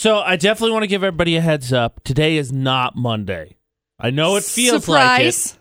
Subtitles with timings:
[0.00, 2.02] So I definitely want to give everybody a heads up.
[2.04, 3.58] Today is not Monday.
[3.98, 5.58] I know it feels like it,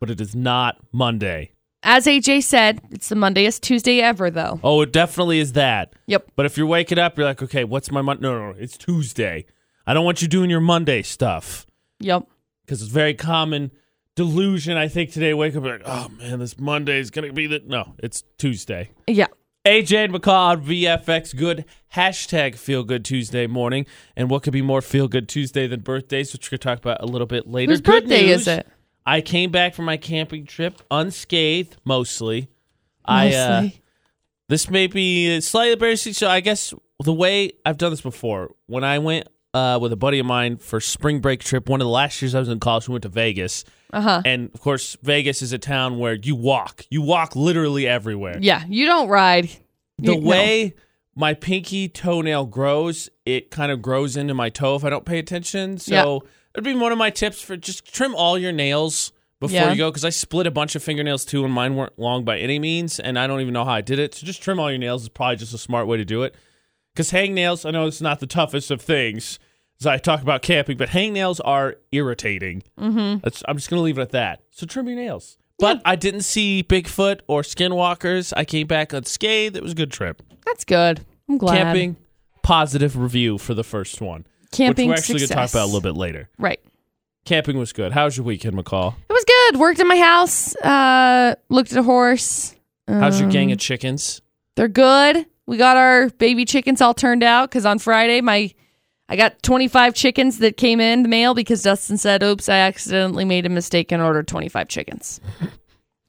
[0.00, 1.52] but it is not Monday.
[1.82, 4.60] As AJ said, it's the Mondayest Tuesday ever, though.
[4.64, 5.92] Oh, it definitely is that.
[6.06, 6.30] Yep.
[6.36, 8.22] But if you're waking up, you're like, okay, what's my Monday?
[8.22, 9.44] No, no, no, it's Tuesday.
[9.86, 11.66] I don't want you doing your Monday stuff
[12.00, 12.26] Yep.
[12.64, 13.72] because it's very common
[14.14, 14.78] delusion.
[14.78, 17.92] I think today, wake up like, oh man, this Monday is gonna be the no,
[17.98, 18.88] it's Tuesday.
[19.06, 19.26] Yeah.
[19.66, 24.62] AJ and McCall on VFX Good hashtag Feel Good Tuesday morning, and what could be
[24.62, 27.72] more Feel Good Tuesday than birthdays, which we're gonna talk about a little bit later.
[27.72, 28.68] Whose Good birthday news, is it?
[29.04, 32.48] I came back from my camping trip unscathed, mostly.
[33.04, 33.82] I uh, Mostly.
[34.48, 36.12] this may be slightly embarrassing.
[36.12, 36.72] So I guess
[37.02, 40.58] the way I've done this before, when I went uh, with a buddy of mine
[40.58, 43.02] for spring break trip, one of the last years I was in college, we went
[43.02, 44.20] to Vegas, Uh-huh.
[44.24, 48.36] and of course Vegas is a town where you walk, you walk literally everywhere.
[48.40, 48.64] Yeah.
[48.68, 49.48] You don't ride.
[49.98, 50.28] The You- no.
[50.28, 50.74] way
[51.14, 55.18] my pinky toenail grows, it kind of grows into my toe if I don't pay
[55.18, 55.78] attention.
[55.78, 56.30] So Yeah.
[56.54, 59.70] it'd be one of my tips for just trim all your nails before Yeah.
[59.70, 62.38] you go because I split a bunch of fingernails too, and mine weren't long by
[62.38, 64.14] any means, and I don't even know how I did it.
[64.14, 66.34] So just trim all your nails is probably just a smart way to do it.
[66.94, 69.38] Because hang nails, I know it's not the toughest of things
[69.80, 72.62] as I talk about camping, but hangnails are irritating.
[72.78, 73.20] Mm-hmm.
[73.22, 74.42] That's, I'm just going to leave it at that.
[74.50, 75.38] So trim your nails.
[75.58, 78.32] But I didn't see Bigfoot or skinwalkers.
[78.36, 79.56] I came back unscathed.
[79.56, 80.22] It was a good trip.
[80.44, 81.04] That's good.
[81.28, 81.56] I'm glad.
[81.56, 81.96] Camping,
[82.42, 84.26] positive review for the first one.
[84.52, 86.28] Camping which we're actually going to talk about a little bit later.
[86.38, 86.60] Right.
[87.24, 87.92] Camping was good.
[87.92, 88.94] How was your weekend, McCall?
[89.08, 89.58] It was good.
[89.58, 90.54] Worked in my house.
[90.56, 92.54] Uh, looked at a horse.
[92.86, 94.22] How's your gang Um, of chickens?
[94.54, 95.26] They're good.
[95.46, 98.52] We got our baby chickens all turned out because on Friday my
[99.08, 103.24] I got 25 chickens that came in the mail because Dustin said, "Oops, I accidentally
[103.24, 105.20] made a mistake and ordered 25 chickens."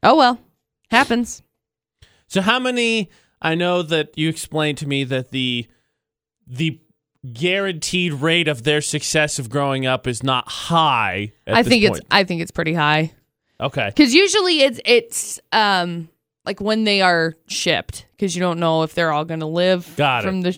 [0.03, 0.39] oh well,
[0.89, 1.43] happens.
[2.27, 3.09] So how many?
[3.41, 5.67] I know that you explained to me that the
[6.47, 6.79] the
[7.33, 11.33] guaranteed rate of their success of growing up is not high.
[11.45, 11.97] at I this think point.
[11.99, 13.11] it's I think it's pretty high
[13.59, 13.87] okay.
[13.87, 16.09] because usually it's it's um
[16.45, 19.93] like when they are shipped because you don't know if they're all going to live
[19.97, 20.27] Got it.
[20.27, 20.57] from the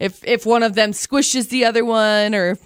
[0.00, 2.58] if if one of them squishes the other one or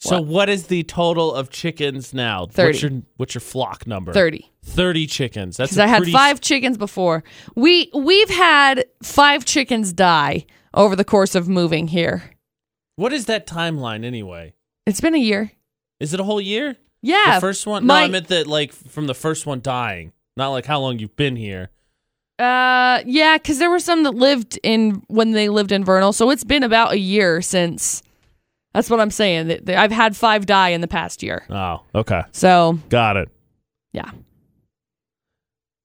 [0.00, 2.42] So what is the total of chickens now?
[2.42, 2.78] What's 30.
[2.78, 4.12] your what's your flock number?
[4.12, 4.50] 30.
[4.64, 5.56] 30 chickens.
[5.56, 7.24] That's because a I had pretty- five chickens before.
[7.56, 12.34] We we've had five chickens die over the course of moving here.
[12.96, 14.54] What is that timeline anyway?
[14.86, 15.52] It's been a year.
[16.00, 16.76] Is it a whole year?
[17.00, 17.86] Yeah, The first one?
[17.86, 20.98] my- no, I meant that like from the first one dying, not like how long
[20.98, 21.70] you've been here.
[22.38, 26.30] Uh, yeah, because there were some that lived in when they lived in Vernal, so
[26.30, 28.02] it's been about a year since.
[28.74, 29.48] That's what I'm saying.
[29.48, 31.44] That- that I've had five die in the past year.
[31.50, 32.22] Oh, okay.
[32.32, 33.28] So Got it.
[33.92, 34.10] yeah,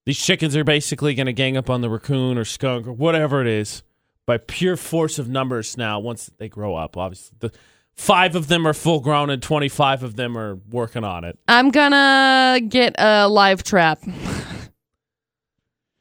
[0.06, 3.40] These chickens are basically going to gang up on the raccoon or skunk or whatever
[3.40, 3.82] it is
[4.26, 6.96] by pure force of numbers now once they grow up.
[6.96, 7.50] Obviously, the
[7.96, 11.38] five of them are full grown and 25 of them are working on it.
[11.48, 13.98] I'm gonna get a live trap.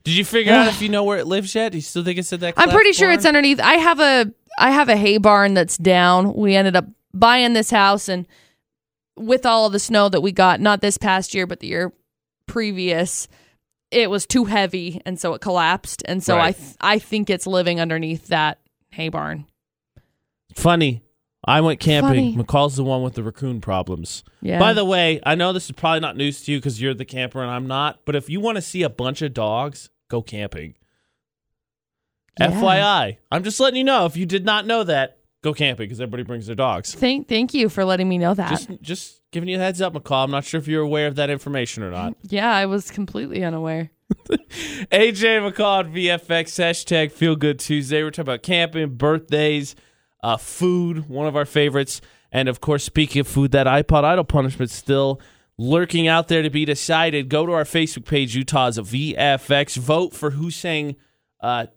[0.03, 1.72] Did you figure out if you know where it lives yet?
[1.72, 3.59] Do you still think it's in that I'm pretty sure it's underneath.
[3.59, 6.34] I have a I have a hay barn that's down.
[6.34, 8.28] We ended up buying this house and
[9.16, 11.94] with all of the snow that we got, not this past year, but the year
[12.47, 13.28] previous,
[13.91, 16.03] it was too heavy and so it collapsed.
[16.06, 18.59] And so I th- I think it's living underneath that
[18.90, 19.46] hay barn.
[20.53, 21.02] Funny.
[21.46, 22.34] I went camping.
[22.34, 22.38] Funny.
[22.38, 24.24] McCall's the one with the raccoon problems.
[24.41, 24.59] Yeah.
[24.59, 27.06] By the way, I know this is probably not news to you because you're the
[27.06, 30.22] camper and I'm not, but if you want to see a bunch of dogs, go
[30.22, 30.75] camping.
[32.40, 32.52] Yeah.
[32.52, 33.18] FYI.
[33.31, 34.06] I'm just letting you know.
[34.06, 36.94] If you did not know that, go camping because everybody brings their dogs.
[36.96, 38.50] Thank thank you for letting me know that.
[38.50, 40.24] Just just giving you a heads up, McCall.
[40.24, 42.16] I'm not sure if you're aware of that information or not.
[42.24, 43.91] yeah, I was completely unaware.
[44.30, 48.03] AJ McCall at VFX hashtag Feel Good Tuesday.
[48.03, 49.75] We're talking about camping, birthdays,
[50.22, 54.24] uh, food, one of our favorites, and of course, speaking of food, that iPod Idol
[54.24, 55.20] punishment still
[55.63, 57.29] lurking out there to be decided.
[57.29, 59.78] Go to our Facebook page, Utah's VFX.
[59.78, 60.96] Vote for who sang,
[61.40, 61.68] uh,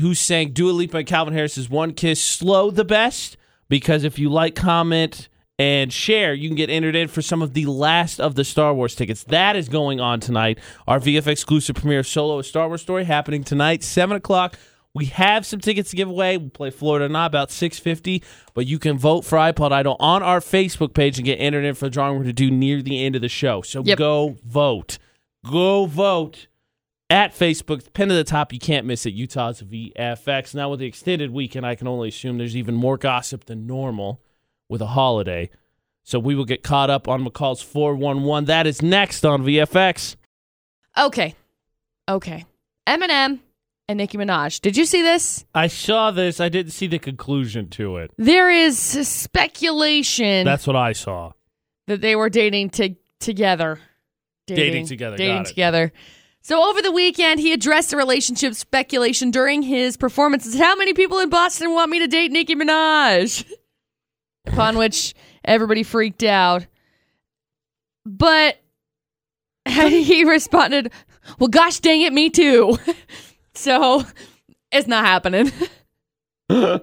[0.00, 3.36] who sang Dua Lipa and Calvin Harris's "One Kiss" slow the best.
[3.68, 5.28] Because if you like, comment,
[5.60, 8.72] and share, you can get entered in for some of the last of the Star
[8.72, 9.24] Wars tickets.
[9.24, 10.58] That is going on tonight.
[10.88, 14.58] Our VFX exclusive premiere solo Star Wars story happening tonight, seven o'clock.
[14.94, 16.36] We have some tickets to give away.
[16.36, 18.22] We play Florida or not about six fifty,
[18.54, 21.74] but you can vote for iPod Idol on our Facebook page and get entered in
[21.74, 23.62] for the drawing we're to do near the end of the show.
[23.62, 23.98] So Yep.
[23.98, 24.98] go vote,
[25.48, 26.48] go vote
[27.08, 27.92] at Facebook.
[27.92, 28.52] Pin to the top.
[28.52, 29.14] You can't miss it.
[29.14, 30.54] Utah's VFX.
[30.54, 34.20] Now with the extended weekend, I can only assume there's even more gossip than normal
[34.68, 35.50] with a holiday.
[36.02, 38.46] So we will get caught up on McCall's 411.
[38.46, 40.16] That is next on VFX.
[40.98, 41.34] Okay.
[42.08, 42.44] Okay.
[42.88, 43.40] Eminem
[43.90, 44.60] and Nicki Minaj.
[44.60, 45.44] Did you see this?
[45.52, 46.38] I saw this.
[46.38, 48.12] I didn't see the conclusion to it.
[48.16, 51.32] There is speculation That's what I saw.
[51.88, 53.80] that they were dating to- together.
[54.46, 55.48] Dating together, Dating got it.
[55.48, 55.92] together.
[56.42, 60.56] So over the weekend, he addressed the relationship speculation during his performances.
[60.56, 63.44] How many people in Boston want me to date Nicki Minaj?
[64.46, 65.14] Upon which
[65.44, 66.64] everybody freaked out.
[68.06, 68.56] But
[69.68, 70.92] he responded,
[71.40, 72.78] Well, gosh dang it, me too.
[73.54, 74.04] so
[74.72, 75.50] it's not happening.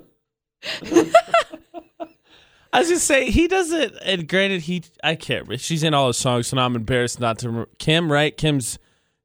[2.73, 3.93] I was just say he doesn't.
[4.03, 5.59] And granted, he I can't.
[5.59, 7.49] She's in all his songs, so now I'm embarrassed not to.
[7.49, 8.35] re- Kim, right?
[8.35, 8.77] Kim's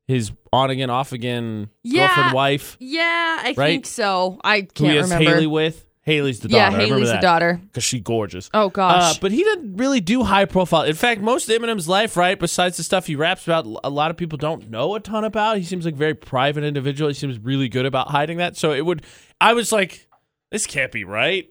[0.07, 2.07] his on again, off again Yeah.
[2.09, 2.77] girlfriend, wife.
[2.81, 3.57] Yeah, I Right?
[3.57, 4.39] think so.
[4.45, 5.31] I Who can't he has remember.
[5.31, 5.85] Haley with.
[6.05, 6.59] Haley's the daughter.
[6.59, 7.61] yeah, I remember Haley's the daughter.
[7.65, 8.51] because she's gorgeous.
[8.53, 9.19] Oh Uh, gosh.
[9.19, 10.83] but he didn't really do high profile.
[10.83, 14.11] In fact, most of Eminem's life, right, besides the stuff he raps about, a lot
[14.11, 15.59] of people don't know a ton about.
[15.59, 17.09] He seems like a very private individual.
[17.09, 18.57] He seems really good about hiding that.
[18.57, 19.05] So it would,
[19.41, 20.09] I was like,
[20.51, 21.49] this can't be right.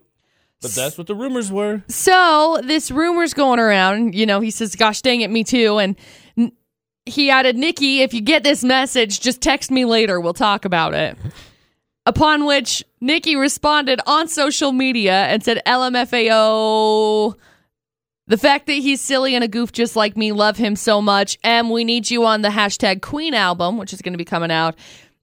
[0.61, 1.81] But that's what the rumors were.
[1.87, 4.13] So this rumor's going around.
[4.13, 5.95] You know, he says, "Gosh dang it, me too." And
[7.07, 10.19] he added, "Nicki, if you get this message, just text me later.
[10.19, 11.17] We'll talk about it."
[12.11, 17.37] Upon which Nicki responded on social media and said, "LMFAO."
[18.27, 21.37] The fact that he's silly and a goof just like me, love him so much.
[21.41, 24.51] And we need you on the hashtag Queen album, which is going to be coming
[24.51, 24.75] out.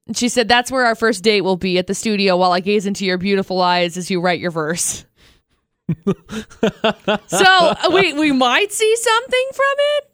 [0.07, 2.61] And she said, That's where our first date will be at the studio while I
[2.61, 5.05] gaze into your beautiful eyes as you write your verse.
[6.07, 10.11] so uh, we we might see something from it.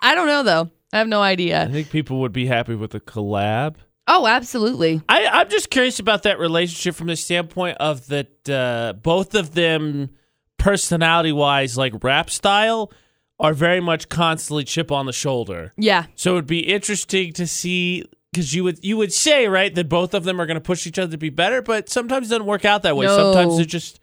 [0.00, 0.70] I don't know though.
[0.90, 1.64] I have no idea.
[1.64, 3.74] I think people would be happy with a collab.
[4.08, 5.00] Oh, absolutely.
[5.08, 9.54] I, I'm just curious about that relationship from the standpoint of that uh, both of
[9.54, 10.10] them,
[10.58, 12.92] personality wise, like rap style,
[13.38, 15.72] are very much constantly chip on the shoulder.
[15.76, 16.06] Yeah.
[16.14, 20.14] So it'd be interesting to see because you would you would say right that both
[20.14, 22.46] of them are going to push each other to be better, but sometimes it doesn't
[22.46, 23.06] work out that way.
[23.06, 23.16] No.
[23.16, 24.00] Sometimes it's just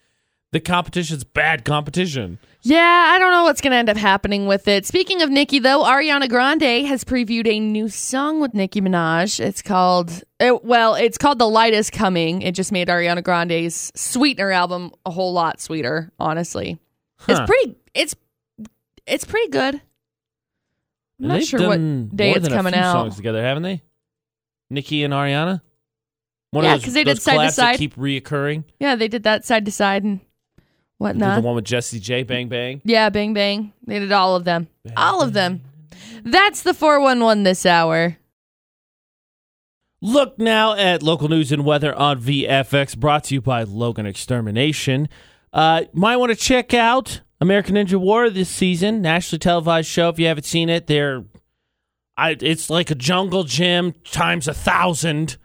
[0.51, 2.39] the competition's bad competition.
[2.61, 4.85] Yeah, I don't know what's going to end up happening with it.
[4.85, 9.39] Speaking of Nicki, though, Ariana Grande has previewed a new song with Nicki Minaj.
[9.39, 12.41] It's called, it, well, it's called The Light Is Coming.
[12.41, 16.77] It just made Ariana Grande's Sweetener album a whole lot sweeter, honestly.
[17.29, 18.15] It's pretty, it's,
[19.05, 19.75] it's pretty good.
[19.75, 19.81] I'm
[21.19, 22.91] And not sure what day it's coming out.
[22.93, 23.81] Songs together, haven't they?
[24.69, 25.61] Nicki and Ariana.
[26.51, 27.77] One Yeah, because they did side to side.
[27.77, 28.65] keep reoccurring.
[28.79, 30.19] Yeah, they did that side to side and
[30.99, 31.41] whatnot.
[31.41, 32.81] The one with Jessie J, Bang Bang.
[32.85, 33.73] Yeah, bang bang.
[33.87, 34.67] They did all of them.
[34.95, 35.61] All of them.
[36.23, 38.17] That's the 411 this hour.
[40.01, 45.09] Look now at local news and weather on VFX, brought to you by Logan Extermination.
[45.51, 50.07] Uh, might want to check out American Ninja War this season, nationally televised show.
[50.09, 51.25] If you haven't seen it, they're,
[52.15, 55.37] I, it's like a jungle gym times a thousand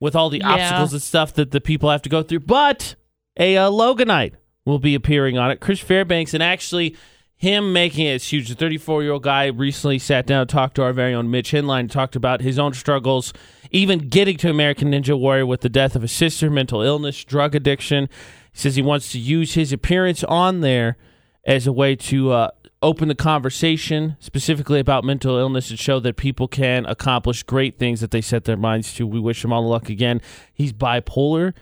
[0.00, 0.50] with all the Yeah.
[0.52, 2.40] obstacles and stuff that the people have to go through.
[2.40, 2.94] But
[3.38, 4.32] a uh, Loganite
[4.66, 5.60] will be appearing on it.
[5.60, 6.96] Chris Fairbanks, and actually
[7.40, 8.48] him making it huge.
[8.48, 11.52] The 34 year old guy recently sat down and talked to our very own Mitch
[11.52, 13.32] Hinline, talked about his own struggles,
[13.70, 17.54] even getting to American Ninja Warrior with the death of his sister, mental illness, drug
[17.54, 18.10] addiction.
[18.52, 20.98] He says he wants to use his appearance on there
[21.46, 22.50] as a way to uh,
[22.82, 28.00] open the conversation specifically about mental illness and show that people can accomplish great things
[28.00, 29.06] that they set their minds to.
[29.06, 30.20] We wish him all the luck again.
[30.52, 31.54] He's bipolar.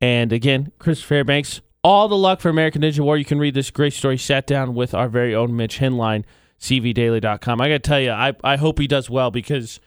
[0.00, 3.16] And again, Chris Fairbanks, all the luck for American Ninja War.
[3.16, 4.18] You can read this great story.
[4.18, 6.24] Sat down with our very own Mitch Henline,
[6.60, 7.60] CVDaily.com.
[7.60, 9.80] I got to tell you, I, I hope he does well because,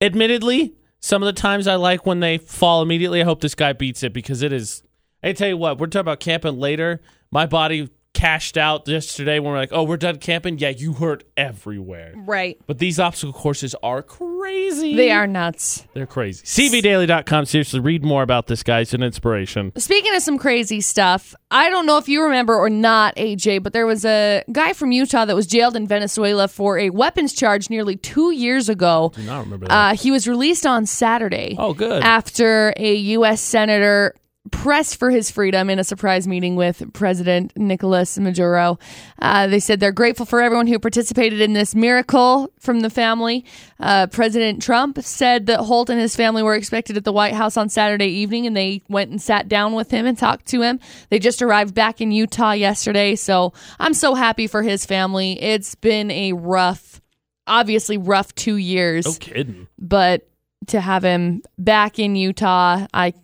[0.00, 3.20] admittedly, some of the times I like when they fall immediately.
[3.20, 4.82] I hope this guy beats it because it is.
[5.22, 7.00] I tell you what, we're talking about camping later.
[7.30, 10.58] My body cashed out yesterday when we're like, oh, we're done camping.
[10.58, 12.14] Yeah, you hurt everywhere.
[12.16, 12.58] Right.
[12.66, 14.94] But these obstacle courses are crazy.
[14.94, 15.86] They are nuts.
[15.92, 16.44] They're crazy.
[16.46, 17.44] CVDaily.com.
[17.44, 18.80] Seriously, read more about this guy.
[18.80, 19.72] It's an inspiration.
[19.76, 23.72] Speaking of some crazy stuff, I don't know if you remember or not, AJ, but
[23.72, 27.68] there was a guy from Utah that was jailed in Venezuela for a weapons charge
[27.68, 29.12] nearly two years ago.
[29.14, 29.72] Do not remember that.
[29.74, 31.56] Uh, he was released on Saturday.
[31.58, 32.02] oh, good.
[32.02, 33.40] after a U.S.
[33.40, 34.14] senator
[34.50, 38.78] pressed for his freedom in a surprise meeting with President Nicolas Maduro.
[39.18, 43.44] Uh, they said they're grateful for everyone who participated in this miracle from the family.
[43.80, 47.56] Uh, President Trump said that Holt and his family were expected at the White House
[47.56, 50.78] on Saturday evening, and they went and sat down with him and talked to him.
[51.08, 55.40] They just arrived back in Utah yesterday, so I'm so happy for his family.
[55.42, 57.00] It's been a rough,
[57.46, 59.68] obviously rough two years no kidding.
[59.78, 60.28] but
[60.66, 63.14] to have him back in Utah, I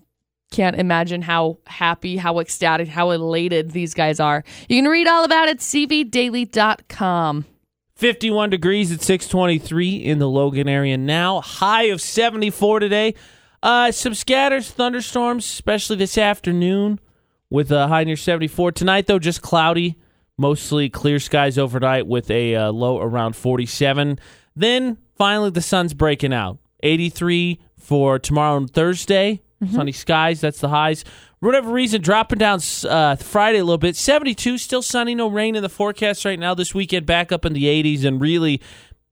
[0.50, 4.44] can't imagine how happy, how ecstatic, how elated these guys are.
[4.68, 7.44] You can read all about it at cvdaily.com.
[7.94, 11.40] 51 degrees at 623 in the Logan area now.
[11.40, 13.14] High of 74 today.
[13.62, 16.98] Uh, some scatters, thunderstorms, especially this afternoon
[17.50, 18.72] with a high near 74.
[18.72, 19.98] Tonight, though, just cloudy,
[20.38, 24.18] mostly clear skies overnight with a uh, low around 47.
[24.56, 26.58] Then finally, the sun's breaking out.
[26.82, 29.42] 83 for tomorrow and Thursday.
[29.68, 31.02] Sunny skies, that's the highs.
[31.02, 33.96] For whatever reason, dropping down uh, Friday a little bit.
[33.96, 36.54] 72, still sunny, no rain in the forecast right now.
[36.54, 38.60] This weekend, back up in the 80s, and really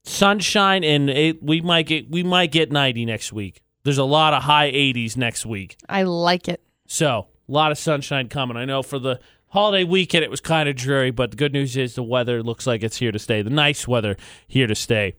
[0.04, 3.62] sunshine, and it, we might get we might get 90 next week.
[3.84, 5.76] There's a lot of high 80s next week.
[5.88, 6.62] I like it.
[6.86, 8.56] So, a lot of sunshine coming.
[8.56, 11.76] I know for the holiday weekend it was kind of dreary, but the good news
[11.76, 13.42] is the weather looks like it's here to stay.
[13.42, 15.14] The nice weather here to stay.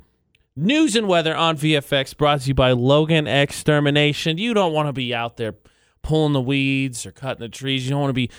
[0.62, 4.38] News and weather on VFX brought to you by Logan Extermination.
[4.38, 5.56] You don't want to be out there
[6.02, 7.86] pulling the weeds or cutting the trees.
[7.86, 8.30] You don't want to be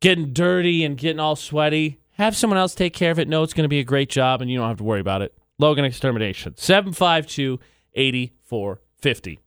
[0.00, 2.00] getting dirty and getting all sweaty.
[2.12, 3.28] Have someone else take care of it.
[3.28, 5.20] Know it's going to be a great job and you don't have to worry about
[5.20, 5.34] it.
[5.58, 7.60] Logan Extermination, 752
[7.92, 9.38] 8450.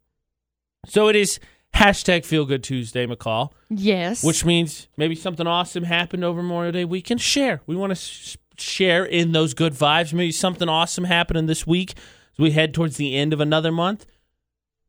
[0.85, 1.39] So it is
[1.73, 4.23] hashtag Feel Good Tuesday, McCall Yes.
[4.23, 7.21] which means maybe something awesome happened over Memorial Day weekend.
[7.21, 7.61] Share.
[7.65, 10.13] We want to sh- share in those good vibes.
[10.13, 11.95] Maybe something awesome happening this week
[12.39, 14.05] as we head towards the end of another month.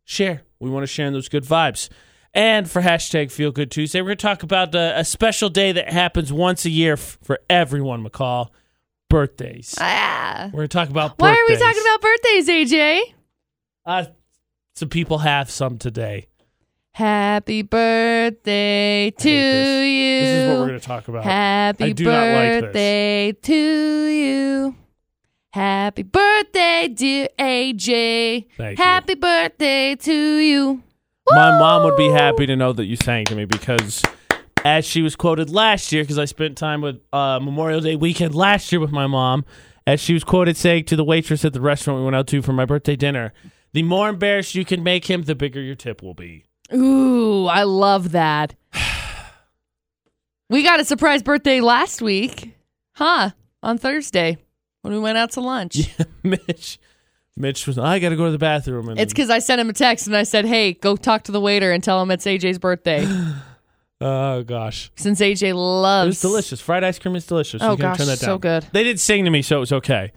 [0.05, 0.43] Share.
[0.61, 1.89] We want to share in those good vibes.
[2.33, 5.73] And for hashtag Feel Good Tuesday, we're going to talk about uh, a special day
[5.73, 8.49] that happens once a year f- for everyone, McCall.
[9.09, 9.75] Birthdays.
[9.81, 10.45] ah.
[10.53, 11.61] We're going to talk about Why birthdays.
[11.61, 13.01] are we talking about birthdays, AJ?
[13.85, 14.05] Uh,
[14.77, 16.29] some people have some today.
[16.93, 19.87] Happy birthday to this.
[19.89, 20.21] you.
[20.21, 21.25] This is what we're going to talk about.
[21.25, 22.61] Happy I do not like this.
[22.63, 24.77] birthday to you.
[25.53, 28.47] Happy birthday, dear AJ.
[28.57, 28.85] Thank you.
[28.85, 30.81] Happy birthday to you.
[31.27, 34.05] My mom would be happy to know that you sang to me because,
[34.65, 38.33] as she was quoted last year, because I spent time with uh, Memorial Day weekend
[38.33, 39.45] last year with my mom,
[39.89, 42.43] as she was quoted saying to the waitress at the restaurant we went out to
[42.43, 43.33] for my birthday dinner,
[43.73, 46.45] the more embarrassed you can make him, the bigger your tip will be.
[46.73, 48.55] Ooh, I love that.
[50.49, 52.55] we got a surprise birthday last week,
[52.93, 53.31] huh?
[53.65, 54.39] On Thursday
[54.83, 55.77] when we went out to lunch.
[55.99, 56.79] Yeah, Mitch,
[57.37, 58.89] Mitch was, I got to go to the bathroom.
[58.89, 61.33] And It's because I sent him a text and I said, hey, go talk to
[61.33, 63.07] the waiter and tell him it's AJ's birthday.
[64.01, 66.07] oh gosh, Since AJ it loves.
[66.09, 66.61] was delicious.
[66.61, 67.63] Fried ice cream is delicious.
[67.63, 68.29] Oh, you can't gosh, turn that down.
[68.29, 68.67] so good.
[68.73, 70.13] They did sing to me, so it was okay.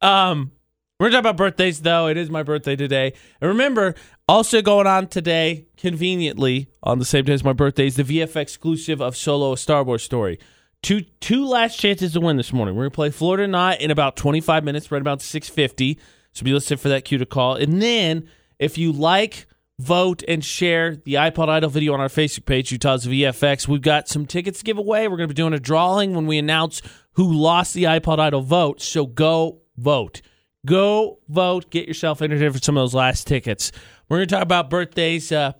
[0.00, 0.52] Um,
[0.98, 2.08] we're gonna talk about birthdays, though.
[2.08, 3.94] It is my birthday today, and remember,
[4.28, 9.00] also going on today, conveniently on the same day as my birthday, is the VFXclusive
[9.00, 10.38] of Solo: A Star Wars Story.
[10.82, 12.74] Two two last chances to win this morning.
[12.74, 15.98] We're gonna play Florida Not in about twenty five minutes, right about six fifty.
[16.32, 19.46] So be listening for that cue to call, and then if you like.
[19.78, 23.66] Vote and share the iPod Idol video on our Facebook page, Utah's VFX.
[23.66, 25.08] We've got some tickets to give away.
[25.08, 26.82] We're to be doing a drawing when we announce
[27.12, 28.82] who lost the iPod Idol vote.
[28.82, 30.20] So go vote.
[30.66, 31.70] Go vote.
[31.70, 33.72] Get yourself entered for some of those last tickets.
[34.10, 35.52] We're to talk about birthdays, uh,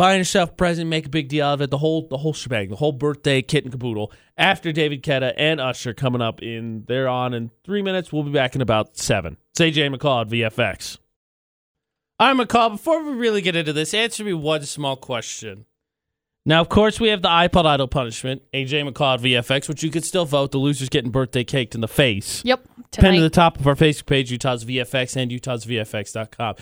[0.00, 1.70] buying yourself a present, make a big deal out of it.
[1.70, 4.10] The whole the whole shebang, the whole birthday kit and caboodle.
[4.34, 8.10] After David Guetta and Usher coming up in there on in three minutes.
[8.10, 9.36] We'll be back in about seven.
[9.50, 10.96] It's AJ McCall at VFX.
[12.18, 15.66] Right, McCall, before we really get into this, answer me one small question.
[16.46, 19.90] Now, of course, we have the iPod Idol punishment, AJ McCall at VFX, which you
[19.90, 20.52] could still vote.
[20.52, 22.42] The loser's getting birthday caked in the face.
[22.46, 22.66] Yep.
[22.92, 26.54] Pinned to the top of our Facebook page, Utah's VFX and utahsvfx.com.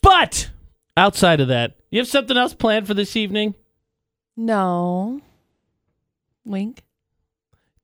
[0.00, 0.50] But
[0.96, 3.54] outside of that, you have something else planned for this evening?
[4.36, 5.20] no.
[6.44, 6.82] Wink.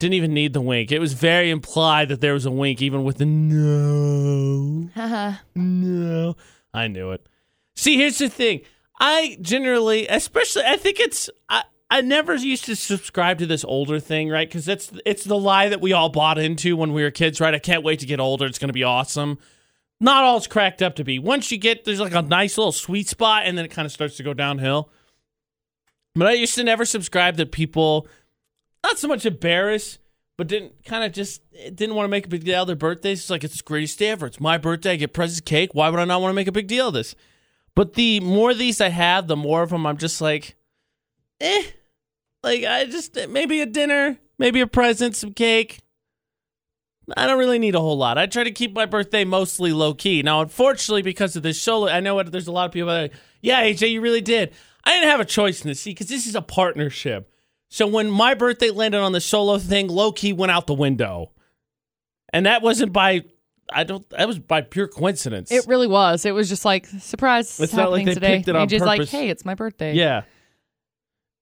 [0.00, 0.90] Didn't even need the wink.
[0.90, 4.88] It was very implied that there was a wink, even with the no.
[4.94, 5.38] Haha.
[5.54, 6.36] No.
[6.72, 7.28] I knew it.
[7.76, 8.62] See, here's the thing.
[9.00, 11.30] I generally, especially, I think it's.
[11.48, 14.48] I, I never used to subscribe to this older thing, right?
[14.48, 17.54] Because it's it's the lie that we all bought into when we were kids, right?
[17.54, 18.46] I can't wait to get older.
[18.46, 19.38] It's going to be awesome.
[20.00, 21.18] Not all it's cracked up to be.
[21.18, 23.92] Once you get there's like a nice little sweet spot, and then it kind of
[23.92, 24.90] starts to go downhill.
[26.14, 28.08] But I used to never subscribe that people,
[28.82, 29.98] not so much embarrassed,
[30.36, 33.20] but didn't kind of just didn't want to make a big deal of their birthdays.
[33.20, 34.26] It's like it's the greatest day ever.
[34.26, 34.92] It's my birthday.
[34.92, 35.74] I get presents, cake.
[35.74, 37.14] Why would I not want to make a big deal of this?
[37.74, 40.56] But the more of these I have, the more of them I'm just like,
[41.40, 41.62] eh.
[42.42, 45.80] Like I just maybe a dinner, maybe a present, some cake.
[47.16, 48.18] I don't really need a whole lot.
[48.18, 50.22] I try to keep my birthday mostly low key.
[50.22, 53.02] Now, unfortunately, because of this solo, I know there's a lot of people that, are,
[53.02, 54.52] like, yeah, AJ, you really did.
[54.84, 57.32] I didn't have a choice in this, see, because this is a partnership.
[57.70, 61.32] So when my birthday landed on the solo thing, low key went out the window,
[62.32, 63.24] and that wasn't by
[63.70, 65.52] I don't that was by pure coincidence.
[65.52, 66.24] It really was.
[66.24, 67.60] It was just like surprise.
[67.60, 68.36] It's not like they today.
[68.36, 69.10] picked it on AJ's like, purpose.
[69.10, 69.94] hey, it's my birthday.
[69.94, 70.22] yeah.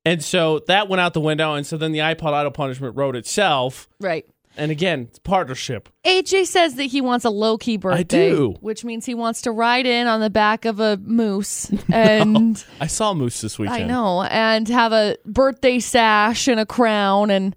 [0.05, 3.17] And so that went out the window, and so then the iPod Idol punishment wrote
[3.17, 3.89] itself.
[4.01, 4.25] Right.
[4.57, 5.89] And again, it's partnership.
[6.05, 8.57] AJ says that he wants a low key birthday, do.
[8.61, 12.87] which means he wants to ride in on the back of a moose and I
[12.87, 13.85] saw a Moose this weekend.
[13.85, 17.55] I know, and have a birthday sash and a crown and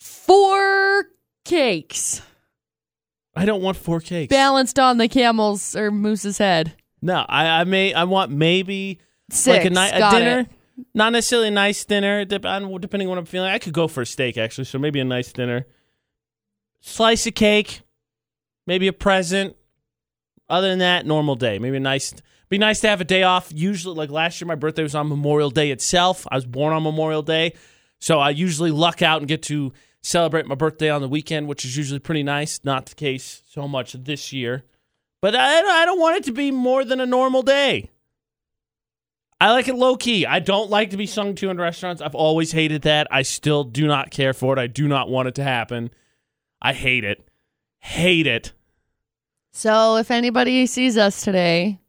[0.00, 1.06] four
[1.44, 2.22] cakes
[3.38, 4.30] I don't want four cakes.
[4.30, 6.74] balanced on the camel's or moose's head.
[7.00, 8.98] no, I, I may I want maybe
[9.30, 9.46] Six.
[9.46, 10.40] like a, ni- a dinner.
[10.40, 10.48] it.
[10.94, 13.50] Not necessarily a nice dinner, depending on what I'm feeling.
[13.50, 15.66] I could go for a steak actually, so maybe a nice dinner.
[16.80, 17.82] Slice of cake,
[18.66, 19.56] maybe a present.
[20.48, 21.58] Other than that, normal day.
[21.58, 22.14] Maybe a nice.
[22.48, 23.52] Be nice to have a day off.
[23.54, 26.26] Usually, like last year, my birthday was on Memorial Day itself.
[26.30, 27.52] I was born on Memorial Day,
[27.98, 31.66] so I usually luck out and get to celebrate my birthday on the weekend, which
[31.66, 32.60] is usually pretty nice.
[32.64, 34.64] Not the case so much this year,
[35.20, 37.90] but I, I don't want it to be more than a normal day.
[39.40, 40.26] I like it low key.
[40.26, 42.02] I don't like to be sung to in restaurants.
[42.02, 43.06] I've always hated that.
[43.10, 44.58] I still do not care for it.
[44.58, 45.90] I do not want it to happen.
[46.60, 47.28] I hate it.
[47.80, 48.52] Hate it.
[49.52, 51.80] So if anybody sees us today,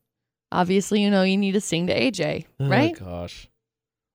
[0.52, 2.98] obviously you know you need to sing to AJ, oh, right?
[3.02, 3.50] Oh gosh.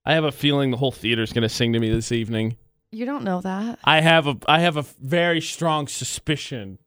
[0.04, 2.56] I have a feeling the whole theater's going to sing to me this evening.
[2.90, 3.78] You don't know that.
[3.84, 6.78] I have a I have a very strong suspicion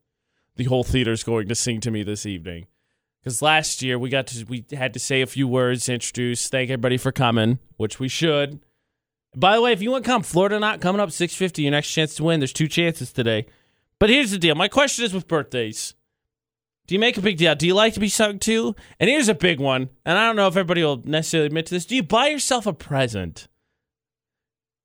[0.56, 2.68] the whole theater's going to sing to me this evening.
[3.24, 6.70] Cuz last year we got to we had to say a few words, introduce, thank
[6.70, 8.62] everybody for coming, which we should.
[9.36, 11.92] By the way, if you want to come, Florida not coming up 650, your next
[11.92, 12.40] chance to win.
[12.40, 13.46] There's two chances today.
[14.00, 14.56] But here's the deal.
[14.56, 15.94] My question is with birthdays.
[16.88, 17.54] Do you make a big deal?
[17.56, 18.76] Do you like to be sung to?
[19.00, 19.90] And here's a big one.
[20.06, 21.86] And I don't know if everybody will necessarily admit to this.
[21.86, 23.48] Do you buy yourself a present?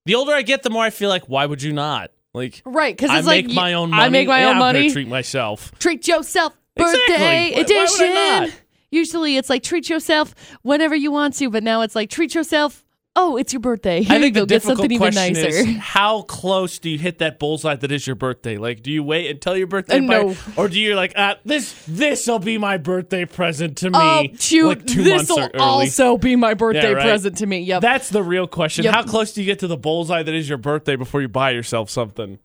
[0.07, 2.11] The older I get, the more I feel like, why would you not?
[2.35, 4.03] Like, Right, because I it's like make you- my own money.
[4.03, 4.91] I make my Yeah, own I'm money.
[4.91, 5.71] treat myself.
[5.79, 7.01] treat yourself Exactly.
[7.07, 8.07] birthday Why- why would edition.
[8.09, 8.51] I not?
[8.91, 12.85] Usually it's like treat yourself whenever you want to, but now it's like treat yourself.
[13.15, 14.03] Oh, it's your birthday.
[14.03, 14.47] Here I think you go.
[14.47, 15.49] the Get difficult something even question nicer.
[15.49, 18.57] is how close do you hit that bullseye that is your birthday?
[18.57, 20.37] Like, do you wait until your birthday, Uh, no.
[20.57, 23.99] or do you like, ah, this this will be my birthday present to me?
[24.01, 24.67] Oh, shoot.
[24.67, 25.59] like two this months will early.
[25.61, 27.03] also be my birthday right.
[27.05, 27.61] present to me.
[27.61, 27.83] Yep.
[27.83, 28.85] That's the real question.
[28.85, 28.95] Yep.
[28.95, 31.51] How close do you get to the bullseye that is your birthday before you buy
[31.51, 32.39] yourself something?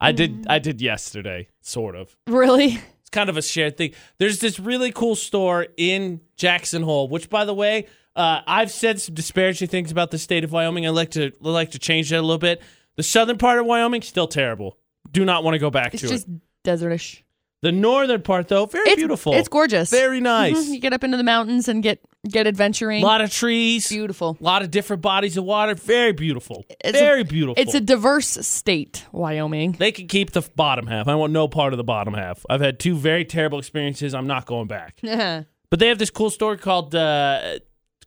[0.00, 0.16] I Mm.
[0.16, 0.46] did.
[0.48, 2.14] I did yesterday, sort of.
[2.26, 2.78] really?
[3.00, 3.92] It's kind of a shared thing.
[4.18, 9.00] There's this really cool store in Jackson Hole, which, by the way, uh, I've said
[9.00, 10.86] some disparaging things about the state of Wyoming.
[10.86, 12.62] I like to I like to change that a little bit.
[12.96, 14.78] The southern part of Wyoming still terrible.
[15.10, 16.02] Do not want to go back to it.
[16.02, 16.40] It's to just it.
[16.64, 17.24] desertish.
[17.62, 19.34] The northern part, though, very It's beautiful.
[19.34, 19.88] It's gorgeous.
[19.88, 20.56] Very nice.
[20.68, 20.72] Mhm.
[20.74, 23.02] You get up into the mountains and get get adventuring.
[23.02, 23.88] A lot of trees.
[23.88, 24.36] Beautiful.
[24.40, 25.74] A lot of different bodies of water.
[25.76, 26.64] Very beautiful.
[26.84, 27.54] It's a- very beautiful.
[27.62, 29.72] It's a diverse state, Wyoming.
[29.72, 31.06] They can keep the bottom half.
[31.06, 32.44] I want no part of the bottom half.
[32.50, 34.12] I've had two very terrible experiences.
[34.12, 35.00] I'm not going back.
[35.70, 37.60] But they have this cool store called uh,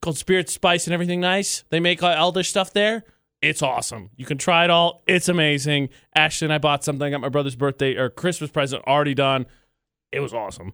[0.06, 1.64] called Spirit Spice and everything nice.
[1.70, 3.04] They make all- their stuff there.
[3.42, 4.10] It's awesome.
[4.16, 5.04] You can try it all.
[5.08, 5.90] It's amazing.
[6.16, 7.06] Ashley and I bought something.
[7.06, 9.46] I got my brother's birthday or Christmas present already done.
[10.12, 10.74] It was awesome.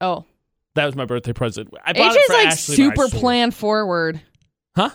[0.00, 0.24] oh,
[0.74, 1.72] That was my birthday present.
[1.84, 4.20] I bought it AJ's like Ashley super plan forward.
[4.74, 4.90] Huh?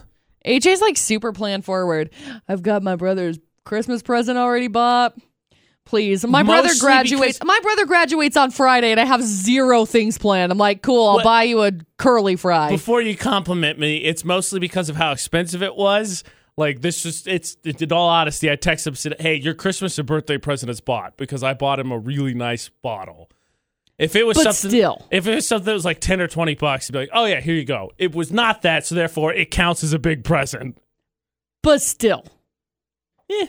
[0.45, 2.10] AJ's like super plan forward.
[2.47, 5.17] I've got my brother's Christmas present already bought.
[5.88, 7.38] Please, my brother Mostly graduates.
[7.39, 10.52] because- My brother graduates on Friday, and I have zero things planned.
[10.52, 11.08] I'm like, cool.
[11.08, 12.69] I'll What- buy you a curly fry.
[12.69, 16.23] Before you compliment me, it's mostly because of how expensive it was.
[16.58, 19.97] Like this just it's it, in all honesty, I texted him said, Hey, your Christmas
[19.97, 23.30] and birthday present is bought because I bought him a really nice bottle.
[24.00, 25.06] If it was But something still.
[25.12, 27.26] if it was something that was like ten or twenty bucks, he'd be like, Oh
[27.26, 27.91] yeah, here you go.
[27.97, 30.78] It was not that, so therefore it counts as a big present.
[31.63, 32.26] but still,
[33.30, 33.45] Yeah.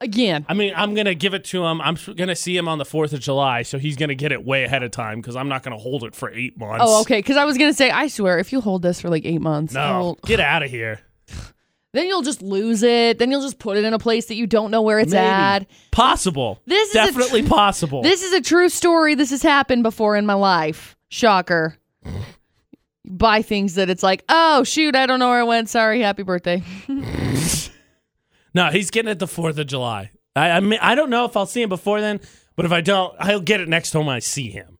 [0.00, 1.80] Again, I mean, I'm gonna give it to him.
[1.80, 4.64] I'm gonna see him on the Fourth of July, so he's gonna get it way
[4.64, 6.84] ahead of time because I'm not gonna hold it for eight months.
[6.86, 7.18] oh okay.
[7.18, 9.74] Because I was gonna say, I swear, if you hold this for like eight months,
[9.74, 11.00] No, will- get out of here.
[11.92, 13.18] then you'll just lose it.
[13.18, 15.26] Then you'll just put it in a place that you don't know where it's Maybe.
[15.26, 15.66] at.
[15.90, 16.60] Possible.
[16.66, 18.02] This is definitely tr- possible.
[18.02, 19.14] This is a true story.
[19.14, 20.96] This has happened before in my life.
[21.08, 21.76] Shocker.
[23.10, 25.70] Buy things that it's like, oh shoot, I don't know where I went.
[25.70, 26.62] Sorry, happy birthday.
[28.54, 30.10] No, he's getting it the Fourth of July.
[30.34, 32.20] I I, mean, I don't know if I'll see him before then,
[32.56, 34.78] but if I don't, I'll get it next time I see him.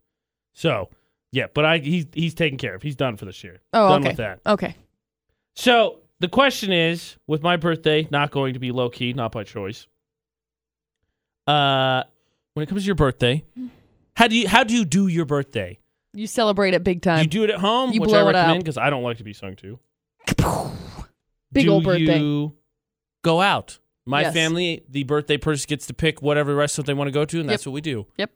[0.52, 0.88] So
[1.30, 2.82] yeah, but I he's he's taken care of.
[2.82, 3.60] He's done for this year.
[3.72, 4.08] Oh, done okay.
[4.08, 4.40] with that.
[4.46, 4.74] Okay.
[5.54, 9.44] So the question is, with my birthday not going to be low key, not by
[9.44, 9.86] choice.
[11.46, 12.02] Uh,
[12.54, 13.44] when it comes to your birthday,
[14.16, 15.78] how do you how do you do your birthday?
[16.14, 17.20] You celebrate it big time.
[17.20, 19.32] you do it at home, You which I recommend because I don't like to be
[19.32, 19.78] sung to.
[21.52, 22.18] Big do old birthday.
[22.18, 22.54] You
[23.22, 23.78] go out.
[24.06, 24.32] My Yes.
[24.34, 27.48] family, the birthday person gets to pick whatever restaurant they want to go to, and
[27.48, 28.06] that's what we do.
[28.16, 28.30] Yep.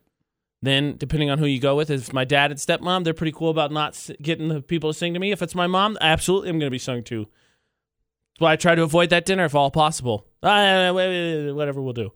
[0.61, 3.31] Then, depending on who you go with, if it's my dad and stepmom, they're pretty
[3.33, 5.31] cool about not s- getting the people to sing to me.
[5.31, 7.21] If it's my mom, absolutely, I'm going to be sung to.
[7.25, 10.25] That's why I try to avoid that dinner if all possible.
[10.41, 12.11] Uh, whatever we'll do.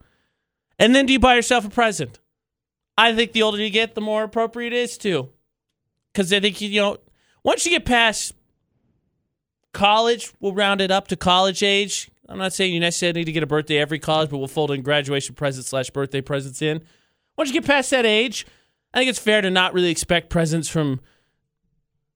[0.80, 2.20] And then do you buy yourself a present?
[2.98, 5.30] I think the older you get, the more appropriate it is too.
[6.14, 6.98] Because I think, you know,
[7.44, 8.34] once you get past
[9.78, 12.10] college, we'll round it up to college age.
[12.28, 14.72] I'm not saying you necessarily need to get a birthday every college, but we'll fold
[14.72, 16.82] in graduation presents slash birthday presents in.
[17.38, 18.46] Once you get past that age,
[18.94, 21.00] I think it's fair to not really expect presents from,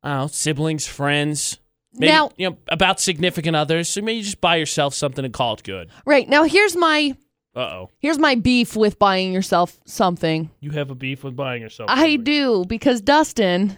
[0.04, 1.60] I don't know, siblings, friends,
[1.94, 3.88] maybe, Now- you know, about significant others.
[3.88, 5.90] So maybe you just buy yourself something and call it good.
[6.06, 6.28] Right.
[6.28, 7.16] Now here's my
[7.56, 7.90] Uh oh.
[8.00, 10.50] here's my beef with buying yourself something.
[10.60, 11.90] You have a beef with buying yourself.
[11.90, 13.78] I do because Dustin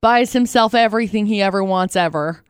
[0.00, 2.42] buys himself everything he ever wants ever.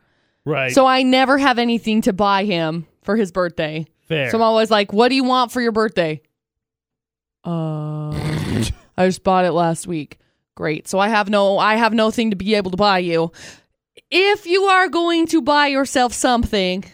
[0.45, 0.71] Right.
[0.71, 3.87] So I never have anything to buy him for his birthday.
[4.07, 4.29] fair.
[4.29, 6.21] So I'm always like, "What do you want for your birthday?"
[7.43, 8.11] Uh,
[8.97, 10.19] I just bought it last week.
[10.55, 10.87] Great.
[10.87, 13.31] So I have no I have no thing to be able to buy you.
[14.11, 16.85] If you are going to buy yourself something,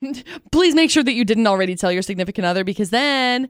[0.52, 3.48] please make sure that you didn't already tell your significant other because then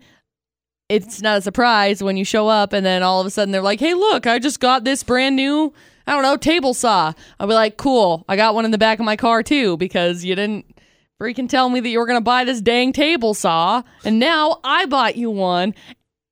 [0.89, 3.63] it's not a surprise when you show up and then all of a sudden they're
[3.63, 5.73] like, "Hey, look, I just got this brand new,
[6.07, 8.25] I don't know, table saw." I'll be like, "Cool.
[8.29, 10.67] I got one in the back of my car too because you didn't
[11.21, 14.59] freaking tell me that you were going to buy this dang table saw and now
[14.65, 15.73] I bought you one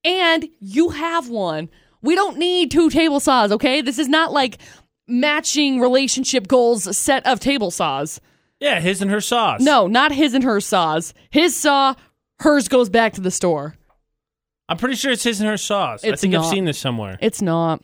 [0.05, 1.69] and you have one.
[2.03, 3.83] We don't need two table saws, okay?
[3.83, 4.59] This is not like
[5.07, 8.21] matching relationship goals set of table saws.
[8.59, 9.61] yeah, his and her saws.
[9.61, 11.15] No, not his and her saws.
[11.31, 11.95] His saw,
[12.41, 13.77] hers goes back to the store.
[14.69, 15.75] I'm pretty sure it's his and her.
[15.75, 17.19] I It's think I've seen this somewhere.
[17.21, 17.83] It's not.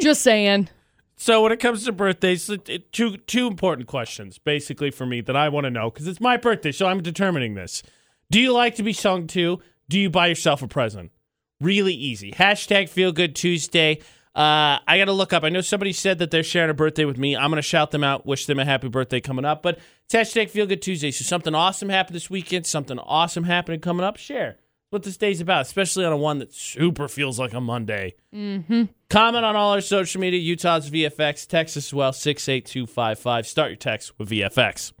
[0.00, 0.68] Just saying.
[1.16, 2.50] So when it comes to birthdays,
[2.92, 6.38] two two important questions basically for me that I want to know because it's my
[6.38, 7.82] birthday, so I'm determining this.
[8.30, 9.60] Do you like to be sung to?
[9.88, 11.10] Do you buy yourself a present?
[11.60, 12.32] Really easy.
[12.32, 14.00] Hashtag Feel Good Tuesday.
[14.34, 15.42] Uh, I got to look up.
[15.42, 17.36] I know somebody said that they're sharing a birthday with me.
[17.36, 19.62] I'm going to shout them out, wish them a happy birthday coming up.
[19.62, 21.10] But it's hashtag Feel Good Tuesday.
[21.10, 24.16] So something awesome happened this weekend, something awesome happening coming up.
[24.16, 24.56] Share
[24.90, 28.14] what this day's about, especially on a one that super feels like a Monday.
[28.34, 28.84] Mm-hmm.
[29.08, 31.46] Comment on all our social media, Utah's VFX.
[31.46, 33.46] Text as well, 68255.
[33.46, 34.92] Start your text with VFX.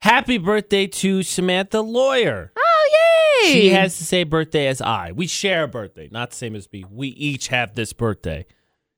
[0.00, 2.52] Happy birthday to Samantha Lawyer.
[2.58, 3.52] Oh, yay!
[3.52, 5.12] She has the same birthday as I.
[5.12, 6.84] We share a birthday, not the same as me.
[6.90, 8.46] We each have this birthday.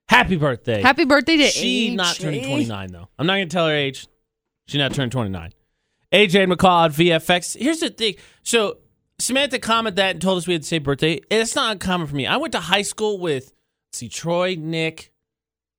[0.09, 0.81] Happy birthday.
[0.81, 1.97] Happy birthday to She AJ.
[1.97, 3.09] not turning 29, though.
[3.19, 4.07] I'm not going to tell her age.
[4.67, 5.53] She not turned 29.
[6.13, 7.57] AJ McCall at VFX.
[7.59, 8.15] Here's the thing.
[8.43, 8.79] So
[9.19, 11.21] Samantha commented that and told us we had the same birthday.
[11.31, 12.27] It's not uncommon for me.
[12.27, 13.55] I went to high school with,
[13.89, 15.13] let's see, Troy, Nick,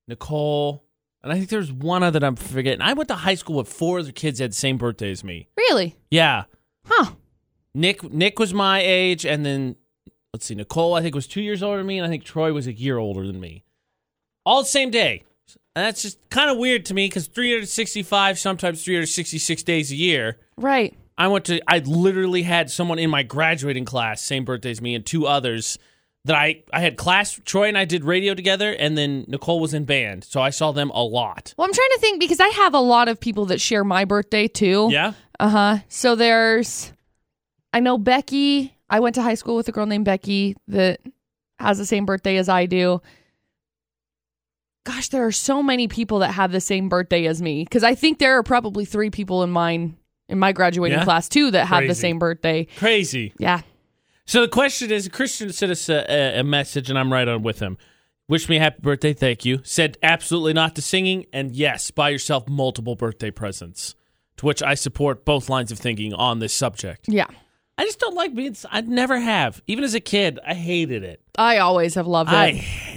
[0.08, 0.86] Nicole,
[1.22, 2.82] and I think there's one other that I'm forgetting.
[2.82, 5.24] I went to high school with four other kids that had the same birthday as
[5.24, 5.50] me.
[5.58, 5.96] Really?
[6.12, 6.44] Yeah.
[6.86, 7.14] Huh.
[7.74, 9.76] Nick Nick was my age, and then
[10.34, 12.54] let's see, Nicole I think was two years older than me, and I think Troy
[12.54, 13.64] was a year older than me.
[14.46, 15.24] All the same day.
[15.76, 20.38] And that's just kind of weird to me because 365, sometimes 366 days a year.
[20.56, 20.96] Right.
[21.18, 24.96] I went to, I literally had someone in my graduating class, same birthday as me,
[24.96, 25.78] and two others
[26.26, 27.40] that I, I had class.
[27.46, 30.24] Troy and I did radio together, and then Nicole was in band.
[30.24, 31.54] So I saw them a lot.
[31.58, 34.06] Well, I'm trying to think because I have a lot of people that share my
[34.06, 34.90] birthday too.
[34.92, 35.14] Yeah?
[35.40, 35.78] Uh huh.
[35.88, 36.92] So there's,
[37.72, 38.76] I know Becky.
[38.90, 41.00] I went to high school with a girl named Becky that
[41.60, 43.02] has the same birthday as I do.
[44.84, 47.96] Gosh, there are so many people that have the same birthday as me because I
[47.96, 49.98] think there are probably three people in mine
[50.30, 51.04] in my graduating Yeah?
[51.04, 52.00] class too that have the Crazy.
[52.02, 52.68] same birthday.
[52.78, 53.34] Crazy.
[53.38, 53.62] Yeah.
[54.26, 57.44] So the question is, Christian sent us a, a, a message, and I'm right on
[57.44, 57.78] with him.
[58.28, 59.60] Wish me a happy birthday, thank you.
[59.64, 63.94] Said absolutely not to singing, and yes, buy yourself multiple birthday presents.
[64.38, 67.06] To which I support both lines of thinking on this subject.
[67.08, 67.28] Yeah.
[67.78, 68.56] I just don't like being.
[68.72, 69.62] I never have.
[69.68, 71.22] Even as a kid, I hated it.
[71.38, 72.36] I always have loved it.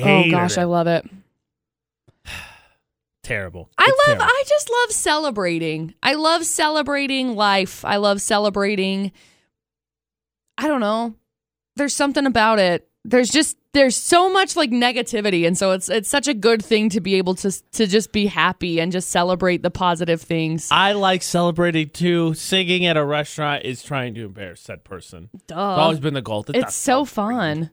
[0.00, 0.60] Oh, I oh gosh, it.
[0.60, 1.04] I love it.
[3.28, 3.70] Terrible.
[3.78, 4.24] I It's love terrible.
[4.24, 5.94] I just love celebrating.
[6.02, 7.84] I love celebrating life.
[7.84, 9.12] I love celebrating
[10.56, 11.14] I don't know.
[11.76, 12.88] There's something about it.
[13.04, 16.88] There's just there's so much like negativity and so it's it's such a good thing
[16.90, 20.68] to be able to to just be happy and just celebrate the positive things.
[20.72, 22.34] I like celebrating too.
[22.34, 25.30] Singing at a restaurant is trying to embarrass that person.
[25.34, 26.42] It's always been the goal.
[26.42, 27.70] That- It's so fun.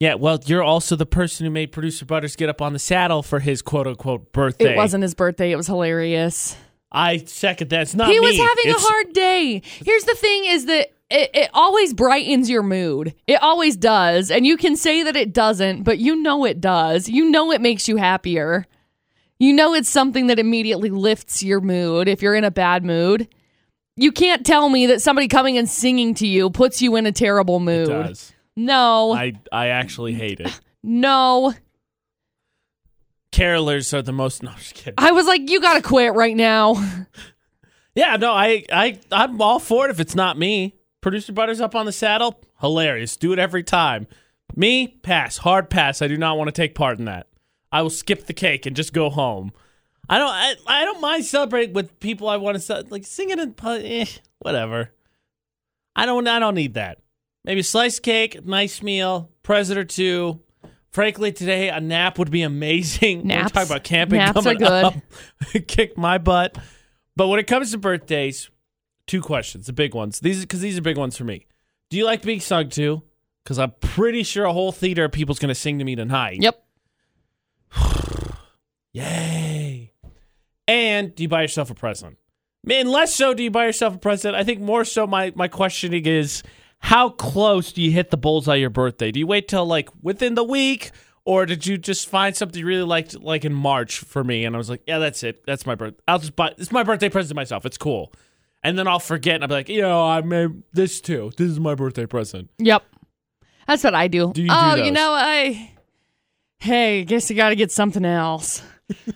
[0.00, 3.22] Yeah, well, you're also the person who made producer Butters get up on the saddle
[3.22, 4.74] for his quote unquote birthday.
[4.74, 5.50] It wasn't his birthday.
[5.50, 6.56] It was hilarious.
[6.92, 7.82] I second that.
[7.82, 9.62] It's not he was having It's- a hard day.
[9.84, 13.14] Here's the thing is that it, it always brightens your mood.
[13.26, 14.30] It always does.
[14.30, 17.08] And you can say that it doesn't, but you know it does.
[17.08, 18.66] You know it makes you happier.
[19.40, 23.28] You know it's something that immediately lifts your mood if you're in a bad mood.
[23.96, 27.12] You can't tell me that somebody coming and singing to you puts you in a
[27.12, 27.88] terrible It mood.
[27.88, 28.32] does.
[28.58, 29.12] No.
[29.12, 30.60] I I actually hate it.
[30.82, 31.54] no.
[33.30, 34.42] Carolers are the most.
[34.42, 34.94] No, I'm just kidding.
[34.98, 36.74] I was like, you gotta quit right now.
[37.94, 40.76] Yeah, no, I I I'm all for it if it's not me.
[41.00, 43.16] Producer Butters up on the saddle, hilarious.
[43.16, 44.06] Do it every time.
[44.54, 45.38] Me, pass.
[45.38, 46.00] Hard pass.
[46.00, 47.26] I do not want to take part in that.
[47.72, 49.50] I will skip the cake and just go home.
[50.08, 50.30] I don't.
[50.30, 54.06] I, I don't mind celebrating with people I want to like singing and eh,
[54.38, 54.92] whatever.
[55.96, 56.28] I don't.
[56.28, 57.00] I don't need that.
[57.44, 60.40] Maybe sliced cake, nice meal, present or two.
[60.90, 63.26] Frankly, today a nap would be amazing.
[63.26, 63.52] Naps.
[63.54, 64.62] We're talking about camping Naps are good.
[64.62, 64.94] up.
[65.66, 66.56] Kick my butt.
[67.16, 68.50] But when it comes to birthdays,
[69.06, 70.20] two questions, the big ones.
[70.20, 71.46] These because these are big ones for me.
[71.90, 73.02] Do you like being sung to?
[73.42, 76.38] Because I'm pretty sure a whole theater of people's going to sing to me tonight.
[76.42, 76.62] Yep.
[78.92, 79.92] Yay.
[80.66, 82.18] And do you buy yourself a present?
[82.62, 84.34] Man, less so do you buy yourself a present.
[84.34, 86.42] I think more so my, my questioning is
[86.80, 89.10] how close do you hit the bullseye your birthday?
[89.10, 90.90] Do you wait till like within the week?
[91.24, 94.46] Or did you just find something you really liked like in March for me?
[94.46, 95.44] And I was like, yeah, that's it.
[95.46, 95.94] That's my birth.
[96.08, 97.66] I'll just buy it's my birthday present to myself.
[97.66, 98.12] It's cool.
[98.62, 101.30] And then I'll forget and I'll be like, you know, I made this too.
[101.36, 102.48] This is my birthday present.
[102.58, 102.82] Yep.
[103.66, 104.32] That's what I do.
[104.32, 105.72] Do you oh, do oh, you know, I.
[106.60, 108.62] Hey, guess you got to get something else.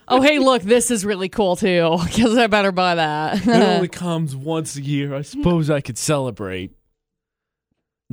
[0.06, 1.96] oh, hey, look, this is really cool too.
[2.12, 3.46] Guess I better buy that.
[3.46, 5.14] it only comes once a year.
[5.14, 6.72] I suppose I could celebrate.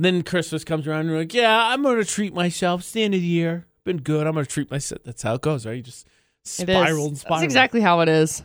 [0.02, 2.80] Then Christmas comes around and you're like, yeah, I'm going to treat myself.
[2.80, 3.66] It's the end of the year.
[3.84, 4.26] Been good.
[4.26, 5.02] I'm going to treat myself.
[5.04, 5.76] That's how it goes, right?
[5.76, 6.06] You just
[6.44, 7.40] spiral and spiral.
[7.40, 8.42] That's exactly how it is.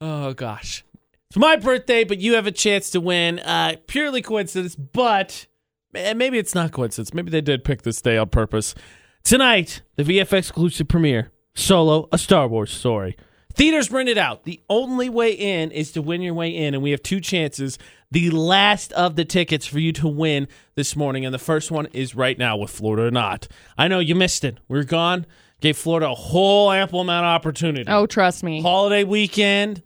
[0.00, 0.84] Oh, gosh.
[1.30, 3.38] It's my birthday, but you have a chance to win.
[3.38, 5.46] Uh, purely coincidence, but
[5.94, 7.14] eh, maybe it's not coincidence.
[7.14, 8.74] Maybe they did pick this day on purpose.
[9.22, 13.16] Tonight, the VFX exclusive premiere, Solo, a Star Wars story.
[13.54, 14.44] Theaters rented out.
[14.44, 17.78] The only way in is to win your way in, and we have two chances.
[18.12, 21.86] The last of the tickets for you to win this morning, and the first one
[21.92, 23.46] is right now with Florida or not.
[23.78, 24.58] I know you missed it.
[24.68, 25.26] We are gone.
[25.60, 28.62] Gave Florida a whole ample amount of opportunity Oh, trust me.
[28.62, 29.82] holiday weekend,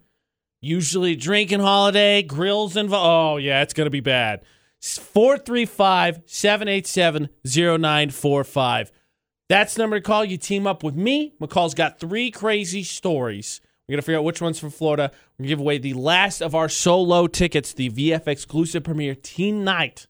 [0.61, 3.05] usually drinking holiday, grills involved.
[3.05, 4.41] Oh, yeah, it's going to be bad.
[4.81, 8.91] 435 787 0945.
[9.49, 10.25] That's the number to call.
[10.25, 11.33] You team up with me.
[11.39, 13.61] McCall's got three crazy stories.
[13.87, 15.11] We're going to figure out which one's from Florida.
[15.13, 20.07] We're going to give away the last of our solo tickets, the VFXclusive premiere tonight.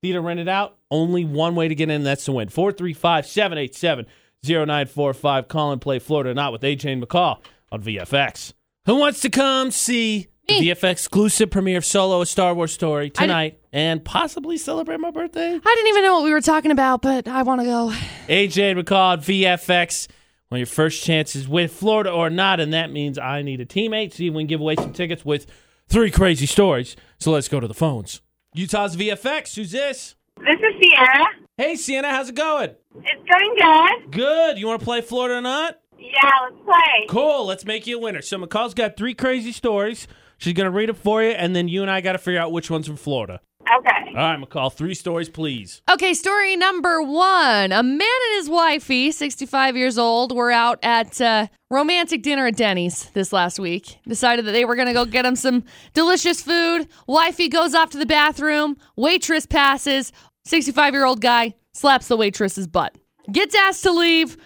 [0.00, 0.78] Theater rented out.
[0.90, 2.04] Only one way to get in.
[2.04, 2.48] That's to win.
[2.48, 4.06] 435 787
[4.44, 5.48] 0945.
[5.48, 8.54] Call and play Florida Not with AJ and McCall on VFX.
[8.86, 10.68] Who wants to come see the Me.
[10.68, 15.48] VFX exclusive premiere of Solo, a Star Wars story tonight and possibly celebrate my birthday?
[15.48, 17.92] I didn't even know what we were talking about, but I want to go.
[18.28, 20.08] AJ and McCall at VFX.
[20.50, 24.14] Of your first chances with Florida or not, and that means I need a teammate.
[24.14, 25.46] See if we can give away some tickets with
[25.88, 26.96] three crazy stories.
[27.18, 28.22] So let's go to the phones.
[28.54, 29.56] Utah's VFX.
[29.56, 30.14] Who's this?
[30.38, 31.24] This is Sienna.
[31.58, 32.70] Hey, Sienna, how's it going?
[32.96, 34.12] It's going good.
[34.12, 34.58] Good.
[34.58, 35.80] You want to play Florida or not?
[35.98, 37.06] Yeah, let's play.
[37.08, 37.44] Cool.
[37.44, 38.22] Let's make you a winner.
[38.22, 40.08] So McCall's got three crazy stories.
[40.38, 42.52] She's gonna read them for you, and then you and I got to figure out
[42.52, 43.40] which one's from Florida.
[43.78, 44.08] Okay.
[44.08, 44.72] All right, McCall.
[44.72, 45.82] Three stories, please.
[45.90, 47.72] Okay, story number one.
[47.72, 52.56] A man and his wifey, 65 years old, were out at uh, romantic dinner at
[52.56, 53.98] Denny's this last week.
[54.06, 56.88] Decided that they were going to go get him some delicious food.
[57.06, 58.76] Wifey goes off to the bathroom.
[58.96, 60.12] Waitress passes.
[60.44, 62.96] 65 year old guy slaps the waitress's butt.
[63.30, 64.36] Gets asked to leave.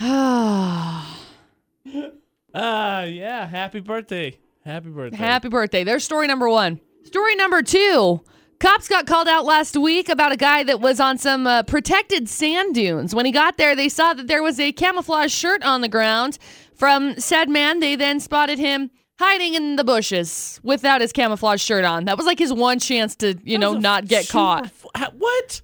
[2.54, 3.46] Ah, yeah.
[3.46, 4.38] Happy birthday.
[4.64, 5.16] Happy birthday.
[5.16, 5.84] Happy birthday.
[5.84, 6.80] There's story number one.
[7.04, 8.20] Story number two.
[8.62, 12.28] Cops got called out last week about a guy that was on some uh, protected
[12.28, 13.12] sand dunes.
[13.12, 16.38] When he got there, they saw that there was a camouflage shirt on the ground
[16.72, 17.80] from said man.
[17.80, 22.04] They then spotted him hiding in the bushes without his camouflage shirt on.
[22.04, 24.70] That was like his one chance to, you know, That was a not get caught.
[25.18, 25.60] What?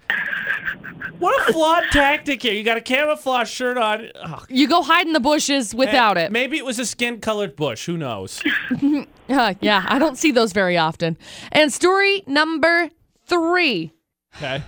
[1.19, 2.53] What a flawed tactic here.
[2.53, 4.09] You got a camouflage shirt on.
[4.21, 4.47] Ugh.
[4.49, 6.31] You go hide in the bushes without it.
[6.31, 7.87] Maybe it was a skin colored bush.
[7.87, 8.43] Who knows?
[9.31, 11.19] Uh, yeah, I don't see those very often.
[11.53, 12.89] And story number
[13.27, 13.93] three.
[14.35, 14.63] Okay.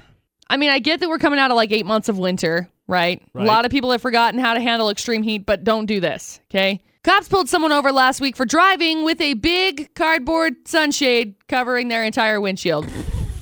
[0.51, 3.23] I mean, I get that we're coming out of like eight months of winter, right?
[3.33, 3.45] Right.
[3.45, 6.41] A lot of people have forgotten how to handle extreme heat, but don't do this,
[6.51, 6.83] okay?
[7.05, 12.05] Cops pulled someone over last week for driving with a big cardboard sunshade covering their
[12.05, 12.87] entire windshield.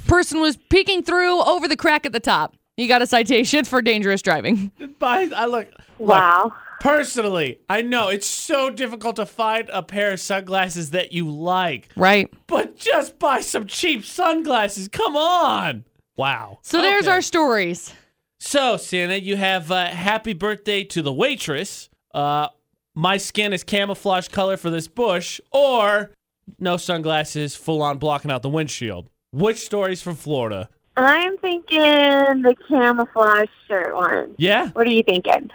[0.09, 2.57] Person was peeking through over the crack at the top.
[2.77, 4.73] You got a citation for dangerous driving.
[4.99, 5.29] Bye.
[5.35, 5.69] I look.
[5.99, 6.53] look, Wow.
[6.81, 11.89] Personally, I know it's so difficult to find a pair of sunglasses that you like,
[11.97, 12.33] Right.
[12.47, 14.87] but just buy some cheap sunglasses.
[14.89, 15.85] Come on.
[16.17, 16.59] Wow.
[16.63, 17.13] So there's Okay.
[17.15, 17.93] our stories.
[18.39, 21.89] So, Sienna, you have uh, happy birthday to the waitress.
[22.15, 22.47] Uh,
[22.95, 26.13] my skin is camouflage color for this bush, or
[26.61, 29.09] no sunglasses, full on blocking out the windshield.
[29.33, 30.69] Which story's from Florida?
[30.97, 34.35] I'm thinking the camouflage shirt one.
[34.39, 34.69] Yeah.
[34.71, 35.51] What are you thinking?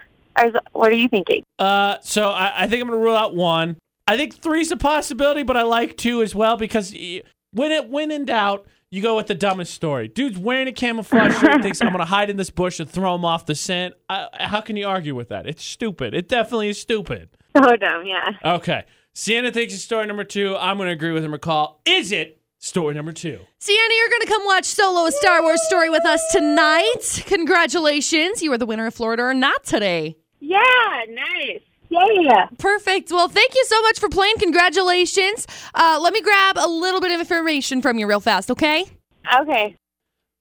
[0.72, 1.44] What are you thinking?
[1.60, 3.78] Uh, so I, I think I'm gonna rule out one.
[4.08, 6.92] I think three's a possibility, but I like two as well because
[7.52, 10.08] when it when in doubt, You go with the dumbest story.
[10.08, 13.26] Dude's wearing a camouflage shirt, thinks I'm gonna hide in this bush and throw him
[13.26, 13.96] off the scent.
[14.08, 15.48] I, how can you argue with that?
[15.48, 16.14] It's stupid.
[16.14, 17.30] It definitely is stupid.
[17.58, 18.30] So dumb, yeah.
[18.46, 18.84] Okay.
[19.16, 20.56] Sienna thinks it's story number two.
[20.58, 21.32] I'm gonna agree with him.
[21.34, 21.78] McCall.
[21.86, 23.40] Is it story number two?
[23.60, 27.24] Sienna, you're going to come watch Solo a Star Wars story with us tonight.
[27.26, 28.42] Congratulations.
[28.42, 30.18] You are the winner of Florida or not today.
[30.40, 30.60] Yeah,
[31.10, 31.62] nice.
[31.90, 32.48] Yeah.
[32.58, 33.12] Perfect.
[33.12, 34.36] Well, thank you so much for playing.
[34.40, 35.46] Congratulations.
[35.76, 38.86] Uh, let me grab a little bit of information from you real fast, okay?
[39.42, 39.76] Okay.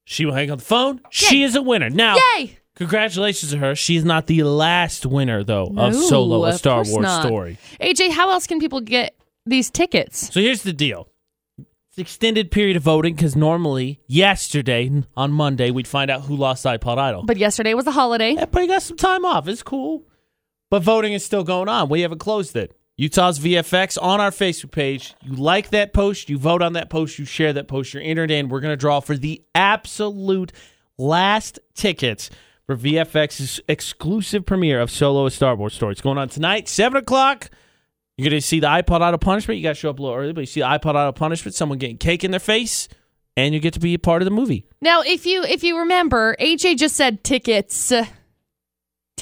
[0.04, 1.00] She will hang on the phone.
[1.10, 1.90] She is a winner.
[1.90, 2.58] Now, Yay!
[2.74, 3.74] congratulations to her.
[3.74, 7.26] She is not the last winner, though, of Solo, a Star Wars not.
[7.26, 7.58] story.
[7.80, 10.32] AJ, how else can people get these tickets?
[10.32, 11.11] So here's the deal.
[11.92, 16.64] It's extended period of voting because normally yesterday on Monday we'd find out who lost
[16.64, 17.22] iPod Idol.
[17.24, 18.30] But yesterday was a holiday.
[18.30, 19.46] Everybody got some time off.
[19.46, 20.06] It's cool.
[20.70, 21.90] But voting is still going on.
[21.90, 22.74] We haven't closed it.
[22.96, 25.14] Utah's VFX on our Facebook page.
[25.20, 28.30] You like that post, you vote on that post, you share that post, you're entered
[28.30, 28.48] in.
[28.48, 30.50] We're going to draw for the absolute
[30.96, 32.30] last tickets
[32.64, 35.92] for VFXclusive premiere of Solo a Star Wars story.
[35.92, 37.50] It's going on tonight, 7 o'clock.
[38.18, 39.56] You're going to see the iPod Idol punishment.
[39.58, 41.54] You got to show up a little early, but you see the iPod Idol punishment,
[41.54, 42.88] someone getting cake in their face,
[43.36, 44.66] and you get to be a part of the movie.
[44.80, 47.90] Now, if you if you remember, AJ just said tickets.
[47.92, 48.06] Uh,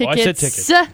[0.03, 0.66] Oh, I said Tickets.
[0.66, 0.92] tickets.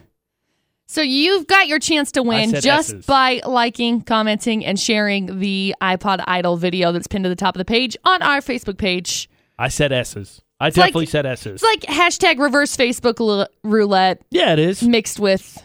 [0.88, 3.06] So you've got your chance to win just S's.
[3.06, 7.58] by liking, commenting, and sharing the iPod Idol video that's pinned to the top of
[7.58, 9.28] the page on our Facebook page.
[9.58, 10.40] I said S's.
[10.58, 11.62] I like- definitely said S's.
[11.62, 14.82] It's like hashtag reverse Facebook roulette yeah, it is.
[14.82, 15.62] mixed with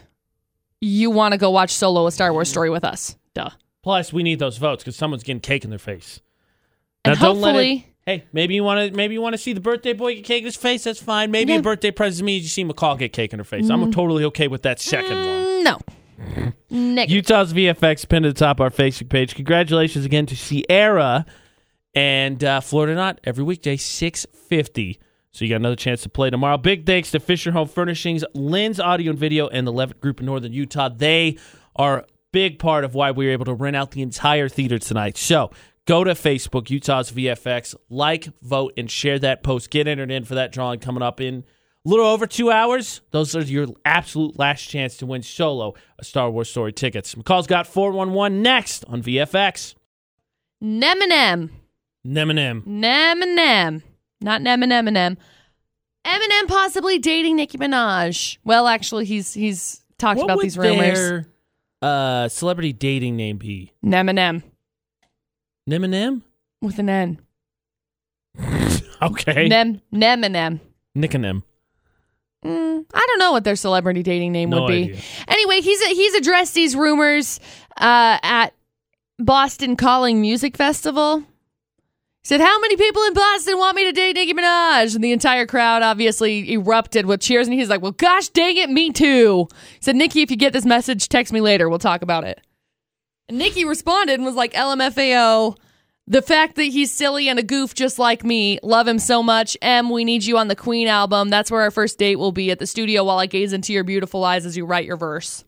[0.82, 3.16] you want to go watch Solo a Star Wars story with us.
[3.34, 3.50] Duh.
[3.82, 6.20] Plus, we need those votes because someone's getting cake in their face.
[7.04, 9.38] And Now, don't let it- hopefully- Hey, maybe you want to maybe you want to
[9.38, 10.82] see the birthday boy get cake in his face.
[10.82, 11.30] That's fine.
[11.30, 12.36] Maybe a birthday present to me.
[12.38, 13.70] You see McCall get cake in her face.
[13.70, 15.26] I'm totally okay with that second one.
[15.28, 15.78] Mm, No.
[16.68, 17.10] Nick.
[17.10, 19.36] Utah's VFX pinned to the top of our Facebook page.
[19.36, 21.24] Congratulations again to Sierra
[21.94, 24.98] and uh, Florida Not every weekday six fifty.
[25.32, 26.58] So you got another chance to play tomorrow.
[26.58, 30.26] Big thanks to Fisher Home Furnishings, Lynn's Audio and Video, and the Levitt Group in
[30.26, 30.90] Northern Utah.
[30.90, 31.38] They
[31.74, 34.78] are a big part of why we were able to rent out the entire theater
[34.78, 35.16] tonight.
[35.16, 35.50] So
[35.86, 39.70] go to Facebook, Utah's VFX, like, vote, and share that post.
[39.70, 41.44] Get entered in for that drawing coming up in
[41.84, 43.00] a little over two hours.
[43.10, 47.14] Those are your absolute last chance to win solo a Star Wars story tickets.
[47.14, 49.74] McCall's got 411 next on VFX.
[50.62, 51.50] Neminem.
[52.06, 52.66] Eminem.
[52.66, 53.82] Neminem.
[54.22, 55.16] Not Neminem.
[56.04, 58.38] Eminem possibly dating Nicki Minaj.
[58.44, 60.98] Well, actually, he's he's talked What about would these rumors.
[60.98, 61.26] their
[61.80, 63.72] uh, celebrity dating name be?
[63.84, 64.42] Neminem
[65.68, 66.22] Eminem?
[66.60, 67.18] with an N.
[69.02, 69.48] Okay.
[69.48, 70.60] Nem Neminem.
[70.96, 71.42] Nickenem.
[72.44, 74.82] Mm, I don't know what their celebrity dating name No would be.
[74.84, 75.00] idea.
[75.26, 77.40] Anyway, he's he's addressed these rumors
[77.78, 78.50] uh, at
[79.18, 81.24] Boston Calling Music Festival.
[82.24, 85.44] Said, "How many people in Boston want me to date Nicki Minaj?" And the entire
[85.44, 87.48] crowd obviously erupted with cheers.
[87.48, 90.52] And he's like, "Well, gosh dang it, me too." He said, "Nicki, if you get
[90.52, 91.68] this message, text me later.
[91.68, 92.40] We'll talk about it."
[93.28, 95.56] And Nicki responded and was like, "LMFAO."
[96.06, 99.56] The fact that he's silly and a goof just like me, love him so much.
[99.62, 101.28] M, we need you on the Queen album.
[101.30, 103.84] That's where our first date will be at the studio while I gaze into your
[103.84, 105.44] beautiful eyes as you write your verse.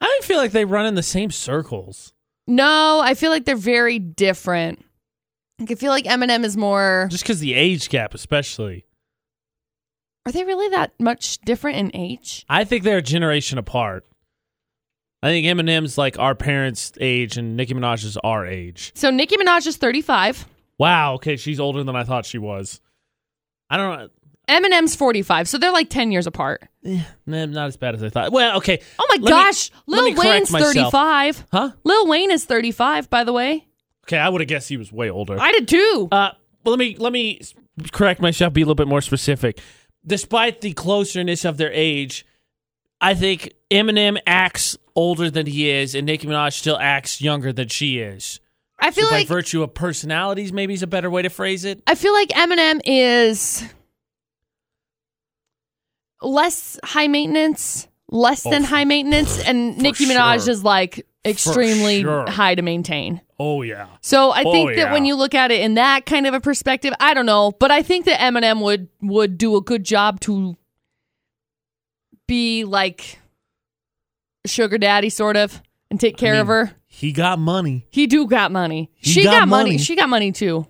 [0.00, 2.12] I don't feel like they run in the same circles.
[2.46, 4.84] No, I feel like they're very different.
[5.60, 7.06] Like, I feel like Eminem is more.
[7.10, 8.86] Just because the age gap, especially.
[10.26, 12.44] Are they really that much different in age?
[12.48, 14.06] I think they're a generation apart.
[15.22, 18.92] I think Eminem's like our parents' age and Nicki Minaj is our age.
[18.94, 20.46] So Nicki Minaj is 35.
[20.78, 22.80] Wow, okay, she's older than I thought she was.
[23.68, 24.08] I don't know.
[24.48, 25.48] Eminem's 45.
[25.48, 26.66] So they're like 10 years apart.
[26.84, 28.32] Eh, nah, not as bad as I thought.
[28.32, 28.80] Well, okay.
[28.98, 29.70] Oh my Let gosh.
[29.86, 31.46] let Lil Wayne's 35.
[31.52, 31.70] Huh?
[31.84, 33.66] Lil Wayne is 35, by the way.
[34.10, 35.36] Okay, I would have guessed he was way older.
[35.40, 36.08] I did too.
[36.10, 36.30] Uh,
[36.64, 37.40] well, let me let me
[37.92, 38.52] correct myself.
[38.52, 39.60] Be a little bit more specific.
[40.04, 42.26] Despite the closeness of their age,
[43.00, 47.68] I think Eminem acts older than he is, and Nicki Minaj still acts younger than
[47.68, 48.40] she is.
[48.80, 51.64] I feel So by like virtue of personalities, maybe is a better way to phrase
[51.64, 51.80] it.
[51.86, 53.62] I feel like Eminem is
[56.20, 60.50] less high maintenance, less Oh, than high maintenance, and Nicki Minaj sure.
[60.50, 62.28] is like extremely sure.
[62.30, 63.20] high to maintain.
[63.38, 66.26] Oh yeah, So I Oh, think that when you look at it in that kind
[66.26, 69.62] of a perspective, I don't know, but I think that Eminem would would do a
[69.62, 70.56] good job to
[72.28, 73.18] be like
[74.46, 75.60] sugar daddy sort of
[75.90, 76.72] and take care of mean, her.
[76.86, 77.86] he got money.
[77.90, 78.90] He do got money.
[78.94, 79.70] He she got got, money.
[79.70, 79.78] money.
[79.78, 80.66] She got money too.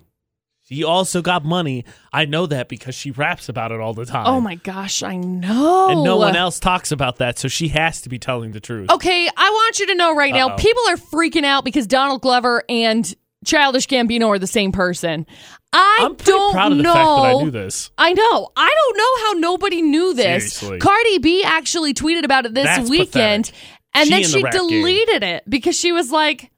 [0.71, 1.85] He also got money.
[2.13, 4.27] I know that because she raps about it all the time.
[4.29, 5.89] Oh my gosh, I know.
[5.91, 8.89] And no one else talks about that, so she has to be telling the truth.
[8.89, 10.57] Okay, I want you to know right now, Uh-oh.
[10.57, 13.13] people are freaking out because Donald Glover and
[13.45, 15.27] Childish Gambino are the same person.
[15.73, 16.93] I I'm don't proud of the know.
[16.95, 17.91] fact that I knew this.
[17.99, 18.49] I know.
[18.57, 20.53] I don't know how nobody knew this.
[20.53, 20.79] Seriously.
[20.79, 23.55] Cardi B actually tweeted about it this That's weekend, pathetic.
[23.95, 24.53] and She then in the she game.
[24.53, 26.53] deleted it because she was like,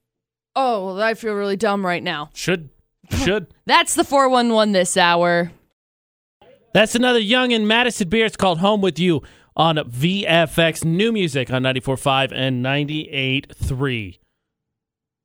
[0.54, 2.68] "Oh, I feel really dumb right now." Should
[3.24, 3.46] should.
[3.66, 5.52] That's the four one one this hour.
[6.74, 8.24] That's another young and Madison Beer.
[8.24, 9.22] It's called Home with You
[9.56, 14.18] on VFX New Music on 94.5 and 98.3.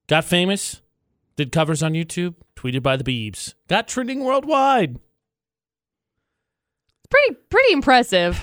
[0.07, 0.81] Got famous,
[1.35, 3.53] did covers on YouTube, tweeted by the Beebs.
[3.67, 4.99] Got trending worldwide.
[7.09, 8.41] Pretty pretty impressive.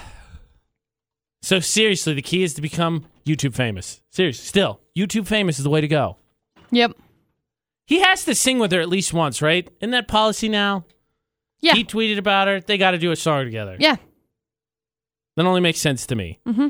[1.42, 4.00] So seriously, the key is to become YouTube famous.
[4.10, 6.16] Seriously, still, YouTube famous is the way to go.
[6.70, 6.92] Yep.
[7.86, 9.68] He has to sing with her at least once, right?
[9.80, 10.86] Isn't that policy now?
[11.60, 11.74] Yeah.
[11.74, 12.60] He tweeted about her.
[12.60, 13.76] They got to do a song together.
[13.78, 13.96] Yeah.
[15.36, 16.38] That only makes sense to me.
[16.46, 16.68] Mm-hmm.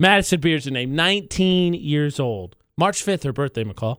[0.00, 2.56] Madison Beer's her name, 19 years old.
[2.76, 3.98] March 5th, her birthday, McCall.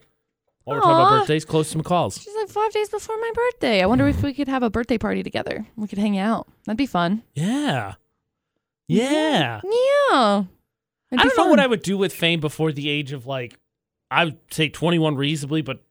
[0.64, 2.22] While we're talking about birthdays, close to McCall's.
[2.22, 3.82] She's like five days before my birthday.
[3.82, 5.66] I wonder if we could have a birthday party together.
[5.76, 6.48] We could hang out.
[6.66, 7.24] That'd be fun.
[7.34, 7.96] Yeah.
[8.88, 9.62] Yeah.
[9.64, 10.44] Yeah.
[11.12, 13.58] I don't know what I would do with fame before the age of like,
[14.12, 15.84] I would say 21 reasonably, but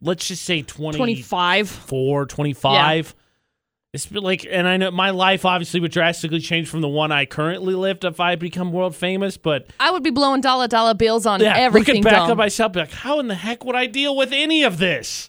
[0.00, 1.86] let's just say 20, 25.
[1.86, 3.14] 24, 25.
[3.92, 7.12] It's been like, and I know my life obviously would drastically change from the one
[7.12, 10.94] I currently lived if I become world famous, but I would be blowing dollar dollar
[10.94, 11.96] bills on yeah, everything.
[11.96, 12.30] looking back dumb.
[12.30, 15.28] on myself, like, how in the heck would I deal with any of this?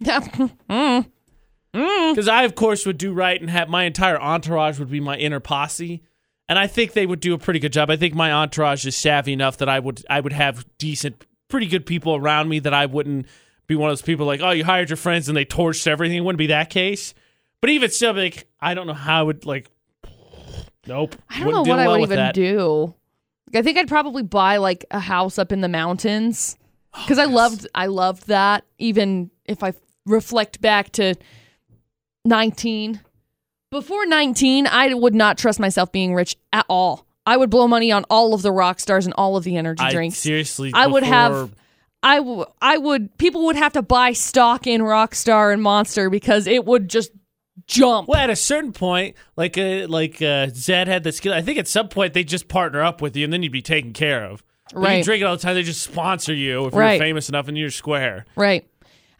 [0.00, 0.20] Yeah.
[0.68, 1.06] Mm.
[1.74, 2.12] Mm.
[2.12, 5.16] Because I, of course, would do right and have my entire entourage would be my
[5.16, 6.02] inner posse,
[6.48, 7.90] and I think they would do a pretty good job.
[7.90, 11.66] I think my entourage is savvy enough that I would I would have decent, pretty
[11.66, 13.26] good people around me that I wouldn't
[13.66, 16.18] be one of those people like, oh, you hired your friends and they torched everything.
[16.18, 17.14] It wouldn't be that case.
[17.60, 19.70] But even still, like, I don't know how I would like.
[20.86, 21.16] Nope.
[21.30, 22.34] I don't Wouldn't know what deal I would even that.
[22.34, 22.94] do.
[23.54, 26.58] I think I'd probably buy like a house up in the mountains
[26.92, 27.34] oh, because I Oh, yes.
[27.34, 28.64] loved I loved that.
[28.78, 29.72] Even if I
[30.04, 31.14] reflect back to
[32.26, 33.00] nineteen,
[33.74, 37.06] before nineteen, I would not trust myself being rich at all.
[37.26, 39.82] I would blow money on all of the rock stars and all of the energy
[39.82, 40.18] I drinks.
[40.18, 41.54] seriously, I would have-
[42.02, 46.46] I, w- I would people would have to buy stock in Rockstar and Monster because
[46.46, 47.10] it would just
[47.66, 48.08] jump.
[48.08, 51.32] Well, at a certain point, like uh, like uh, Zed had the skill.
[51.32, 53.62] I think at some point they just partner up with you, and then you'd be
[53.62, 54.42] taken care of.
[54.72, 55.04] Like, You Right.
[55.04, 55.54] drink it all the time.
[55.54, 56.92] They just sponsor you if Right.
[56.94, 58.26] you're famous enough and you're square.
[58.36, 58.66] Right.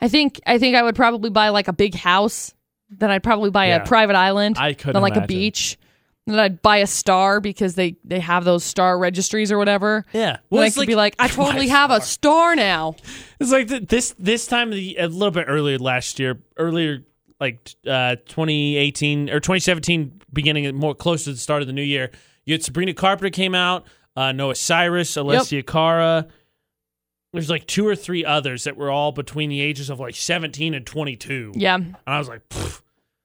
[0.03, 2.53] I think I think I would probably buy like a big house.
[2.99, 3.77] Then I'd probably buy Yeah.
[3.83, 4.57] a private island.
[4.59, 5.37] I couldn't Then like a imagine.
[5.37, 5.79] beach.
[6.27, 10.07] Then I'd buy a star because they they have those star registries or whatever.
[10.15, 10.39] Yeah.
[10.49, 12.97] Well, I could be like, I totally have a star now.
[13.41, 17.05] It's like th- this this time of the a little bit earlier last year, earlier
[17.41, 22.11] like uh 2018 or 2017 beginning more close to the start of the new year.
[22.47, 23.87] You had Sabrina Carpenter came out,
[24.17, 26.27] uh Noah Cyrus, Alessia Cara.
[27.35, 30.73] There's like two or three others that were all between the ages of like 17
[30.73, 31.53] and 22.
[31.57, 31.75] Yeah.
[31.75, 32.81] And I was like, Pfft.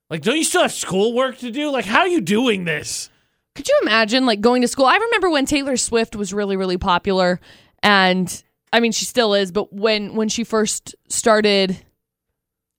[0.10, 1.70] Like, don't you still have schoolwork to do?
[1.72, 3.10] Like, how are you doing this?
[3.56, 4.86] Could you imagine like going to school?
[4.86, 7.40] I remember when Taylor Swift was really really popular
[7.84, 11.78] and I mean she still is, but when when she first started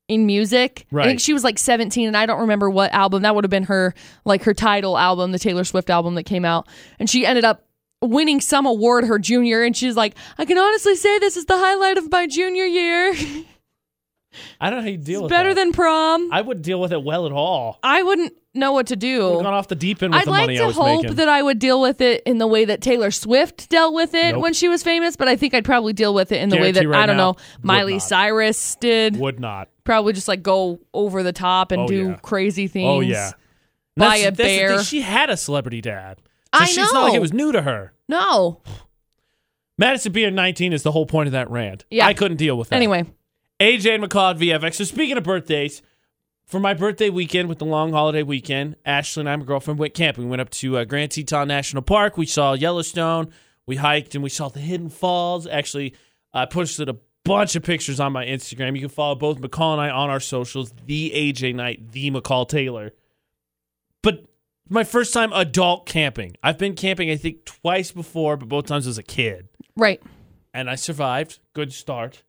[0.08, 1.06] in music, I Right.
[1.06, 3.22] think she was like 17 and I don't remember what album.
[3.22, 6.44] That would have been her like her title album, the Taylor Swift album that came
[6.44, 6.66] out.
[6.98, 7.64] And she ended up
[8.02, 11.58] winning some award her junior and she's like, "I can honestly say this is the
[11.58, 13.14] highlight of my junior year.
[14.60, 15.60] I don't know how you deal it's with better that.
[15.60, 17.78] than prom." I wouldn't deal with it well at all.
[17.82, 19.20] I wouldn't know what to I've do.
[19.42, 21.16] gone off the deep end with I'd the like money I to was hope making.
[21.16, 24.32] that I would deal with it in the way that Taylor Swift dealt with it
[24.32, 24.42] Nope.
[24.42, 26.72] when she was famous, but I think I'd probably deal with it in the way
[26.72, 28.02] Guarantee that right I don't now, know would Miley not.
[28.02, 29.16] Cyrus did.
[29.16, 29.68] Would not.
[29.84, 32.16] Probably just like go over the top and Oh, do yeah.
[32.22, 32.88] crazy oh, things.
[32.88, 33.30] Oh yeah.
[33.96, 34.58] Buy a the thing.
[34.58, 34.82] bear.
[34.82, 36.18] She had a celebrity dad.
[36.54, 37.16] So I she's not like know.
[37.16, 37.92] it was new to her.
[38.08, 38.62] No.
[39.78, 41.84] Madison being 19 is the whole point of that rant.
[41.90, 42.06] Yeah.
[42.06, 42.76] I couldn't deal with that.
[42.76, 43.04] Anyway,
[43.60, 44.74] AJ and McCall at VFX.
[44.74, 45.82] So speaking of birthdays,
[46.46, 49.94] for my birthday weekend with the long holiday weekend, Ashley and I, my girlfriend, went
[49.94, 50.24] camping.
[50.24, 52.16] We went up to uh, Grand Teton National Park.
[52.16, 53.30] We saw Yellowstone.
[53.66, 55.46] We hiked and we saw the Hidden Falls.
[55.46, 55.94] Actually,
[56.32, 58.74] I posted a bunch of pictures on my Instagram.
[58.74, 60.72] You can follow both McCall and I on our socials.
[60.86, 62.92] The AJ Knight, the McCall Taylor.
[64.02, 64.24] But
[64.68, 66.34] my first time adult camping.
[66.42, 70.02] I've been camping, I think, twice before, but both times as a kid right.
[70.54, 71.40] and I survived.
[71.52, 72.22] Good start.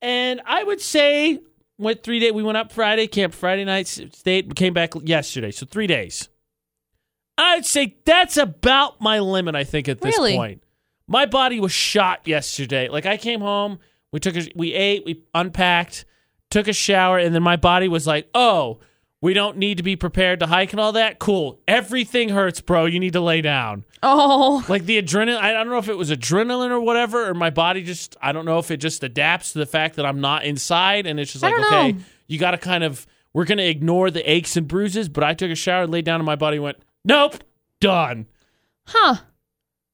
[0.00, 1.40] And I would say
[1.78, 2.32] went three days.
[2.32, 5.50] We went up Friday, camp Friday night, stayed, came back yesterday.
[5.50, 6.28] So three days.
[7.36, 9.54] I'd say that's about my limit.
[9.54, 10.34] I think at this Really?
[10.36, 10.62] point,
[11.06, 12.88] my body was shot yesterday.
[12.88, 13.78] Like I came home,
[14.12, 16.04] we took a, we ate, we unpacked,
[16.50, 18.80] took a shower, and then my body was like, "Oh,
[19.20, 21.18] We don't need to be prepared to hike and all that.
[21.18, 21.58] Cool.
[21.66, 22.84] Everything hurts, bro.
[22.84, 23.84] You need to lay down.
[24.00, 27.50] Oh, Like the adrenaline, I don't know if it was adrenaline or whatever, or my
[27.50, 30.44] body just, I don't know if it just adapts to the fact that I'm not
[30.44, 31.06] inside.
[31.06, 31.98] And it's just I like, okay, know.
[32.28, 35.08] you got to kind of, we're going to ignore the aches and bruises.
[35.08, 37.42] But I took a shower, laid down, and my body went, nope,
[37.80, 38.26] done,
[38.86, 39.16] huh.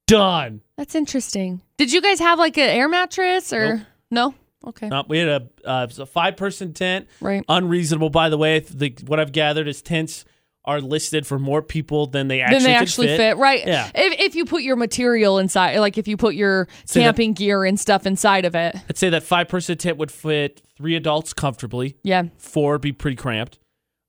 [0.06, 0.60] done.
[0.76, 1.62] That's interesting.
[1.78, 3.86] Did you guys have like an air mattress or Nope.
[4.10, 4.34] no?
[4.66, 4.88] Okay.
[4.88, 7.08] Nope, we had a, uh, a five person tent.
[7.20, 7.44] Right.
[7.48, 8.60] Unreasonable, by the way.
[8.60, 10.24] The, what I've gathered is tents
[10.66, 13.36] are listed for more people than they actually, then they actually fit.
[13.36, 13.66] right?
[13.66, 13.90] Yeah.
[13.94, 17.64] If if you put your material inside, like if you put your that- camping gear
[17.64, 21.34] and stuff inside of it, I'd say that five person tent would fit three adults
[21.34, 21.96] comfortably.
[22.02, 22.24] yeah.
[22.38, 23.58] four would be pretty cramped.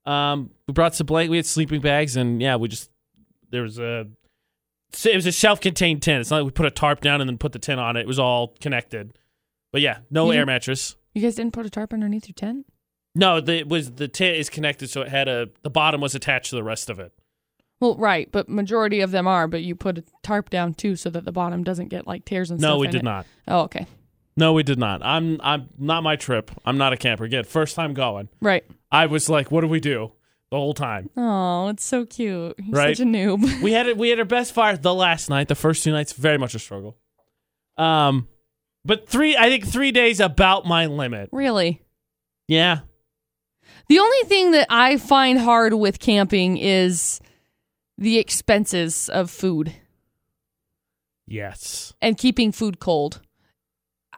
[0.05, 1.31] Um, we brought some blanket.
[1.31, 2.89] We had sleeping bags, and yeah, we just
[3.49, 4.07] there was a
[5.03, 6.21] it was a self-contained tent.
[6.21, 8.01] It's not like we put a tarp down and then put the tent on it.
[8.01, 9.17] It was all connected.
[9.75, 10.95] But yeah, no You- air mattress.
[11.13, 12.65] You guys didn't put a tarp underneath your tent?
[13.13, 16.15] No, the, it was the tent is connected, so it had a the bottom was
[16.15, 17.11] attached to the rest of it.
[17.81, 19.49] Well, right, but majority of them are.
[19.49, 22.51] But you put a tarp down too, so that the bottom doesn't get like tears
[22.51, 22.69] and stuff.
[22.69, 23.03] No, we in did it.
[23.03, 23.25] not.
[23.49, 23.85] Oh, okay,
[24.37, 25.03] No, we did not.
[25.03, 26.51] I'm I'm not my trip.
[26.63, 27.25] I'm not a camper.
[27.25, 28.29] Again, first time going.
[28.39, 28.63] right.
[28.93, 30.13] I was like, what do we do
[30.51, 31.09] the whole time?
[31.17, 32.55] Oh, it's so cute.
[32.59, 32.95] You're Right.
[32.95, 33.61] such a noob.
[33.61, 33.97] we had it.
[33.97, 35.49] We had our best fire the last night.
[35.49, 36.97] The first two nights, very much a struggle.
[37.77, 38.29] Um,
[38.85, 39.35] but three.
[39.35, 41.29] I think three days about my limit.
[41.31, 41.81] really.
[42.47, 42.79] Yeah.
[43.89, 47.19] The only thing that I find hard with camping is
[47.97, 49.73] the expenses of food
[51.27, 51.93] Yes.
[52.01, 53.21] and keeping food cold.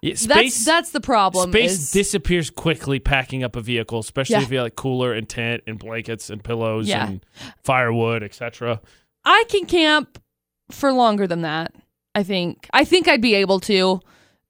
[0.02, 1.52] Yeah, that's that's the problem.
[1.52, 4.42] space is- disappears quickly packing up a vehicle, especially Yeah.
[4.44, 7.08] if you have like cooler and tent and blankets and pillows Yeah.
[7.08, 7.26] and
[7.64, 8.80] firewood, etc.
[9.26, 10.22] I can camp
[10.70, 11.74] for longer than that.
[12.14, 12.68] I think.
[12.74, 14.00] I think I'd be able to.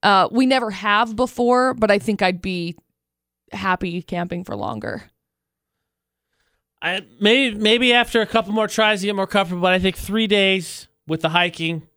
[0.04, 2.76] Uh, we never have before, but I think I'd be
[3.52, 5.04] happy camping for longer.
[6.82, 9.98] I maybe maybe after a couple more tries to get more comfortable, but I think
[9.98, 11.88] three days with the hiking,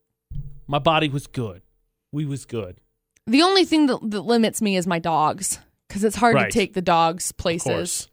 [0.66, 1.62] my body was good.
[2.12, 2.80] We was good.
[3.26, 6.50] The only thing that, that limits me is my dogs because it's hard Right.
[6.50, 8.08] to take the dogs places.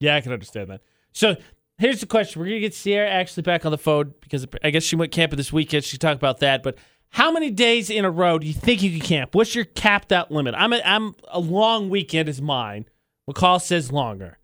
[0.00, 0.82] Yeah, I can understand that.
[1.12, 1.36] So
[1.78, 4.82] here's the question: We're gonna get Sierra actually back on the phone because I guess
[4.84, 5.82] she went camping this weekend.
[5.84, 6.76] She talked about that, but
[7.10, 9.34] how many days in a row do you think you can camp?
[9.34, 10.54] What's your capped out limit?
[10.56, 12.86] I'm a, I'm a long weekend is mine.
[13.28, 14.38] McCall says longer.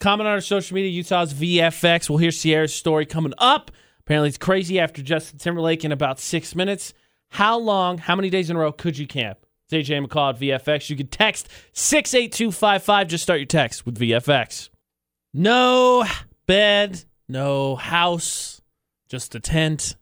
[0.00, 2.08] Comment on our social media, Utah's VFX.
[2.08, 3.70] We'll hear Sierra's story coming up.
[4.00, 6.92] Apparently, it's crazy after Justin Timberlake in about six minutes.
[7.30, 9.38] How long, how many days in a row could you camp?
[9.70, 10.90] It's AJ McCall at VFX.
[10.90, 13.08] You can text 68255.
[13.08, 14.70] Just start your text with VFX.
[15.32, 16.04] No
[16.46, 18.60] bed, no house,
[19.08, 19.96] just a tent,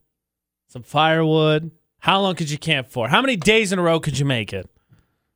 [0.69, 1.71] some firewood.
[2.01, 3.09] How long could you camp for?
[3.09, 4.69] How many days in a row could you make it?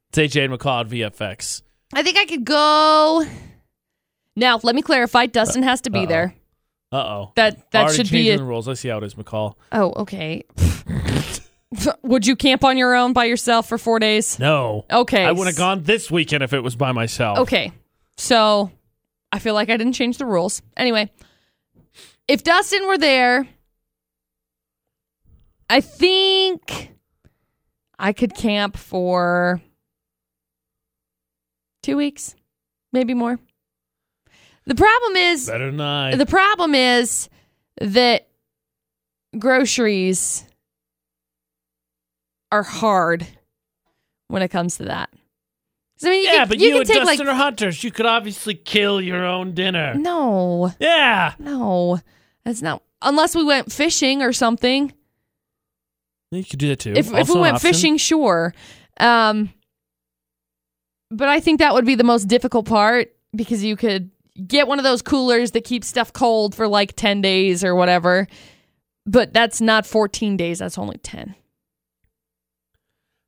[0.08, 1.62] It's AJ McCall at VFX.
[1.92, 3.24] I think I could go.
[4.36, 5.26] Now, let me clarify.
[5.26, 6.06] Dustin has to be Uh-oh.
[6.06, 6.34] there.
[6.92, 7.32] Uh oh.
[7.36, 8.36] That that Already should be it.
[8.38, 8.68] the rules.
[8.68, 9.54] Let's see how it is, McCall.
[9.72, 10.44] Oh, okay.
[12.02, 14.38] Would you camp on your own by yourself for four days?
[14.38, 14.84] No.
[14.90, 15.24] Okay.
[15.24, 17.38] I would have gone this weekend if it was by myself.
[17.40, 17.72] Okay.
[18.16, 18.70] So
[19.32, 20.62] I feel like I didn't change the rules.
[20.76, 21.10] Anyway,
[22.28, 23.48] if Dustin were there,
[25.68, 26.90] I think
[27.98, 29.60] I could camp for
[31.82, 32.34] two weeks,
[32.92, 33.38] maybe more.
[34.66, 36.14] The problem is Better than I.
[36.16, 37.28] the problem is
[37.80, 38.28] that
[39.38, 40.44] groceries
[42.50, 43.26] are hard
[44.28, 45.10] when it comes to that.
[46.02, 47.82] I mean, you yeah, can, but you, you, and Dustin like are hunters.
[47.82, 49.94] You could obviously kill your own dinner.
[49.94, 51.34] no, Yeah.
[51.38, 52.00] no,
[52.44, 54.92] that's not unless we went fishing or something.
[56.38, 56.92] You could do that too.
[56.94, 58.54] If if we went fishing, sure.
[58.98, 59.52] Um,
[61.10, 64.10] but I think that would be the most difficult part because you could
[64.46, 68.26] get one of those coolers that keeps stuff cold for like ten days or whatever.
[69.06, 70.58] But that's not fourteen days.
[70.58, 71.34] That's only ten.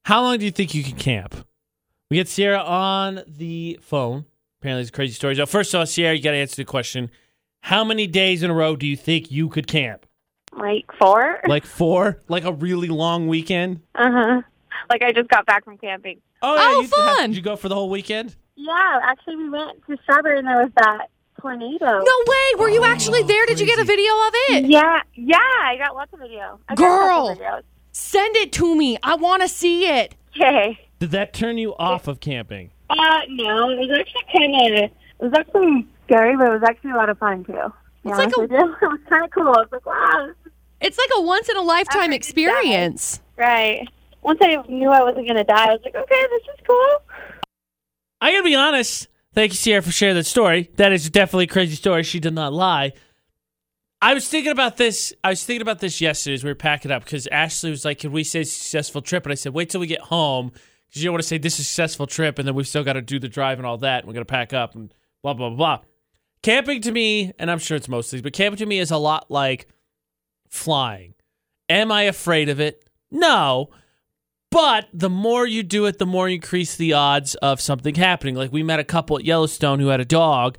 [0.05, 1.35] How long do you think you can camp?
[2.11, 4.27] We get Sierra on the phone.
[4.61, 5.39] Apparently, it's crazy stories.
[5.39, 7.11] Now, first of all, Sierra, you got to answer the question:
[7.63, 10.07] How many days in a row do you think you could camp?
[10.57, 11.41] Like four?
[11.47, 12.21] Like four?
[12.29, 13.81] Like a really long weekend?
[13.95, 14.43] Uh huh.
[14.91, 16.21] Like I just got back from camping.
[16.43, 17.31] Oh, yeah, you, fun.
[17.31, 18.37] Did you go for the whole weekend?
[18.57, 21.09] Yeah, actually we went to Strawberry and there was that
[21.41, 21.87] tornado.
[21.87, 22.59] No way!
[22.61, 23.45] Were you actually there?
[23.47, 24.65] Did you get a video of it?
[24.67, 26.59] Yeah, yeah, I got lots of video.
[26.69, 27.35] I Girl.
[27.37, 27.61] couple.
[27.93, 28.99] Send it to me.
[29.03, 30.15] I want to see it.
[30.37, 30.79] Okay.
[30.99, 32.71] Did that turn you off of camping?
[32.91, 36.91] Uh, no, it was actually kind of, it was actually scary, but it was actually
[36.93, 37.53] a lot of fun too.
[37.53, 37.73] to
[38.05, 38.51] be It's like a- It
[38.83, 39.49] was kind of cool.
[39.49, 40.46] I was like, wow, this is
[40.81, 43.21] It's like a once in a lifetime After you experience.
[43.37, 43.89] right.
[44.23, 46.99] Once I knew I wasn't gonna die, I was like, okay, this is cool.
[48.21, 49.09] I gotta be honest.
[49.35, 50.71] Thank you, Sierra, for sharing that story.
[50.77, 52.03] That is definitely a crazy story.
[52.03, 52.93] She did not lie.
[54.03, 55.13] I was thinking about this.
[55.23, 57.99] I was thinking about this yesterday as we were packing up because Ashley was like,
[58.01, 60.53] "Can we say successful trip?" And I said, "Wait till we get home
[60.89, 62.85] because you don't want to say this is a successful trip, and then we've still
[62.85, 64.01] got to do the drive and all that.
[64.01, 65.85] And we're gonna pack up and blah blah blah." blah.
[66.43, 68.99] Camping to me, and I'm sure it's most things, but camping to me is a
[68.99, 69.69] lot like
[70.57, 71.15] flying.
[71.69, 72.89] Am I afraid of it?
[73.11, 73.71] No.
[74.51, 78.35] But the more you do it, the more you increase the odds of something happening.
[78.35, 80.57] Like we met a couple at Yellowstone who had a dog,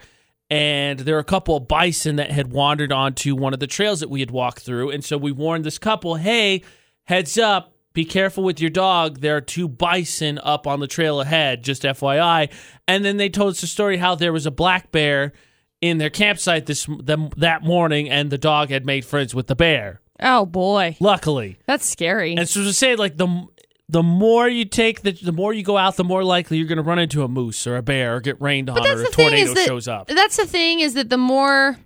[0.50, 4.00] and there were a couple of bison that had wandered onto one of the trails
[4.02, 4.92] that we had walked through.
[4.92, 6.64] And so we warned this couple, hey,
[7.06, 9.22] heads up, be careful with your dog.
[9.22, 12.52] There are two bison up on the trail ahead, just FYI.
[12.88, 15.34] And then they told us a story how there was a black bear
[15.82, 19.56] in their campsite this them, that morning, and the dog had made friends with the
[19.56, 20.02] bear.
[20.20, 22.36] Oh boy, Luckily, that's scary.
[22.36, 23.46] and so to say, like the
[23.90, 26.78] the more you take, the the more you go out, the more likely you're going
[26.78, 29.02] to run into a moose or a bear or get rained on But or that's
[29.02, 30.08] a the thing tornado is that shows up.
[30.08, 31.78] that's the thing is that the more,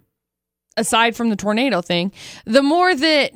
[0.77, 2.11] aside from the tornado thing,
[2.45, 3.33] the more that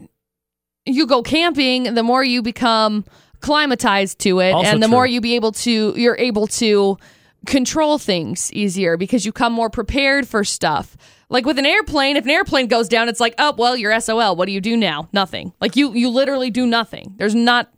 [0.85, 3.03] you go camping, the more you become
[3.41, 4.91] climatized to it, Also and the true.
[4.91, 6.97] more you be able to you're able to
[7.45, 10.97] control things easier because you come more prepared for stuff.
[11.29, 14.35] Like with an airplane, if an airplane goes down, it's like, oh well, you're SOL.
[14.35, 15.09] What do you do now?
[15.13, 15.53] Nothing.
[15.59, 17.15] Like you you literally do nothing.
[17.17, 17.69] There's not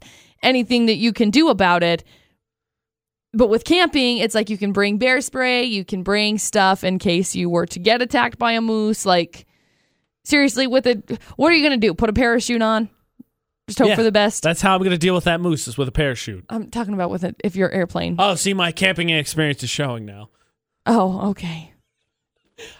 [0.43, 2.03] anything that you can do about it.
[3.33, 6.97] But with camping, it's like you can bring bear spray, you can bring stuff in
[6.97, 9.05] case you were to get attacked by a moose.
[9.05, 9.45] Like
[10.23, 11.93] seriously, with it, what are you gonna do?
[11.93, 12.89] Put a parachute on?
[13.67, 14.43] Just hope Yeah, for the best.
[14.43, 16.45] That's how I'm going to deal with that moose is with a parachute.
[16.49, 18.15] I'm talking about with it if you're airplane.
[18.17, 20.29] Oh, see, my camping experience is showing now.
[20.85, 21.73] oh, okay.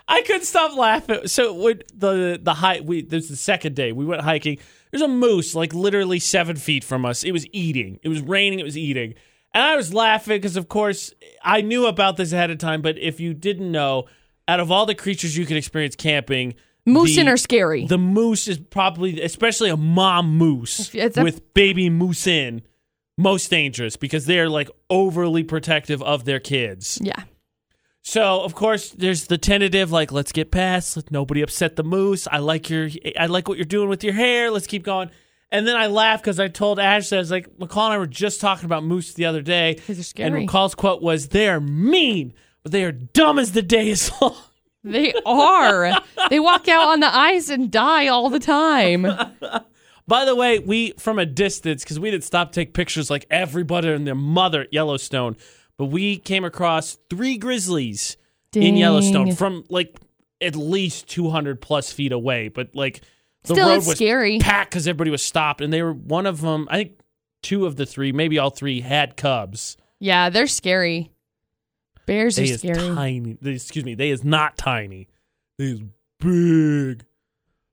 [0.08, 1.28] I couldn't stop laughing.
[1.28, 4.58] So when the the hike, we there's the second day we went hiking.
[4.90, 7.24] There's a moose like literally seven feet from us.
[7.24, 8.00] It was eating.
[8.02, 8.60] It was raining.
[8.60, 9.14] It was eating,
[9.54, 11.14] and I was laughing because of course
[11.44, 12.82] I knew about this ahead of time.
[12.82, 14.06] But if you didn't know,
[14.48, 16.56] out of all the creatures you can experience camping,
[16.88, 17.86] Moose in the- are scary.
[17.86, 22.62] The moose is probably, especially a mom moose a- with baby moose in,
[23.18, 27.00] most dangerous because they're like overly protective of their kids.
[27.02, 27.24] yeah.
[28.04, 32.26] So of course there's the tentative, like let's get past, let nobody upset the moose.
[32.32, 34.50] I like your, I like what you're doing with your hair.
[34.50, 35.10] Let's keep going.
[35.52, 38.08] And then I laugh because I told Ashley, I was like, McCall and I were
[38.08, 40.48] just talking about moose the other day, Because they're and.
[40.48, 42.34] McCall's quote was, "They're mean,
[42.64, 44.36] but they are dumb as the day is long."
[44.84, 45.92] They are.
[46.30, 49.04] they walk out on the ice and die all the time.
[50.08, 53.26] By the way, we from a distance because we didn't stop to take pictures like
[53.30, 55.36] everybody and their mother at Yellowstone,
[55.78, 58.16] but we came across three grizzlies
[58.56, 59.98] in Yellowstone from like
[60.40, 62.48] at least 200 plus feet away.
[62.48, 63.02] But like
[63.44, 64.40] the Still, road was scary.
[64.40, 66.68] packed because everybody was stopped, and they were one of them.
[66.72, 67.00] I think
[67.44, 69.76] two of the three, maybe all three, had cubs.
[70.00, 71.12] Yeah, they're scary.
[72.08, 72.96] Bears They are is scary.
[72.96, 73.38] tiny.
[73.40, 73.94] They, excuse me.
[73.94, 75.08] They is not tiny.
[75.60, 75.82] They is
[76.20, 77.06] big.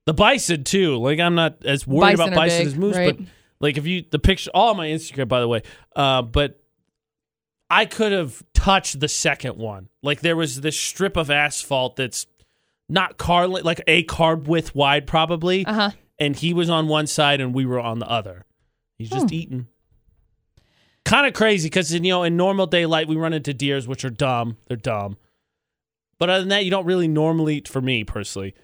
[0.05, 0.97] The bison too.
[0.97, 3.17] Like I'm not as worried Bison about are bison big, as moose, right.
[3.17, 3.25] but
[3.59, 5.63] like if you the picture all on my Instagram by the way.
[5.95, 6.61] Uh, but
[7.71, 9.89] I could have touched the second one.
[10.03, 12.27] Like there was this strip of asphalt that's
[12.87, 15.91] not car like a car width wide probably, Uh huh.
[16.19, 18.45] and he was on one side and we were on the other.
[18.99, 19.33] He's just Hmm.
[19.33, 19.67] eating.
[21.05, 24.09] Kind of crazy because you know in normal daylight we run into deers which are
[24.09, 24.57] dumb.
[24.67, 25.17] They're dumb.
[26.17, 28.55] But other than that, you don't really normally, for me personally,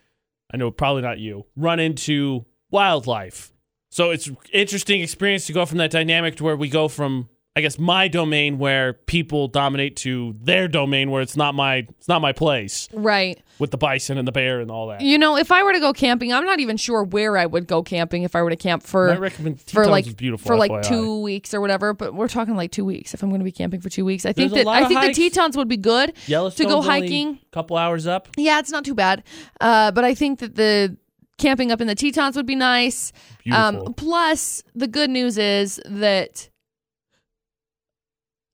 [0.54, 3.54] I know probably not you, run into wildlife.
[3.90, 7.60] So it's interesting experience to go from that dynamic to where we go from, I
[7.60, 12.22] guess, my domain where people dominate to their domain where it's not my it's not
[12.22, 13.42] my place Right.
[13.60, 15.02] with the bison and the bear and all that.
[15.02, 17.68] You know, if I were to go camping, I'm not even sure where I would
[17.68, 20.72] go camping if I were to camp I for recommend for like beautiful for like
[20.72, 20.88] FYI.
[20.88, 21.94] two weeks or whatever.
[21.94, 23.14] But we're talking like two weeks.
[23.14, 25.02] If I'm going to be camping for two weeks, I think There's that I think
[25.02, 25.18] hikes.
[25.18, 26.16] the Tetons would be good.
[26.28, 27.38] To go hiking.
[27.44, 28.30] a couple hours up.
[28.38, 29.24] Yeah, it's not too bad.
[29.60, 30.96] Uh, but I think that the
[31.38, 33.12] camping up in the Tetons would be nice.
[33.44, 33.88] Beautiful.
[33.88, 36.48] Um, plus, the good news is that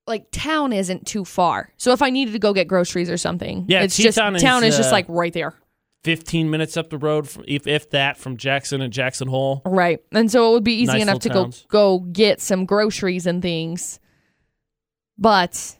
[0.07, 1.71] like town isn't too far.
[1.77, 4.41] So if I needed to go get groceries or something, Yeah, it's just Teton is,
[4.41, 5.53] town is just uh, like right there.
[6.03, 9.61] 15 minutes up the road, from, if, if that, from Jackson and Jackson Hole.
[9.65, 9.99] Right.
[10.13, 13.25] And so it would be easy Nice enough to little go go get some groceries
[13.27, 13.99] and things.
[15.17, 15.77] But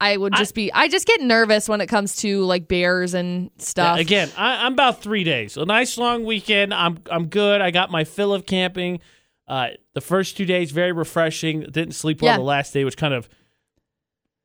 [0.00, 3.14] I would I- just be I just get nervous when it comes to like bears
[3.14, 3.96] and stuff.
[3.96, 5.56] Yeah, again, I, I'm about three days.
[5.56, 6.74] A nice long weekend.
[6.74, 7.60] I'm I'm good.
[7.60, 9.00] I got my fill of camping.
[9.48, 11.60] Uh, the first two days very refreshing.
[11.62, 12.36] Didn't sleep well Yeah.
[12.36, 13.28] the last day, which kind of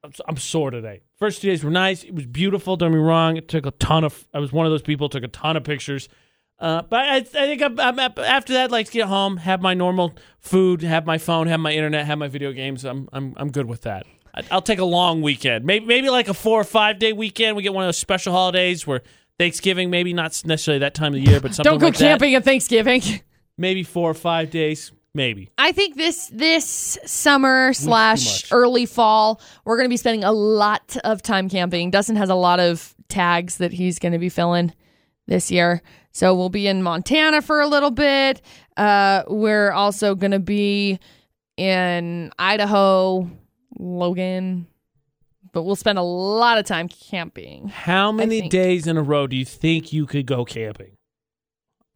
[0.03, 1.01] I'm, I'm sore today.
[1.17, 2.03] First two days were nice.
[2.03, 2.75] It was beautiful.
[2.77, 3.37] Don't me wrong.
[3.37, 4.27] It took a ton of.
[4.33, 6.09] I was one of those people took a ton of pictures.
[6.59, 9.73] Uh, but I, I think I'm, I'm after that, like to get home, have my
[9.73, 12.85] normal food, have my phone, have my internet, have my video games.
[12.85, 14.05] I'm I'm I'm good with that.
[14.33, 15.65] I- I'll take a long weekend.
[15.65, 17.55] Maybe maybe like a four or five day weekend.
[17.57, 19.01] We get one of those special holidays where
[19.39, 21.99] Thanksgiving, maybe not necessarily that time of the year, but something Don't go like that.
[22.19, 23.01] camping at Thanksgiving.
[23.57, 24.91] Maybe four or five days.
[25.15, 25.51] Maybe.
[25.59, 30.97] I think this this summer slash early fall, we're going to be spending a lot
[31.03, 31.91] of time camping.
[31.91, 34.73] Dustin has a lot of tags that he's going to be filling
[35.27, 38.41] this year, so we'll be in Montana for a little bit.
[38.75, 40.99] Uh, we're also going to be
[41.57, 43.29] in Idaho,
[43.77, 44.65] Logan,
[45.51, 47.67] but we'll spend a lot of time camping.
[47.67, 50.97] How many days in a row do you think you could go camping?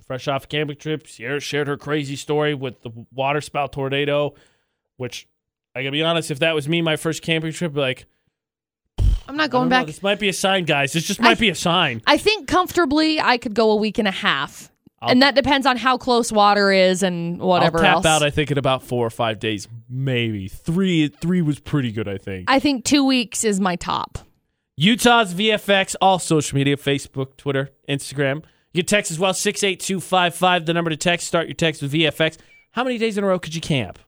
[0.07, 4.33] Fresh off a camping trip, Sierra shared her crazy story with the water spout tornado,
[4.95, 5.27] which
[5.75, 8.05] I gotta be honest, if that was me, my first camping trip, like
[9.27, 9.87] I'm not going don't know, back.
[9.87, 10.93] this might be a sign, guys.
[10.93, 12.01] This just might I- be a sign.
[12.07, 14.71] I think comfortably I could go a week and a half.
[15.01, 18.05] I'll- and that depends on how close water is and whatever I'll tap else.
[18.05, 18.23] out.
[18.23, 21.09] I think in about four or five days, maybe three.
[21.09, 22.07] Three was pretty good.
[22.07, 22.49] I think.
[22.49, 24.19] I think two weeks is my top.
[24.77, 28.43] Utah's VFX, all social media Facebook, Twitter, Instagram.
[28.73, 31.27] You can text as well, 68255, the number to text.
[31.27, 32.37] Start your text with VFX.
[32.71, 33.99] How many days in a row could you camp?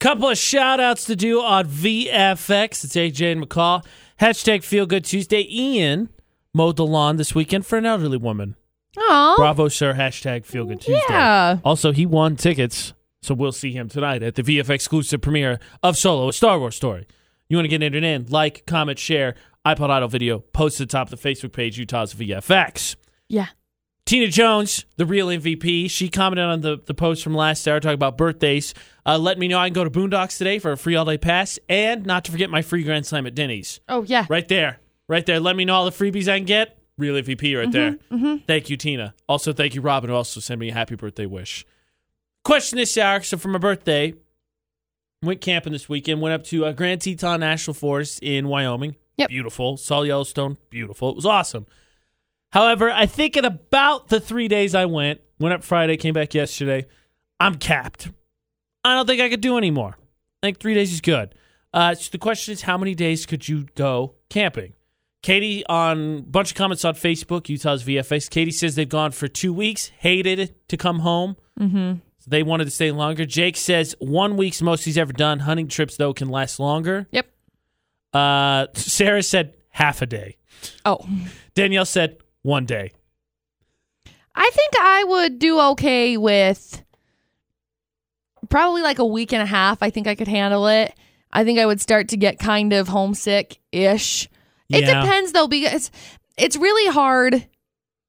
[0.00, 2.84] Couple of shout outs to do on VFX.
[2.84, 3.84] It's AJ and McCall.
[4.20, 5.46] Hashtag Feel Good Tuesday.
[5.50, 6.10] Ian
[6.52, 8.56] mowed the lawn this weekend for an elderly woman.
[8.98, 9.94] Oh, Bravo, sir.
[9.94, 11.02] Hashtag Feel Good Tuesday.
[11.08, 11.58] yeah.
[11.64, 16.28] Also, he won tickets, so we'll see him tonight at the VFXclusive premiere of Solo,
[16.28, 17.06] a Star Wars story.
[17.48, 18.26] You want to get entered in?
[18.28, 22.12] Like, comment, share, iPod Idol video, post at the top of the Facebook page, Utah's
[22.14, 22.96] VFX.
[23.28, 23.46] Yeah.
[24.06, 27.94] Tina Jones, the real MVP, she commented on the, the post from last hour talking
[27.94, 28.72] about birthdays.
[29.04, 31.18] Uh, let me know I can go to Boondocks today for a free all day
[31.18, 33.80] pass, and not to forget my free Grand Slam at Denny's.
[33.88, 34.24] Oh, yeah.
[34.28, 34.78] Right there.
[35.08, 35.40] Right there.
[35.40, 36.78] Let me know all the freebies I can get.
[36.98, 37.98] Real MVP right there.
[38.46, 39.14] Thank you, Tina.
[39.28, 41.66] Also, thank you, Robin, who also sent me a happy birthday wish.
[42.44, 43.22] Question this hour.
[43.22, 44.14] So, for my birthday,
[45.20, 46.20] went camping this weekend.
[46.20, 48.96] Went up to uh, Grand Teton National Forest in Wyoming.
[49.16, 49.28] Yep.
[49.30, 49.76] Beautiful.
[49.76, 50.58] Saw Yellowstone.
[50.70, 51.10] Beautiful.
[51.10, 51.66] It was awesome.
[52.56, 56.32] However, I think in about the three days I went, went up Friday, came back
[56.32, 56.86] yesterday,
[57.38, 58.10] I'm capped.
[58.82, 59.98] I don't think I could do anymore.
[60.42, 61.34] I think three days is good.
[61.74, 64.72] Uh, so the question is, how many days could you go camping?
[65.22, 68.30] Katie on a bunch of comments on Facebook, Utah's VFX.
[68.30, 71.36] Katie says they've gone for two weeks, hated to come home.
[71.60, 71.98] Mm-hmm.
[72.20, 73.26] So they wanted to stay longer.
[73.26, 75.40] Jake says one week's most he's ever done.
[75.40, 77.06] Hunting trips though can last longer.
[77.10, 77.26] Yep.
[78.14, 80.38] Uh, Sarah said half a day.
[80.86, 81.06] Oh,
[81.54, 82.16] Danielle said
[82.46, 82.92] one day.
[84.34, 86.82] I think I would do okay with
[88.48, 89.82] probably like a week and a half.
[89.82, 90.94] I think I could handle it.
[91.32, 94.28] I think I would start to get kind of homesick ish.
[94.68, 95.02] It Yeah.
[95.02, 95.90] depends though, because
[96.38, 97.46] it's really hard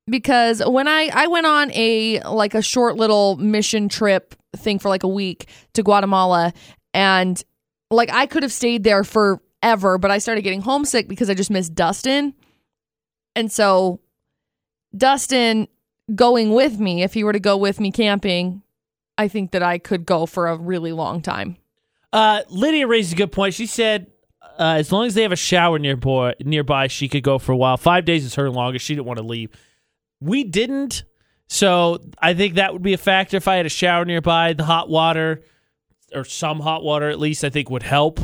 [0.10, 4.90] because when I I went on a like a short little mission trip thing for
[4.90, 6.54] like a week to Guatemala
[6.94, 7.42] and
[7.90, 11.50] like I could have stayed there forever, but I started getting homesick because I just
[11.50, 12.34] missed Dustin.
[13.36, 14.00] And so
[14.96, 15.68] Dustin
[16.16, 18.62] going with me, if he were to go with me camping,
[19.18, 21.58] I think that I could go for a really long time.
[22.14, 23.54] Uh, Lydia raised a good point.
[23.54, 24.08] She said
[24.58, 27.58] uh, as long as they have a shower nearby, nearby, she could go for a
[27.58, 27.78] while.
[27.78, 28.86] Five days is her longest.
[28.86, 29.52] She didn't want to leave.
[30.20, 31.04] We didn't,
[31.48, 33.38] so I think that would be a factor.
[33.38, 35.44] If I had a shower nearby, the hot water
[36.14, 38.20] or some hot water at least, I think would help.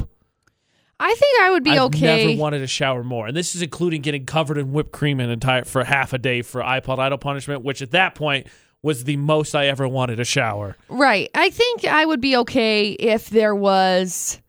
[1.06, 2.28] I think I would be I've okay.
[2.28, 5.30] never wanted to shower more, and this is including getting covered in whipped cream and
[5.30, 8.47] entire for half a day for iPod Idol punishment, which at that point
[8.82, 10.78] was the most I ever wanted a shower.
[10.88, 11.30] Right.
[11.36, 14.39] I think I would be okay if there was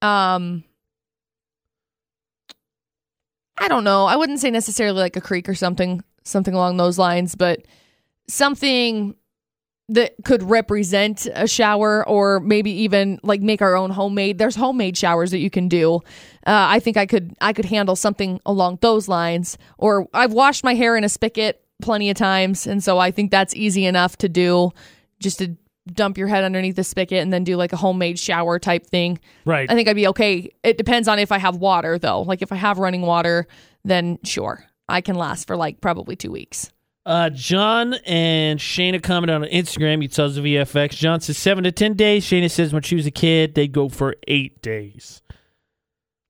[0.00, 0.62] um
[3.58, 4.04] I don't know.
[4.04, 7.64] I wouldn't say necessarily like a creek or something something along those lines, but
[8.28, 9.16] something
[9.88, 14.38] that could represent a shower or maybe even like make our own homemade.
[14.38, 15.96] There's homemade showers that you can do.
[16.46, 19.58] Uh, i think i could i could handle something along those lines.
[19.78, 23.30] Or i've washed my hair in a spigot plenty of times and so i think
[23.30, 24.70] that's easy enough to do
[25.18, 25.56] just to
[25.92, 29.18] dump your head underneath the spigot and then do like a homemade shower type thing.
[29.44, 29.70] Right.
[29.70, 30.50] i think i'd be okay.
[30.62, 32.22] It depends on if i have water though.
[32.22, 33.46] Like if i have running water
[33.84, 34.64] then sure.
[34.88, 36.70] I can last for like probably two weeks
[37.06, 40.00] Uh, John and Shayna commented on Instagram.
[40.00, 40.92] You tell us the VFX.
[40.92, 42.24] John says seven to ten days.
[42.24, 45.20] Shayna says when she was a kid, they'd go for eight days.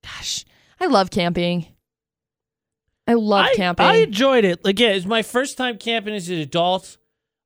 [0.02, 0.44] Gosh,
[0.80, 1.66] I love camping.
[3.06, 3.86] I love I, camping.
[3.86, 4.60] I enjoyed it.
[4.66, 6.96] Again, it was my first time camping as an adult.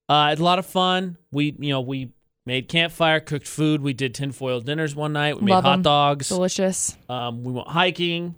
[0.08, 1.18] Uh, I had a lot of fun.
[1.30, 2.12] We, you know, we
[2.46, 3.82] made campfire, cooked food.
[3.82, 5.36] We did tinfoil dinners one night.
[5.36, 6.28] We made Love hot dogs.
[6.28, 6.96] Delicious.
[7.08, 8.36] Um, we went hiking.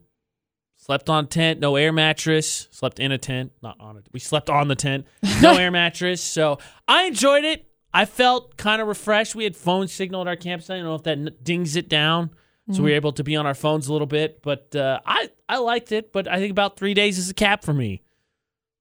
[0.91, 2.67] Slept on tent, no air mattress.
[2.73, 4.07] Slept in a tent, not on it.
[4.13, 5.07] We slept on the tent,
[5.41, 6.21] no air mattress.
[6.21, 7.65] So I enjoyed it.
[7.95, 9.37] I felt kind of refreshed.
[9.37, 10.75] We had phone signal at our campsite.
[10.75, 12.31] I don't know if that n- dings it down
[12.73, 15.31] So we were able to be on our phones a little bit, but uh, I
[15.49, 16.13] I liked it.
[16.13, 18.03] But I think about three days is a cap for me.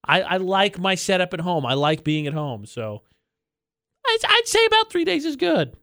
[0.04, 1.64] I, I like my setup at home.
[1.64, 2.66] I like being at home.
[2.66, 3.04] So
[4.04, 5.76] I'd, I'd say about three days is good.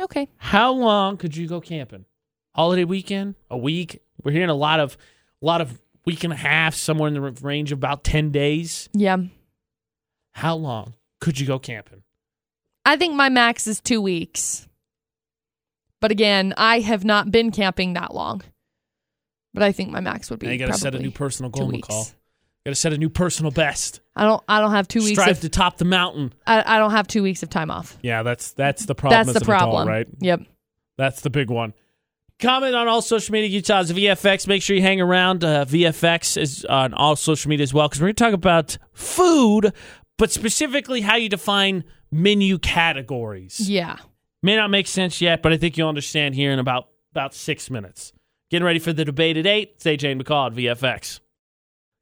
[0.00, 0.30] Okay.
[0.38, 2.06] How long could you go camping?
[2.54, 3.34] Holiday weekend?
[3.50, 4.00] A week?
[4.22, 4.96] We're hearing a lot of
[5.42, 8.88] a lot of week and a half, somewhere in the range of about ten days.
[8.92, 9.18] Yeah.
[10.32, 12.02] How long could you go camping?
[12.84, 14.68] I think my max is two weeks.
[16.00, 18.42] But again, I have not been camping that long.
[19.54, 20.46] But I think my max would be.
[20.46, 21.70] Now you got to set a new personal goal.
[21.70, 22.12] McCall.
[22.66, 24.00] Got to set a new personal best.
[24.16, 24.42] I don't.
[24.48, 25.12] I don't have two weeks.
[25.12, 26.34] Strive Of, to top the mountain.
[26.46, 27.96] I, I don't have two weeks of time off.
[28.02, 29.18] Yeah, that's that's the problem.
[29.18, 30.06] That's the an adult, problem, right?
[30.18, 30.42] Yep.
[30.98, 31.72] That's the big one.
[32.44, 34.46] Comment on all social media, Utah's VFX.
[34.46, 35.42] Make sure you hang around.
[35.42, 38.76] Uh, VFX is on all social media as well because we're going to talk about
[38.92, 39.72] food,
[40.18, 43.60] but specifically how you define menu categories.
[43.66, 43.96] Yeah.
[44.42, 47.70] May not make sense yet, but I think you'll understand here in about about six
[47.70, 48.12] minutes.
[48.50, 49.76] Getting ready for the debate at eight.
[49.76, 51.20] It's AJ and McCall at VFX.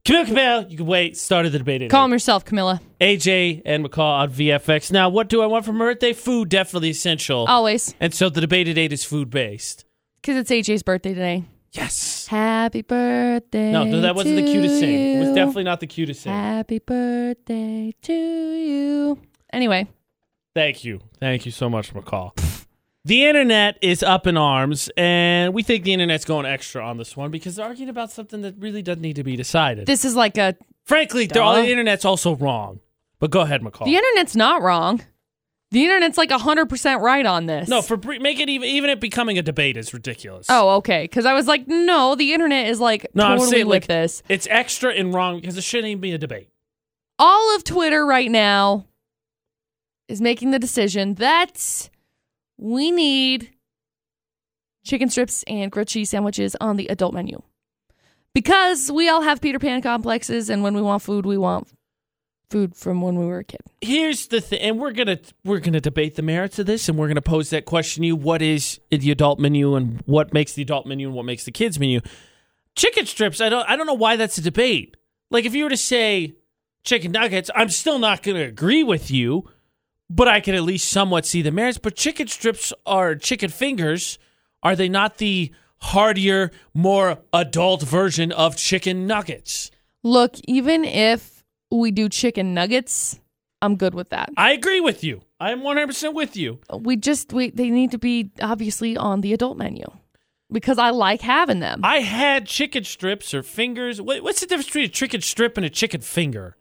[0.04, 1.16] Camille Camille, you can wait.
[1.16, 2.14] Started the debate at Calm eight.
[2.16, 2.80] yourself, Camilla.
[3.00, 4.90] AJ and McCall on VFX.
[4.90, 6.12] Now, what do I want for my birthday?
[6.12, 7.44] Food, definitely essential.
[7.46, 9.84] Always, And so the debate at eight is food based.
[10.22, 11.44] Because it's AJ's birthday today.
[11.72, 12.26] Yes.
[12.26, 13.72] Happy birthday.
[13.72, 15.16] No, no, that wasn't the cutest thing.
[15.16, 16.32] It was definitely not the cutest thing.
[16.32, 19.18] Happy birthday to you.
[19.52, 19.88] Anyway,
[20.54, 21.00] Thank you.
[21.18, 22.32] Thank you so much, McCall.
[23.04, 27.16] The internet is up in arms, and we think the internet's going extra on this
[27.16, 29.86] one because they're arguing about something that really doesn't need to be decided.
[29.86, 30.54] this is like a.
[30.84, 32.80] Frankly, all, the internet's also wrong.
[33.18, 33.86] But go ahead, McCall.
[33.86, 35.00] The internet's not wrong.
[35.72, 37.66] The internet's like 100% right on this.
[37.66, 40.46] no, for make it even even it becoming a debate is ridiculous.
[40.50, 41.04] Oh, okay.
[41.04, 43.86] Because I was like, no, the internet is like no, I'm totally saying with like
[43.86, 44.22] this.
[44.28, 46.50] it's extra and wrong because it shouldn't even be a debate.
[47.18, 48.84] All of Twitter right now
[50.08, 51.88] is making the decision that
[52.58, 53.50] we need
[54.84, 57.40] chicken strips and grilled cheese sandwiches on the adult menu.
[58.34, 61.68] Because we all have Peter Pan complexes, and when we want food, we want
[62.52, 63.60] food from when we were a kid.
[63.80, 67.08] here's the thing and we're gonna we're gonna debate the merits of this and we're
[67.08, 68.16] gonna pose that question to you.
[68.16, 71.50] What is the adult menu and what makes the adult menu and what makes the
[71.50, 72.00] kids menu?
[72.76, 74.96] Chicken strips i don't i don't know why that's a debate.
[75.30, 76.34] Like if you were to say
[76.84, 79.48] chicken nuggets i'm still not gonna agree with you
[80.10, 84.18] but i can at least somewhat see the merits but chicken strips are chicken fingers
[84.62, 89.70] are they not the heartier more adult version of chicken nuggets?
[90.04, 91.31] Look, even if
[91.78, 93.18] we do chicken nuggets,
[93.60, 94.30] I'm good with that.
[94.36, 98.30] i agree with you i'm 100% with you We just we they need to be
[98.40, 99.84] obviously on the adult menu
[100.52, 101.80] because I like having them.
[101.82, 104.02] I had chicken strips or fingers.
[104.02, 106.56] What, what's the difference between a chicken strip and a chicken finger?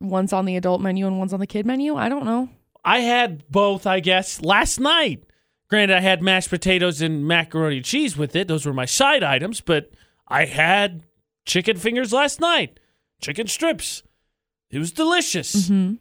[0.00, 1.94] one's on the adult menu and one's on the kid menu.
[1.94, 2.48] I don't know.
[2.84, 5.22] I had both, I guess, last night.
[5.70, 8.46] Granted, I had mashed potatoes and macaroni and cheese with it.
[8.48, 9.90] Those were my side items, but
[10.28, 11.04] I had
[11.44, 12.78] chicken fingers last night.
[13.20, 14.02] Chicken strips.
[14.70, 15.68] It was delicious.
[15.68, 15.94] hmm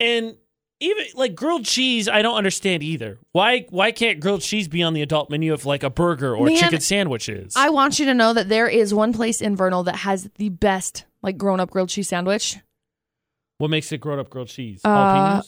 [0.00, 0.36] And
[0.80, 3.18] even like grilled cheese, I don't understand either.
[3.32, 6.46] Why why can't grilled cheese be on the adult menu if like a burger or
[6.46, 7.54] Man, chicken sandwich is?
[7.56, 10.48] I want you to know that there is one place in Vernal that has the
[10.48, 12.56] best like grown up grilled cheese sandwich.
[13.58, 14.80] what makes it grown up grilled cheese?
[14.84, 15.42] Uh,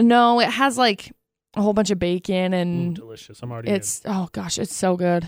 [0.00, 1.12] No, it has like
[1.56, 3.42] a whole bunch of bacon Ooh, and delicious.
[3.42, 3.74] I'm already in.
[3.76, 5.26] it's oh gosh, it's so good.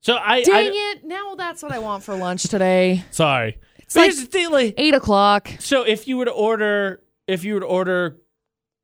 [0.00, 1.04] So I, Dang I it!
[1.04, 3.04] Now that's what I want for lunch today.
[3.10, 3.58] sorry.
[3.88, 5.50] It's But like here's the thing, like, eight o'clock.
[5.60, 8.18] so if you were to order, if you were to order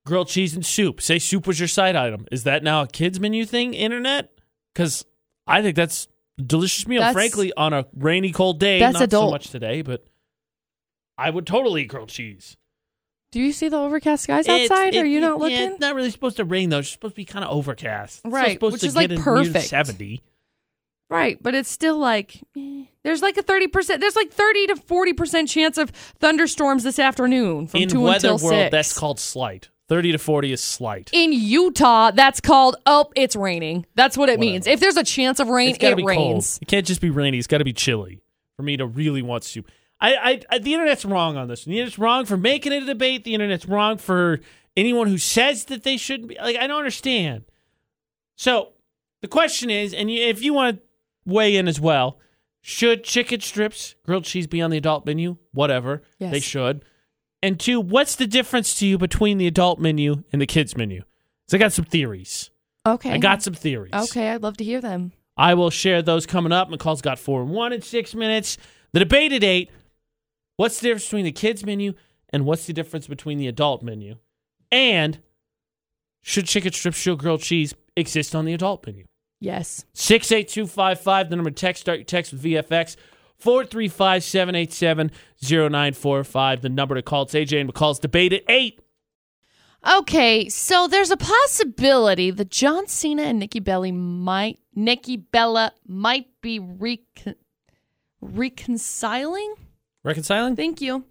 [0.06, 3.20] grilled cheese and soup, say soup was your side item, is that now a kids
[3.20, 3.74] menu thing?
[3.74, 4.30] Internet?
[4.72, 5.04] Because
[5.46, 7.00] I think that's delicious meal.
[7.00, 10.06] That's- frankly, on a rainy, cold day, That's not so much today, but
[11.18, 12.56] I would totally eat grilled cheese.
[13.30, 14.94] Do you see the overcast skies outside?
[14.94, 15.72] it- Are you it- not yeah, looking?
[15.72, 16.78] it's not really supposed to rain though.
[16.78, 18.22] It's supposed to be kind of overcast.
[18.24, 19.66] It's Right, supposed which to is, like, perfect.
[19.66, 20.22] Seventy.
[21.10, 22.84] Right, but it's still like eh.
[23.04, 24.00] There's like a thirty percent.
[24.00, 28.30] There's like thirty to forty percent chance of thunderstorms this afternoon from In two weather
[28.32, 29.68] until world, that's called slight.
[29.86, 31.10] Thirty to forty is slight.
[31.12, 33.84] In Utah, that's called oh, it's raining.
[33.94, 34.66] That's what it means.
[34.66, 36.54] If there's a chance of rain, It's got to it be rains.
[36.58, 36.62] cold.
[36.62, 37.38] It can't just be rainy.
[37.38, 38.22] It's got to be chilly
[38.56, 39.62] for me to really want to.
[40.00, 41.64] I, I, I, the internet's wrong on this.
[41.64, 43.24] The internet's wrong for making it a debate.
[43.24, 44.40] The internet's wrong for
[44.76, 46.36] anyone who says that they shouldn't be.
[46.36, 47.44] Like, I don't understand.
[48.36, 48.70] So
[49.20, 50.82] the question is, and you, if you want to
[51.30, 52.18] weigh in as well,
[52.66, 55.36] should chicken strips, grilled cheese be on the adult menu?
[55.52, 56.00] Whatever.
[56.18, 56.32] Yes.
[56.32, 56.82] They should.
[57.42, 61.02] And two, what's the difference to you between the adult menu and the kids menu?
[61.46, 62.48] So I got some theories.
[62.86, 63.92] Okay, I got some theories.
[63.92, 65.12] Okay, I'd love to hear them.
[65.36, 66.70] I will share those coming up.
[66.70, 68.56] McCall's got four and one in six minutes.
[68.94, 69.70] The debate at eight.
[70.56, 71.92] What's the difference between the kids menu
[72.30, 74.16] and what's the difference between the adult menu?
[74.72, 75.18] And
[76.22, 79.04] should chicken strips, should grilled cheese exist on the adult menu?
[79.40, 79.84] Yes.
[79.94, 82.96] 68255, the number to text, start your text with VFX.
[83.38, 85.10] 435 787
[85.42, 87.22] 0945, the number to call.
[87.22, 88.80] It's AJ and McCall's debate at 8.
[89.98, 96.26] Okay, so there's a possibility that John Cena and Nikki Bella might Nikki Bella might
[96.40, 97.34] be recon-
[98.22, 99.54] reconciling.
[100.02, 100.56] Reconciling?
[100.56, 101.04] Thank you.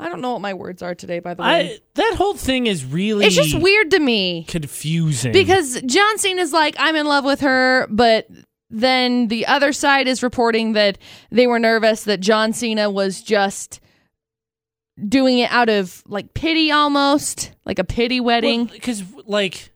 [0.00, 1.48] I don't know what my words are today, by the way.
[1.48, 5.32] I, that whole thing is really it's just weird to me confusing.
[5.32, 8.26] because John Cena's like, I'm in love with her, but
[8.70, 10.96] then the other side is reporting that
[11.30, 13.80] they were nervous that John Cena was just
[15.08, 18.66] doing it out of like pity almost, like a pity wedding.
[18.66, 19.72] Because, like,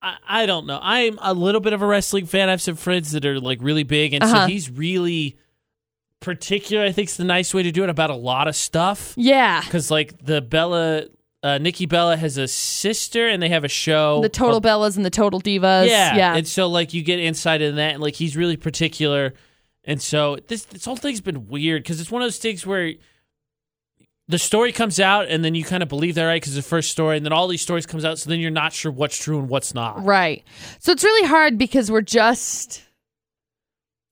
[0.00, 0.78] I, I don't know.
[0.82, 2.48] I'm a little bit of a wrestling fan.
[2.48, 4.14] I have some friends that are, like, really big.
[4.14, 4.46] And so Uh-huh.
[4.46, 5.36] he's really
[6.22, 9.12] particular, I think, is the nice way to do it about a lot of stuff.
[9.16, 9.60] yeah.
[9.62, 11.04] Because, like, the Bella,
[11.42, 14.22] uh, Nikki Bella has a sister and they have a show.
[14.22, 15.88] The total called- Bellas and the total divas.
[15.88, 16.16] Yeah.
[16.16, 16.34] Yeah.
[16.36, 17.94] And so, like, you get insight in that.
[17.94, 19.34] And, like, he's really particular.
[19.84, 22.92] And so this, this whole thing's been weird because it's one of those things where
[24.28, 26.90] the story comes out and then you kind of believe that right because the first
[26.92, 29.38] story and then all these stories comes out so then you're not sure what's true
[29.40, 30.44] and what's not Right.
[30.78, 32.82] So it's really hard because we're just,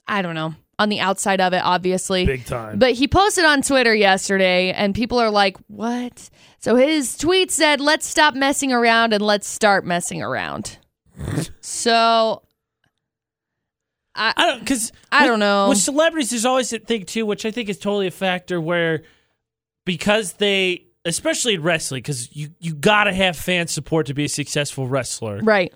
[0.09, 2.25] I don't know, on the outside of it, obviously.
[2.25, 6.31] big time But he posted on Twitter yesterday, and people are like, what?
[6.59, 10.79] So his tweet said, let's stop messing around and let's start messing around.
[11.61, 12.43] so
[14.15, 15.69] i don't because I don't know.
[15.69, 19.03] with celebrities there's always that thing too which i think is totally a factor where
[19.85, 24.29] because they especially in wrestling because you you gotta have fan support to be a
[24.29, 25.73] successful wrestler right.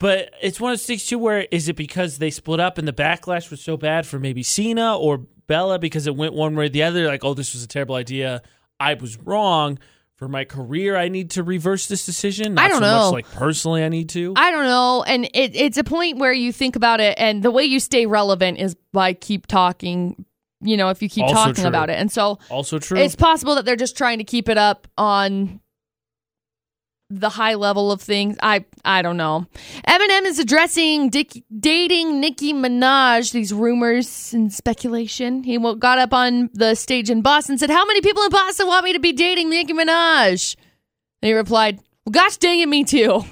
[0.00, 2.86] But it's one of those things too where is it because they split up and
[2.86, 5.18] the backlash was so bad for maybe Cena or
[5.48, 7.94] Bella because it went one way or the other, like, oh, this was a terrible
[7.96, 8.42] idea.
[8.78, 9.78] I was wrong.
[10.14, 12.54] For my career, I need to reverse this decision.
[12.54, 13.04] Not I don't so know.
[13.04, 14.32] much like personally I need to.
[14.34, 15.04] I don't know.
[15.04, 18.04] And it, it's a point where you think about it, and the way you stay
[18.04, 20.24] relevant is by keep talking,
[20.60, 21.66] you know, if you keep Also talking true.
[21.68, 22.00] about it.
[22.00, 22.98] And so also true.
[22.98, 25.60] it's possible that they're just trying to keep it up on
[27.10, 28.36] the high level of things.
[28.42, 29.46] I I don't know.
[29.86, 33.32] Eminem is addressing Dick, dating Nicki Minaj.
[33.32, 35.42] These rumors and speculation.
[35.42, 38.84] He got up on the stage in Boston said, "How many people in Boston want
[38.84, 40.56] me to be dating Nicki Minaj?"
[41.22, 43.24] And he replied, "Well, gosh dang it, me too."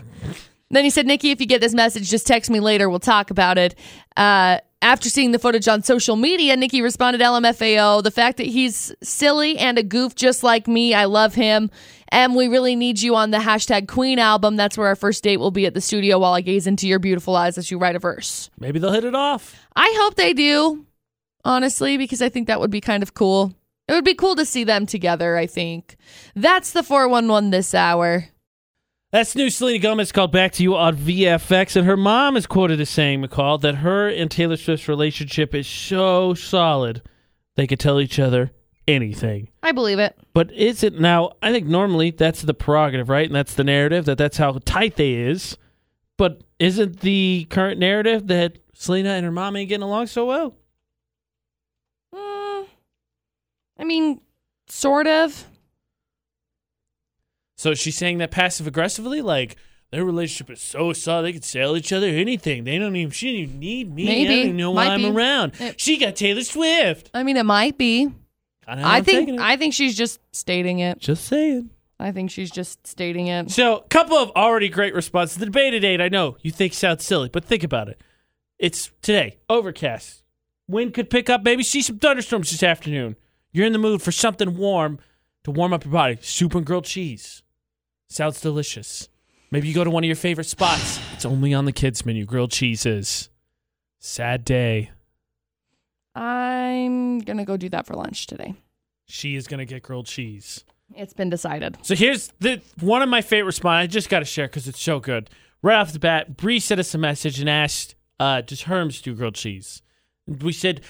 [0.70, 2.90] Then he said, Nicki, if you get this message, just text me later.
[2.90, 3.74] We'll talk about it.
[4.16, 8.94] Uh, after seeing the footage on social media, Nicki responded, LMFAO, the fact that he's
[9.02, 11.70] silly and a goof just like me, I love him.
[12.08, 14.56] And we really need you on the hashtag Queen album.
[14.56, 16.98] That's where our first date will be at the studio while I gaze into your
[16.98, 18.50] beautiful eyes as you write a verse.
[18.60, 19.56] Maybe they'll hit it off.
[19.74, 20.86] I hope they do,
[21.44, 23.54] honestly, because I think that would be kind of cool.
[23.88, 25.96] It would be cool to see them together, I think.
[26.34, 28.28] That's the 411 this hour.
[29.12, 32.80] That's new Selena Gomez called Back to You on VFX, and her mom is quoted
[32.80, 37.02] as saying, McCall, that her and Taylor Swift's relationship is so solid
[37.54, 38.50] they could tell each other
[38.88, 39.48] anything.
[39.62, 40.16] I believe it.
[40.34, 41.32] But is it now?
[41.40, 43.26] I think normally that's the prerogative, right?
[43.26, 45.56] And that's the narrative that that's how tight they is.
[46.18, 50.54] But isn't the current narrative that Selena and her mom ain't getting along so well?
[52.14, 52.66] Mm,
[53.78, 54.20] I mean,
[54.68, 55.46] sort of.
[57.56, 59.56] So she's saying that passive aggressively, like
[59.90, 62.64] their relationship is so solid they could sell each other anything.
[62.64, 64.04] They don't even she don't even need me.
[64.04, 64.24] I Maybe.
[64.28, 65.08] don't even know why Might I'm be.
[65.10, 65.52] around.
[65.60, 67.10] It- she got Taylor Swift.
[67.14, 68.08] I mean, it might be.
[68.66, 69.40] I I'm think.
[69.40, 70.98] I think she's just stating it.
[70.98, 71.70] just saying.
[71.98, 73.50] I think she's just stating it.
[73.50, 75.38] So, a couple of already great responses.
[75.38, 78.02] The debate at eight, I know you think sounds silly, but think about it.
[78.58, 80.22] It's today, overcast.
[80.68, 83.16] Wind could pick up, maybe see some thunderstorms this afternoon.
[83.52, 84.98] You're in the mood for something warm
[85.44, 86.18] to warm up your body.
[86.20, 87.42] Soup and grilled cheese.
[88.08, 89.08] Sounds delicious.
[89.50, 91.00] Maybe you go to one of your favorite spots.
[91.12, 92.24] It's only on the kids' menu.
[92.24, 93.30] Grilled cheeses.
[93.98, 94.90] Sad day.
[96.14, 98.54] I'm gonna go do that for lunch today.
[99.06, 100.64] She is going to get grilled cheese.
[100.94, 101.78] It's been decided.
[101.82, 103.84] So here's the one of my favorite response.
[103.84, 105.30] I just got to share because it's so good.
[105.62, 109.14] Right off the bat, Bree sent us a message and asked, uh, "Does Herms do
[109.14, 109.82] grilled cheese?"
[110.26, 110.80] And we said,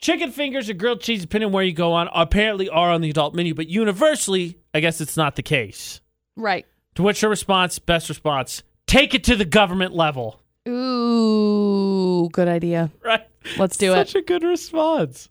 [0.00, 3.10] "Chicken fingers or grilled cheese, depending on where you go on, apparently are on the
[3.10, 6.00] adult menu, but universally, I guess it's not the case."
[6.38, 6.66] Right.
[6.94, 12.90] To which her response, best response, "Take it to the government level." Ooh, good idea.
[13.04, 13.26] Right?
[13.56, 14.08] Let's do Such it.
[14.08, 15.28] Such a good response.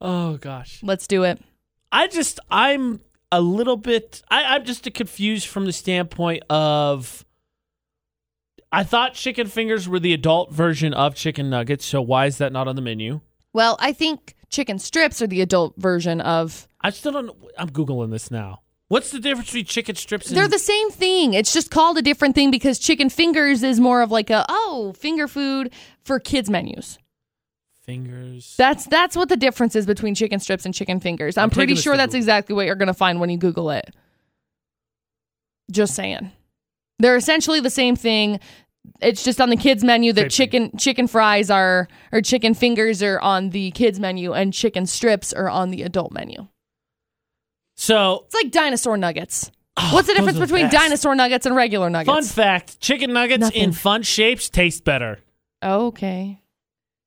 [0.00, 0.80] Oh gosh.
[0.82, 1.40] Let's do it.
[1.90, 3.00] I just I'm
[3.32, 7.24] a little bit I, I'm just confused from the standpoint of
[8.70, 12.52] I thought chicken fingers were the adult version of chicken nuggets, so why is that
[12.52, 13.20] not on the menu?
[13.52, 16.66] Well, I think chicken strips are the adult version of.
[16.80, 18.62] I still don't I'm googling this now.
[18.94, 21.34] What's the difference between chicken strips and They're the same thing.
[21.34, 24.94] It's just called a different thing because chicken fingers is more of like a oh
[24.96, 25.72] finger food
[26.04, 27.00] for kids menus.
[27.82, 28.54] fingers?
[28.56, 31.36] That's that's what the difference is between chicken strips and chicken fingers.
[31.36, 33.92] I'm, I'm pretty sure that's exactly what you're going to find when you Google it.
[35.72, 36.30] Just saying,
[37.00, 38.38] they're essentially the same thing.
[39.00, 43.18] It's just on the kids menu that chicken chicken fries are or chicken fingers are
[43.18, 46.46] on the kids menu and chicken strips are on the adult menu.
[47.76, 49.50] So, It's like dinosaur nuggets.
[49.76, 50.76] Oh, What's the Oh, difference between best.
[50.76, 52.14] dinosaur nuggets and regular nuggets?
[52.14, 53.62] fun fact chicken nuggets Nothing.
[53.62, 55.18] in fun shapes taste better.
[55.62, 56.40] Okay.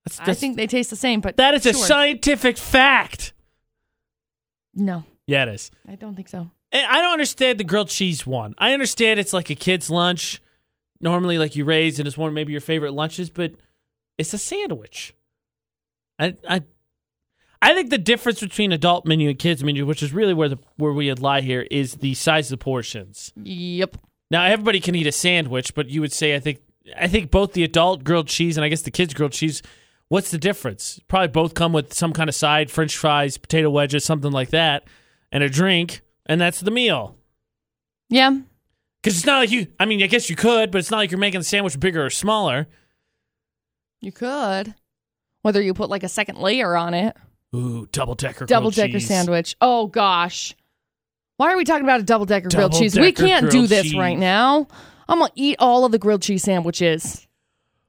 [0.06, 3.34] That's, I think they taste the same, but that is a scientific fact.
[4.74, 5.72] No, Yeah, it is.
[5.88, 6.50] I don't think so.
[6.72, 8.54] And I don't understand the grilled cheese one.
[8.58, 10.42] I understand it's like a kid's lunch,
[11.02, 13.54] normally like you raise, and it's one of maybe your favorite lunches, but
[14.18, 15.14] it's a sandwich.
[16.20, 16.62] I I
[17.62, 20.60] I think the difference between adult menu and kids menu, which is really where the
[20.78, 23.34] where we would lie here, is the size of the portions.
[23.36, 23.98] Yep.
[24.30, 26.60] Now everybody can eat a sandwich, but you would say I think
[26.98, 29.62] I think both the adult grilled cheese and I guess the kids grilled cheese.
[30.10, 31.02] What's the difference?
[31.08, 34.86] Probably both come with some kind of side, French fries, potato wedges, something like that,
[35.32, 37.18] and a drink, and that's the meal.
[38.10, 38.38] Yeah.
[39.02, 39.68] Because it's not like you.
[39.80, 42.06] I mean, I guess you could, but it's not like you're making the sandwich bigger
[42.06, 42.68] or smaller.
[44.00, 44.76] You could.
[45.42, 47.16] Whether you put like a second layer on it.
[47.58, 48.46] Ooh, double decker.
[48.46, 49.56] Double decker sandwich.
[49.62, 50.56] Oh gosh.
[51.38, 52.98] Why are we talking about a double decker grilled cheese?
[52.98, 53.96] We can't do this cheese.
[53.96, 54.68] right now.
[55.08, 57.28] I'm gonna eat all of the grilled cheese sandwiches.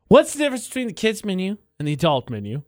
[0.09, 2.63] What's the difference between the kids menu and the adult menu?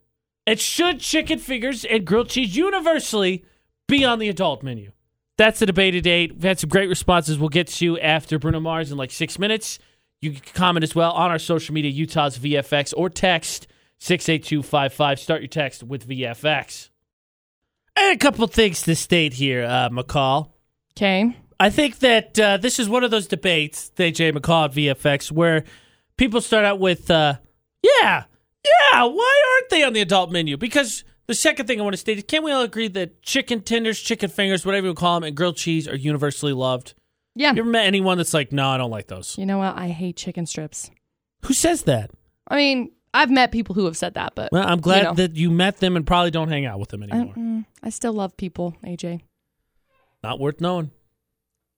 [0.46, 3.44] It should chicken fingers and grilled cheese universally
[3.86, 4.92] be on the adult menu?
[5.36, 6.26] That's the debate today.
[6.26, 7.38] We've had some great responses.
[7.38, 9.78] We'll get to you after Bruno Mars in like six minutes.
[10.20, 13.66] You can comment as well on our social media, Utah's VFX, or text
[14.00, 15.18] 68255.
[15.18, 16.89] Start your text with VFX.
[17.96, 20.50] A couple things to state here, uh, McCall.
[20.96, 21.36] Okay.
[21.58, 25.64] I think that uh, this is one of those debates, AJ McCall at VFX, where
[26.16, 27.34] people start out with, uh,
[27.82, 28.24] yeah,
[28.64, 30.56] yeah, why aren't they on the adult menu?
[30.56, 33.60] Because the second thing I want to state is can we all agree that chicken
[33.60, 36.94] tenders, chicken fingers, whatever you call them, and grilled cheese are universally loved?
[37.34, 37.52] Yeah.
[37.52, 39.36] You ever met anyone that's like, no, I don't like those?
[39.38, 39.76] You know what?
[39.76, 40.90] I hate chicken strips.
[41.44, 42.10] Who says that?
[42.48, 45.14] I mean, I've met people who have said that, but Well, I'm glad you know.
[45.14, 47.34] that you met them and probably don't hang out with them anymore.
[47.34, 49.22] mm, I still love people, AJ.
[50.22, 50.90] Not worth knowing.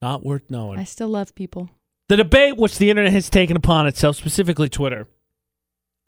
[0.03, 0.78] Not worth knowing.
[0.78, 1.70] I still love people.
[2.09, 5.07] The debate which the internet has taken upon itself, specifically Twitter,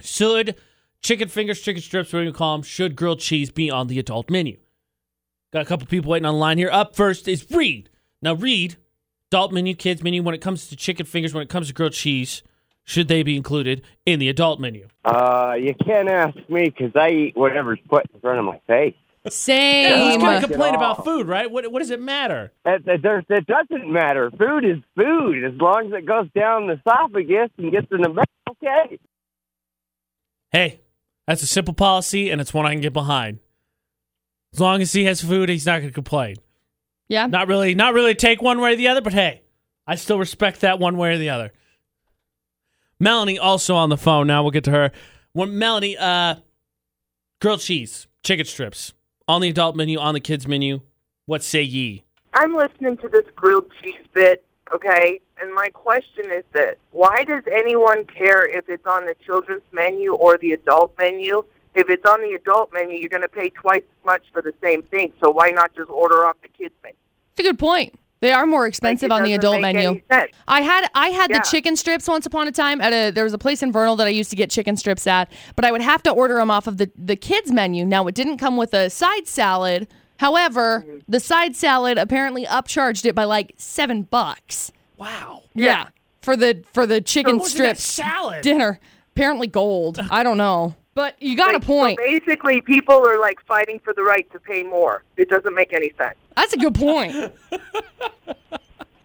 [0.01, 0.57] should
[1.03, 4.29] chicken fingers, chicken strips, whatever you call them, should grilled cheese be on the adult
[4.31, 4.59] menu?
[5.53, 6.68] Got a couple people waiting online here.
[6.70, 7.89] Up first is Reed.
[8.20, 8.77] Now, Reed,
[9.31, 11.93] adult menu, kids menu, when it comes to chicken fingers, when it comes to grilled
[11.93, 12.43] cheese,
[12.85, 14.89] should they be included in the adult menu?
[15.05, 18.95] Uh, you can't ask me because I eat whatever's put in front of my face.
[19.24, 20.20] Yeah, who's Same.
[20.20, 21.51] going to complain about food, right?
[21.51, 22.53] What, what does it matter?
[22.66, 24.30] It, it, it doesn't matter.
[24.30, 25.45] Food is food.
[25.45, 28.99] As long as it goes down the esophagus and gets in the mouth, okay.
[30.53, 30.80] Hey,
[31.26, 33.39] that's a simple policy, and it's one I can get behind.
[34.53, 36.37] As long as he has food, he's not going to complain.
[37.09, 37.26] yeah.
[37.26, 39.41] Not really, not really take one way or the other, but hey,
[39.87, 41.53] I still respect that one way or the other.
[43.01, 44.27] Melanie also on the phone.
[44.27, 44.91] Now we'll get to her.
[45.33, 46.37] When Melanie, uh,
[47.41, 48.95] grilled cheese, chicken strips
[49.29, 50.81] on the adult menu, on the kids menu.
[51.27, 52.05] What say ye?
[52.35, 55.21] I'm listening to this grilled cheese bit, okay?
[55.41, 60.15] And my question is this why does anyone care if it's on the children's menu
[60.15, 61.45] or the adult menu?
[61.75, 64.55] If it's on the adult menu, you're going to pay twice as much for the
[64.63, 65.13] same thing.
[65.21, 66.97] So why not just order off the kids' menu?
[67.33, 67.99] It's a good point.
[68.25, 69.89] They are more expensive it on the adult make menu.
[69.91, 70.33] any sense.
[70.49, 71.39] I had I had Yeah.
[71.39, 73.97] the chicken strips once upon a time at a there was a place in Vernal
[73.97, 76.51] that I used to get chicken strips at, but I would have to order them
[76.51, 77.85] off of the the kids menu.
[77.85, 79.86] Now it didn't come with a side salad.
[80.19, 80.99] However, Mm-hmm.
[81.09, 84.73] the side salad apparently upcharged it by like seven bucks.
[84.97, 85.43] Wow.
[85.55, 85.89] Yeah,
[86.23, 88.43] for the for the chicken what's in that strips salad?
[88.43, 88.81] dinner.
[89.16, 90.01] Apparently gold.
[90.11, 91.99] I don't know, but you got a point.
[91.99, 95.03] So basically, people are like fighting for the right to pay more.
[95.16, 96.16] It doesn't make any sense.
[96.37, 97.33] That's a good point.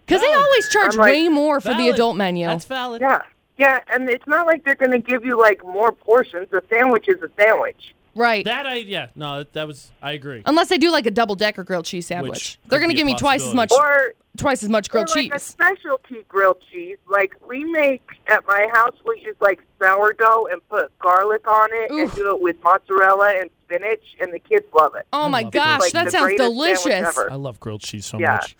[0.10, 2.48] Because they always charge like, way more for the adult menu.
[2.48, 3.00] That's valid.
[3.00, 3.22] Yeah.
[3.60, 6.52] Yeah, and it's not like they're going to give you like more portions.
[6.54, 7.94] A sandwich is a sandwich.
[8.16, 8.46] Right.
[8.46, 10.44] That I yeah no that, that was I agree.
[10.46, 12.60] Unless they do like a double decker grilled cheese sandwich.
[12.64, 13.72] could They're going to be a give me twice as much.
[13.72, 15.44] Or twice as much grilled or like a cheese.
[15.44, 16.98] specialty grilled cheese.
[17.10, 21.92] Like we make at my house, we use like sourdough and put garlic on it
[21.92, 22.10] Oof.
[22.10, 25.06] and do it with mozzarella and spinach, and the kids love it.
[25.14, 27.18] Oh my love gosh, Like that the sounds greatest sandwich delicious.
[27.18, 27.32] ever.
[27.32, 28.34] I love grilled cheese so Yeah.
[28.34, 28.56] much.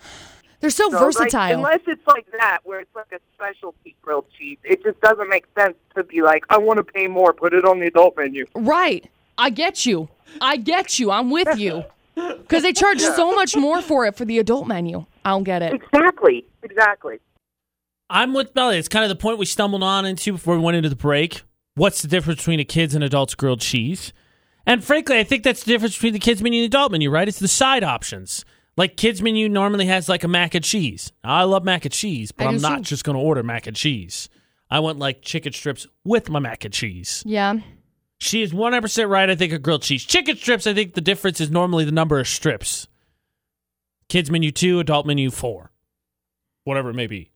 [0.60, 1.54] They're so, So, like, versatile.
[1.56, 5.46] unless it's like that, where it's like a specialty grilled cheese, it just doesn't make
[5.58, 8.44] sense to be like, I want to pay more, put it on the adult menu.
[8.54, 9.08] right.
[9.40, 10.08] I get you.
[10.40, 11.10] I get you.
[11.10, 11.84] I'm with you.
[12.14, 15.06] Because they charge so much more for it for the adult menu.
[15.24, 15.72] I don't get it.
[15.74, 16.44] Exactly.
[16.62, 17.18] Exactly.
[18.10, 18.76] I'm with Melly.
[18.76, 21.42] It's kind of the point we stumbled on into before we went into the break.
[21.74, 24.12] What's the difference between a kids and adults grilled cheese?
[24.66, 27.10] And frankly, I think that's the difference between the kids menu and the adult menu,
[27.10, 27.26] right?
[27.26, 28.44] It's the side options.
[28.76, 31.12] Like kids menu normally has like a mac and cheese.
[31.24, 32.84] Now, I love mac and cheese, but I I'm not too.
[32.84, 34.28] just going to order mac and cheese.
[34.70, 37.22] I want like chicken strips with my mac and cheese.
[37.24, 37.54] Yeah.
[38.20, 39.30] She is 100% right.
[39.30, 40.04] I think a grilled cheese.
[40.04, 42.86] Chicken strips, I think the difference is normally the number of strips.
[44.08, 45.72] Kids menu two, adult menu four,
[46.64, 47.30] whatever it may be.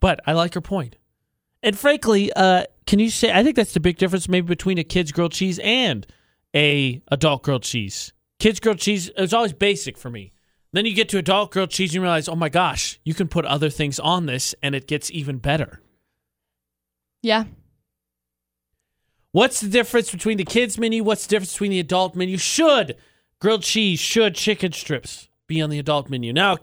[0.00, 0.96] But I like her point.
[1.62, 4.84] And frankly, uh, can you say, I think that's the big difference maybe between a
[4.84, 6.06] kid's grilled cheese and
[6.56, 8.14] a adult grilled cheese.
[8.38, 10.32] Kids grilled cheese is always basic for me.
[10.72, 13.28] Then you get to adult grilled cheese and you realize, oh my gosh, you can
[13.28, 15.82] put other things on this and it gets even better.
[17.22, 17.44] Yeah.
[19.32, 21.04] What's the difference between the kids menu?
[21.04, 22.36] What's the difference between the adult menu?
[22.36, 22.96] Should
[23.40, 26.32] grilled cheese, should chicken strips be on the adult menu?
[26.32, 26.58] Now,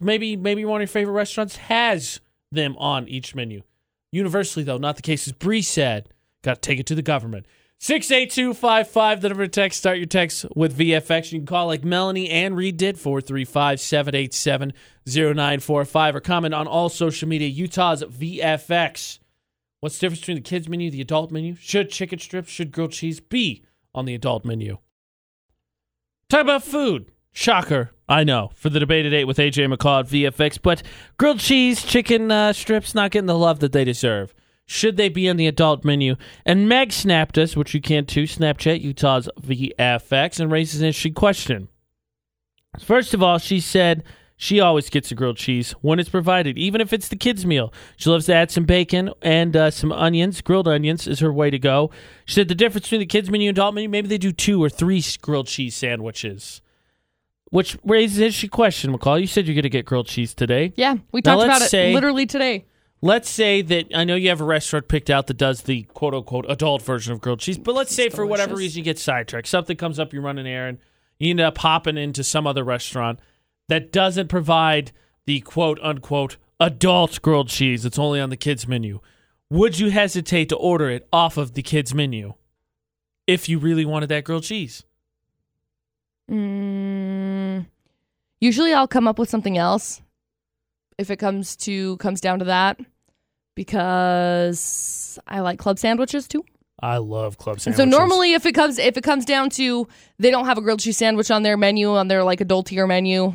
[0.00, 2.20] maybe maybe one of your favorite restaurants has
[2.50, 3.62] them on each menu.
[4.12, 5.26] Universally, though, not the case.
[5.28, 6.08] As Bree said,
[6.42, 7.46] got to take it to the government.
[7.78, 9.78] 68255, the number to text.
[9.78, 11.32] Start your text with VFX.
[11.32, 14.72] You can call like Melanie and Reed did, 435 787
[15.06, 19.20] 0945, or comment on all social media, Utah's VFX.
[19.80, 21.56] What's the difference between the kids menu, the adult menu?
[21.56, 24.78] Should chicken strips, should grilled cheese be on the adult menu?
[26.28, 27.10] Talk about food.
[27.32, 30.82] Shocker, I know, for the debate today with AJ McCall at VFX, but
[31.16, 34.34] grilled cheese, chicken uh, strips not getting the love that they deserve.
[34.66, 36.16] Should they be on the adult menu?
[36.44, 41.14] And Meg snapped us, which you can too, Snapchat Utah's VFX, and raises an interesting
[41.14, 41.68] question.
[42.78, 44.04] First of all, she said
[44.42, 47.74] she always gets a grilled cheese when it's provided, even if it's the kids' meal.
[47.98, 50.40] She loves to add some bacon and uh, some onions.
[50.40, 51.90] Grilled onions is her way to go.
[52.24, 54.64] She said the difference between the kids' menu and adult menu, maybe they do two
[54.64, 56.62] or three grilled cheese sandwiches.
[57.50, 59.20] Which raises an interesting question, McCall.
[59.20, 60.72] You said you're going to get grilled cheese today.
[60.74, 60.94] Yeah.
[61.12, 62.64] We Now talked about let's it say- literally today.
[63.02, 66.14] Let's say that I know you have a restaurant picked out that does the quote
[66.14, 68.64] unquote adult version of grilled cheese, but let's say for whatever delicious.
[68.64, 70.78] reason you get sidetracked, something comes up, you run an errand,
[71.18, 73.18] you end up hopping into some other restaurant
[73.70, 74.92] that doesn't provide
[75.26, 77.84] the quote unquote adult grilled cheese.
[77.86, 79.00] It's only on the kids menu.
[79.48, 82.34] Would you hesitate to order it off of the kids menu
[83.26, 84.84] if you really wanted that grilled cheese?
[86.30, 87.66] Mm,
[88.40, 90.00] usually I'll come up with something else
[90.98, 92.78] if it comes to comes down to that
[93.56, 96.44] because I like club sandwiches too.
[96.82, 97.92] I love club And sandwiches.
[97.92, 99.86] so normally if it comes if it comes down to
[100.18, 102.86] they don't have a grilled cheese sandwich on their menu on their like adult tier
[102.86, 103.34] menu,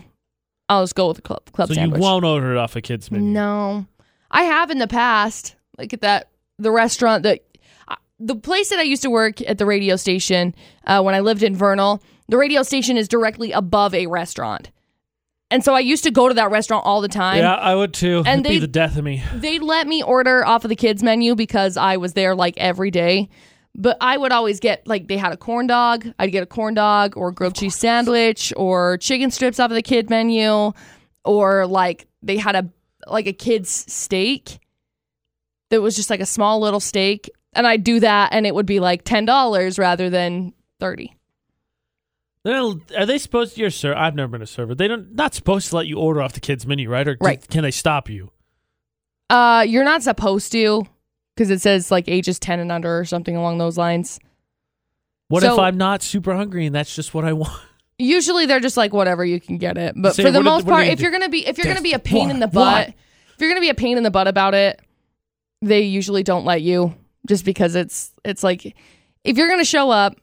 [0.70, 3.12] I'll just go with the club club so you won't order it off a kids
[3.12, 3.30] menu.
[3.30, 3.86] No,
[4.32, 5.56] I have in the past.
[5.78, 7.42] Like at that the restaurant that
[7.88, 10.56] uh, the place that I used to work at the radio station
[10.86, 12.02] uh, when I lived in Vernal.
[12.28, 14.72] The radio station is directly above a restaurant,
[15.52, 17.38] and so I used to go to that restaurant all the time.
[17.38, 18.24] Yeah, I would too.
[18.26, 19.22] And It'd be the death of me.
[19.36, 22.90] They'd let me order off of the kids menu because I was there like every
[22.90, 23.30] day.
[23.78, 26.08] But I would always get like they had a corn dog.
[26.18, 29.82] I'd get a corn dog or grilled cheese sandwich or chicken strips off of the
[29.82, 30.72] kid menu
[31.26, 32.70] or like they had a
[33.08, 34.60] like a kid's steak
[35.72, 38.66] that was just like a small little steak and I'd do that and it would
[38.66, 41.14] be like $10 rather than 30.
[42.44, 43.62] They're- Are they supposed to?
[43.62, 44.00] You're a.
[44.00, 44.74] I've never been a server.
[44.76, 47.08] They don't not supposed to let you order off the kids menu, right?
[47.08, 47.46] Or Right.
[47.50, 48.32] Can they stop you?
[49.30, 50.86] Uh you're not supposed to
[51.38, 54.20] cuz it says like ages 10 and under or something along those lines.
[55.28, 57.52] What So- if I'm not super hungry and that's just what I want?
[57.98, 60.66] Usually they're just like whatever you can get it, but Say, for the what most
[60.66, 61.04] what part, they if do?
[61.04, 62.86] you're gonna be if you're gonna be a pain in the why?
[62.86, 64.82] butt, if you're gonna be a pain in the butt about it,
[65.62, 66.94] they usually don't let you
[67.26, 68.76] just because it's it's like
[69.24, 70.18] if you're gonna show up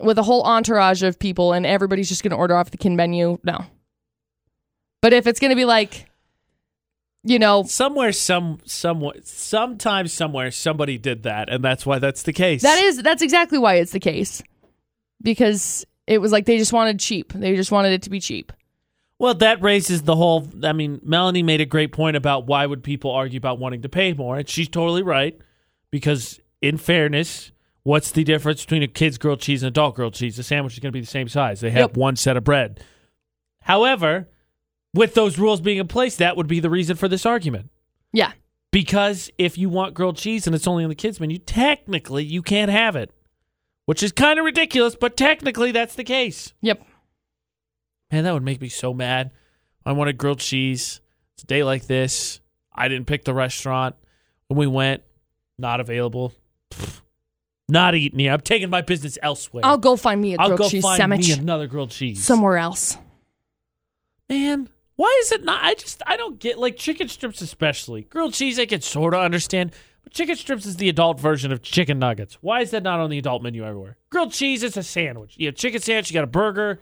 [0.00, 3.38] with a whole entourage of people and everybody's just gonna order off the kin menu,
[3.44, 3.62] no.
[5.02, 6.07] But if it's gonna be like,
[7.28, 12.32] you know, Somewhere, some, somewhere, sometimes, somewhere, somebody did that, and that's why that's the
[12.32, 12.62] case.
[12.62, 14.42] that is that's exactly why it's the case
[15.22, 17.32] because it was like they just wanted cheap.
[17.32, 18.52] They just wanted it to be cheap.
[19.18, 20.48] Well, that raises the whole.
[20.62, 23.88] I mean, Melanie made a great point about why would people argue about wanting to
[23.88, 25.38] pay more, and she's totally right.
[25.90, 27.50] Because in fairness,
[27.82, 30.36] what's the difference between a kid's grilled cheese and adult grilled cheese?
[30.36, 31.60] The sandwich is going to be the same size.
[31.60, 31.96] They have Yep.
[31.96, 32.80] one set of bread.
[33.62, 34.28] However,
[34.94, 37.70] with those rules being in place, that would be the reason for this argument.
[38.12, 38.32] Yeah.
[38.70, 42.42] Because if you want grilled cheese and it's only on the kids menu, technically you
[42.42, 43.10] can't have it,
[43.86, 46.52] which is kind of ridiculous, but technically that's the case.
[46.60, 46.84] Yep.
[48.10, 49.30] Man, that would make me so mad.
[49.84, 51.00] I wanted grilled cheese.
[51.34, 52.40] It's a day like this.
[52.74, 53.96] I didn't pick the restaurant.
[54.48, 55.02] When we went,
[55.58, 56.32] not available.
[56.70, 57.00] Pfft.
[57.70, 58.32] Not eating here.
[58.32, 59.62] I'm taking my business elsewhere.
[59.64, 62.24] I'll go find me a I'll grilled go cheese find sandwich me another grilled cheese.
[62.24, 62.96] somewhere else.
[64.30, 65.62] Man, Why is it not?
[65.62, 68.58] I just I don't get like chicken strips, especially grilled cheese.
[68.58, 69.72] I can sort of understand,
[70.02, 72.34] but chicken strips is the adult version of chicken nuggets.
[72.40, 73.96] Why is that not on the adult menu everywhere?
[74.10, 75.34] Grilled cheese is a sandwich.
[75.38, 76.10] You have chicken sandwich.
[76.10, 76.80] You got a burger.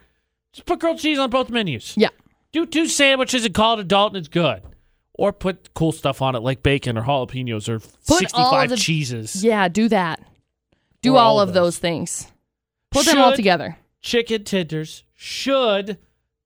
[0.55, 1.93] Just put grilled cheese on both menus.
[1.95, 2.09] Yeah.
[2.53, 4.63] Do two sandwiches and call it adult, and it's good.
[5.13, 9.45] Or put cool stuff on it like bacon or jalapenos or Put 65 the- cheeses.
[9.45, 10.23] Yeah, do that.
[11.03, 11.75] Do all all of those.
[11.75, 12.33] those things.
[12.91, 13.77] Put them all together.
[14.01, 15.99] chicken tenders should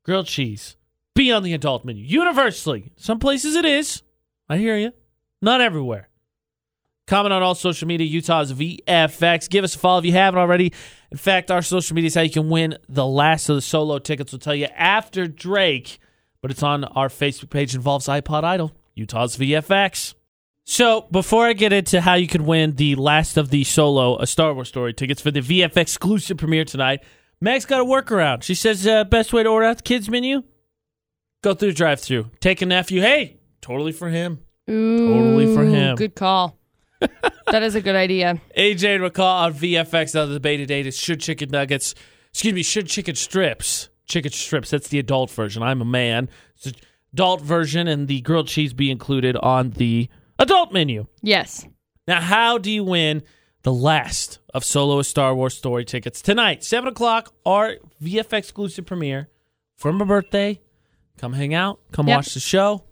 [0.04, 0.74] grilled cheese
[1.20, 2.92] be on the adult menu universally.
[2.96, 4.02] Some places it is.
[4.48, 4.92] I hear you.
[5.42, 6.08] Not everywhere.
[7.06, 9.50] Comment on all social media, Utah's VFX.
[9.50, 10.72] Give us a follow if you haven't already.
[11.10, 13.98] In fact, our social media is how you can win the last of the solo
[13.98, 14.32] tickets.
[14.32, 15.98] We'll tell you after Drake,
[16.40, 17.74] but it's on our Facebook page.
[17.74, 20.14] Involves iPod Idol, Utah's VFX.
[20.64, 24.26] So before I get into how you could win the last of the solo a
[24.26, 27.02] Star Wars story tickets for the VFXclusive premiere tonight,
[27.42, 28.42] Meg's got a workaround.
[28.42, 30.44] She says uh, best way to order out the kids menu:
[31.42, 33.00] go through the drive-through, take a nephew.
[33.00, 34.40] Hey, totally for him.
[34.66, 35.96] Totally for him.
[35.96, 36.56] Good call.
[37.00, 38.40] that is a good idea.
[38.56, 41.94] AJ and McCall on VFX on the debate today is should chicken nuggets,
[42.30, 44.70] excuse me, should chicken strips, chicken strips.
[44.70, 45.62] That's the adult version.
[45.62, 46.28] I'm a man.
[46.56, 46.74] It's the
[47.12, 50.08] adult version, and the grilled cheese be included on the
[50.38, 51.06] adult menu.
[51.22, 51.66] Yes.
[52.06, 53.22] Now, how do you win
[53.62, 59.28] the last of Solo a Star Wars story tickets tonight, seven o'clock, our VFXclusive premiere
[59.76, 60.60] for my birthday?
[61.20, 61.78] Come hang out.
[61.92, 62.16] Come Yep.
[62.16, 62.82] watch the show.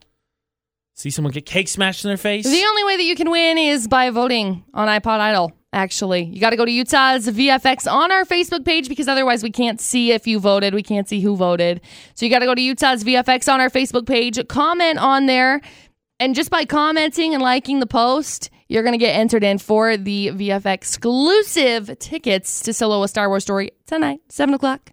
[0.94, 2.44] See someone get cake smashed in their face.
[2.44, 5.52] The only way that you can win is by voting on iPod Idol.
[5.72, 9.50] Actually, you got to go to Utah's VFX on our Facebook page because otherwise we
[9.50, 10.74] can't see if you voted.
[10.74, 11.80] We can't see who voted.
[12.14, 15.60] So you got to go to Utah's VFX on our Facebook page, comment on there,
[16.20, 19.96] and just by commenting and liking the post, you're going to get entered in for
[19.96, 24.92] the VFXclusive tickets to Solo a Star Wars story tonight, 7 o'clock.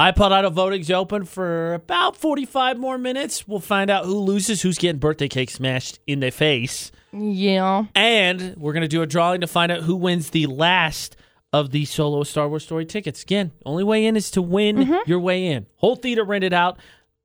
[0.00, 3.48] iPod Idol voting's open for about 45 more minutes.
[3.48, 6.92] We'll find out who loses, who's getting birthday cake smashed in their face.
[7.12, 7.86] Yeah.
[7.96, 11.16] And we're going to do a drawing to find out who wins the last
[11.52, 13.22] of the solo Star Wars story tickets.
[13.22, 15.10] Again, only way in is to win mm-hmm.
[15.10, 15.66] your way in.
[15.76, 16.78] Whole theater rented out.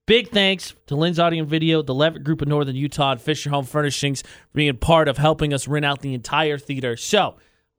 [0.08, 3.52] Big thanks to Lynn's Audio and Video, the Leavitt Group of Northern Utah, and Fisher
[3.52, 6.98] Home Furnishings for being part of helping us rent out the entire theater.
[6.98, 7.36] So,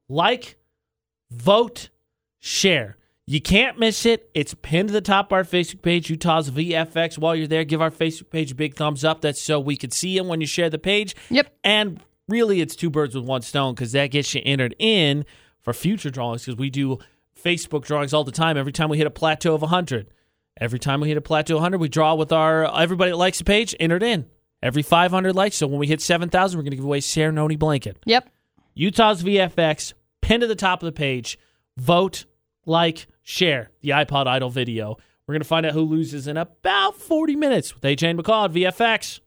[0.08, 0.56] like,
[1.30, 1.90] vote,
[2.38, 2.96] share.
[3.26, 4.30] You can't miss it.
[4.34, 7.16] It's pinned to the top of our Facebook page, Utah's VFX.
[7.16, 9.22] While you're there, give our Facebook page a big thumbs up.
[9.22, 11.16] That's so we can see you when you share the page.
[11.30, 11.54] Yep.
[11.64, 15.24] And really, it's two birds with one stone because that gets you entered in
[15.62, 16.98] for future drawings because we do
[17.42, 18.58] Facebook drawings all the time.
[18.58, 20.08] Every time we hit a plateau of 100,
[20.60, 23.16] every time we hit a plateau of 100, we draw with our uh, everybody that
[23.16, 24.26] likes the page entered in.
[24.62, 25.56] Every 500 likes.
[25.56, 27.98] So when we hit 7,000, we're going to give away Serenoni blanket.
[28.04, 28.28] Yep.
[28.74, 31.38] Utah's VFX, pinned to the top of the page.
[31.76, 32.24] Vote,
[32.66, 34.96] like, share the iPod Idol video.
[35.26, 38.44] We're going to find out who loses in about 40 minutes with AJ and McCall
[38.44, 39.20] at VFX.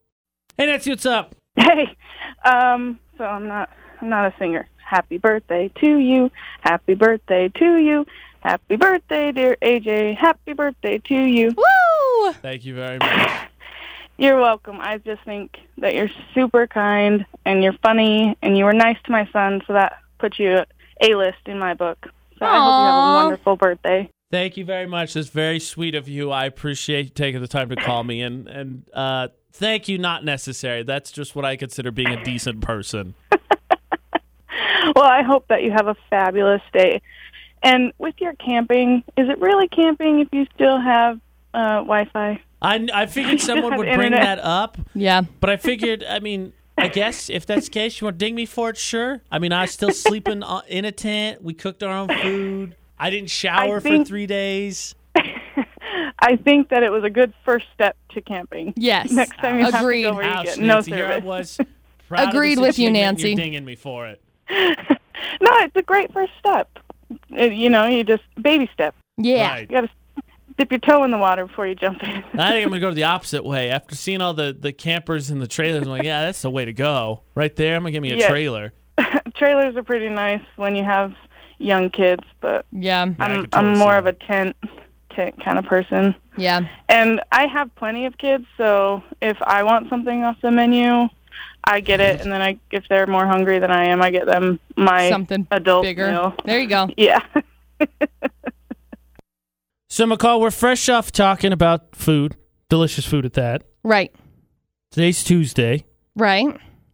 [0.58, 1.36] Hey, Nancy, what's up?
[1.56, 1.96] Hey,
[2.46, 3.70] um, so I'm not
[4.00, 4.70] I'm not a singer.
[4.78, 6.30] Happy birthday to you.
[6.62, 8.06] Happy birthday to you.
[8.42, 10.16] Happy birthday, dear AJ.
[10.18, 11.54] Happy birthday to you.
[11.58, 12.34] Woo!
[12.34, 13.48] Thank you very much.
[14.18, 14.78] You're welcome.
[14.80, 19.12] I just think that you're super kind and you're funny and you were nice to
[19.12, 20.64] my son, so that puts you
[21.02, 22.08] A list in my book.
[22.40, 24.10] So I hope you have a wonderful birthday.
[24.32, 25.14] Thank you very much.
[25.14, 26.32] That's very sweet of you.
[26.32, 29.98] I appreciate you taking the time to call me and and uh, thank you.
[29.98, 30.84] Not necessary.
[30.84, 33.14] That's just what I consider being a decent person.
[34.96, 37.02] Well, I hope that you have a fabulous day.
[37.62, 41.20] And with your camping, is it really camping if you still have
[41.54, 42.42] uh, Wi-Fi?
[42.62, 44.38] I I figured someone would bring internet.
[44.38, 45.24] that up, Yeah.
[45.42, 46.04] but I figured.
[46.08, 46.54] I mean.
[46.78, 49.22] I guess if that's the case, you want to ding me for it, sure.
[49.32, 51.44] I mean, I was still sleeping uh, in a tent.
[51.44, 52.76] We cooked our own food.
[53.00, 54.96] I didn't shower for think- three days.
[56.20, 58.74] I think that it was a good first step to camping.
[58.76, 59.12] Yes.
[59.12, 60.04] Next time you Agreed.
[60.04, 61.24] have to go where you Ouch, get no Nancy, here I service.
[61.26, 61.60] was.
[62.08, 63.30] proud Agreed with you, Nancy.
[63.30, 64.22] You're dinging me for it.
[64.50, 66.70] No, it's a great first step.
[67.30, 68.96] You know, you just baby step.
[69.18, 69.48] Yeah.
[69.50, 69.62] Right.
[69.62, 69.90] You got to
[70.58, 72.24] dip your toe in the water before you jump in.
[72.40, 73.70] I think I'm gonna go the opposite way.
[73.70, 76.66] After seeing all the, the campers and the trailers, I'm like, yeah, that's the way
[76.66, 77.22] to go.
[77.36, 78.30] Right there, I'm gonna give me a Yeah.
[78.30, 78.74] trailer.
[79.36, 81.14] Trailers are pretty nice when you have
[81.60, 83.06] young kids, but Yeah.
[83.06, 84.00] Yeah, I I'm could totally I'm more that.
[84.00, 84.56] of a tent
[85.12, 86.16] tent kind of person.
[86.38, 86.68] Yeah.
[86.90, 91.08] And I have plenty of kids, so if I want something off the menu,
[91.64, 94.26] I get it, and then I if they're more hungry than I am, I get
[94.26, 96.08] them my Something adult bigger.
[96.12, 96.36] meal.
[96.46, 96.90] There you go.
[96.98, 97.20] Yeah.
[99.98, 102.36] So McCall, we're fresh off talking about food,
[102.70, 103.64] delicious food at that.
[103.84, 104.14] Right.
[104.92, 105.86] Today's Tuesday.
[106.16, 106.46] Right.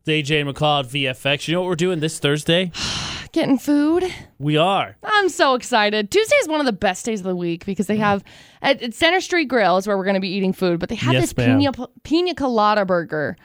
[0.05, 1.49] It's AJ and McCall at VFX.
[1.49, 2.71] You know what we're doing this Thursday?
[3.33, 4.05] getting food.
[4.39, 4.95] We are.
[5.03, 6.11] I'm so excited.
[6.11, 8.03] Tuesday is one of the best days of the week because they mm.
[8.03, 8.23] have
[8.61, 10.95] at, at Center Street Grill is where we're going to be eating food, but they
[10.95, 11.59] have Yes, this ma'am.
[11.59, 13.35] pina, pina colada burger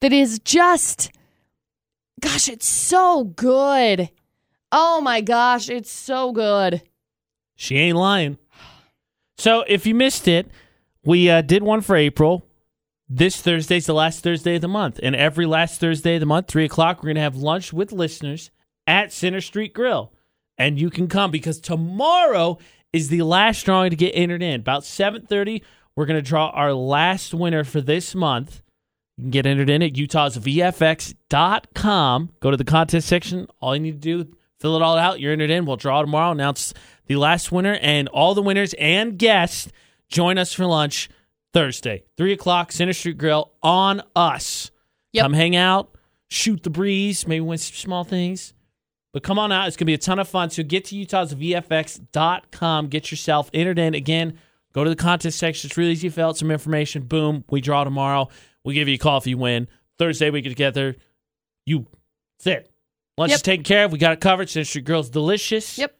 [0.00, 1.12] that is just,
[2.18, 4.10] gosh, it's so good.
[4.72, 6.82] Oh my gosh, it's so good.
[7.54, 8.38] She ain't lying.
[9.38, 10.50] So if you missed it,
[11.04, 12.44] we uh, did one for April.
[13.08, 14.98] This Thursday's the last Thursday of the month.
[15.02, 17.92] And every last Thursday of the month, 3 o'clock, we're going to have lunch with
[17.92, 18.50] listeners
[18.86, 20.12] at Center Street Grill.
[20.58, 22.58] And you can come because tomorrow
[22.92, 24.60] is the last drawing to get entered in.
[24.60, 25.62] About 7.30,
[25.94, 28.60] we're going to draw our last winner for this month.
[29.16, 31.14] You can get entered in at utahsvfx.com.
[32.40, 33.46] Go to the contest section.
[33.60, 35.20] All you need to do, fill it all out.
[35.20, 35.64] You're entered in.
[35.64, 36.74] We'll draw tomorrow, announce
[37.08, 39.68] the last winner, and all the winners and guests
[40.08, 41.08] join us for lunch
[41.52, 44.70] Thursday, 3 o'clock, Center Street Grill on us.
[45.12, 45.24] Yep.
[45.24, 45.90] Come hang out,
[46.28, 48.52] shoot the breeze, maybe win some small things.
[49.14, 49.66] But come on out.
[49.66, 50.50] It's going to be a ton of fun.
[50.50, 52.88] So get to Utah's utahsvfx.com.
[52.88, 53.94] Get yourself entered in.
[53.94, 54.38] Again,
[54.74, 55.68] go to the contest section.
[55.68, 56.08] It's really easy.
[56.10, 57.02] Fill out some information.
[57.04, 57.42] Boom.
[57.48, 58.28] We draw tomorrow.
[58.64, 59.66] We give you a call if you win.
[59.98, 60.96] Thursday, we get together.
[61.64, 61.86] You,
[62.38, 62.70] that's it.
[63.16, 63.36] Lunch Yep.
[63.36, 63.92] is taken care of.
[63.92, 64.50] We got it covered.
[64.50, 65.78] Center Street Grill's delicious.
[65.78, 65.96] Yep.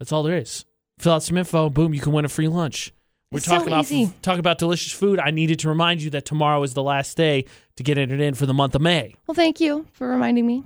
[0.00, 0.64] That's all there is.
[0.98, 1.70] Fill out some info.
[1.70, 1.94] Boom.
[1.94, 2.92] You can win a free lunch.
[3.30, 4.12] We're It's so talking about easy.
[4.22, 5.20] talking about delicious food.
[5.20, 7.44] I needed to remind you that tomorrow is the last day
[7.76, 9.14] to get entered in for the month of May.
[9.28, 10.64] Well, thank you for reminding me.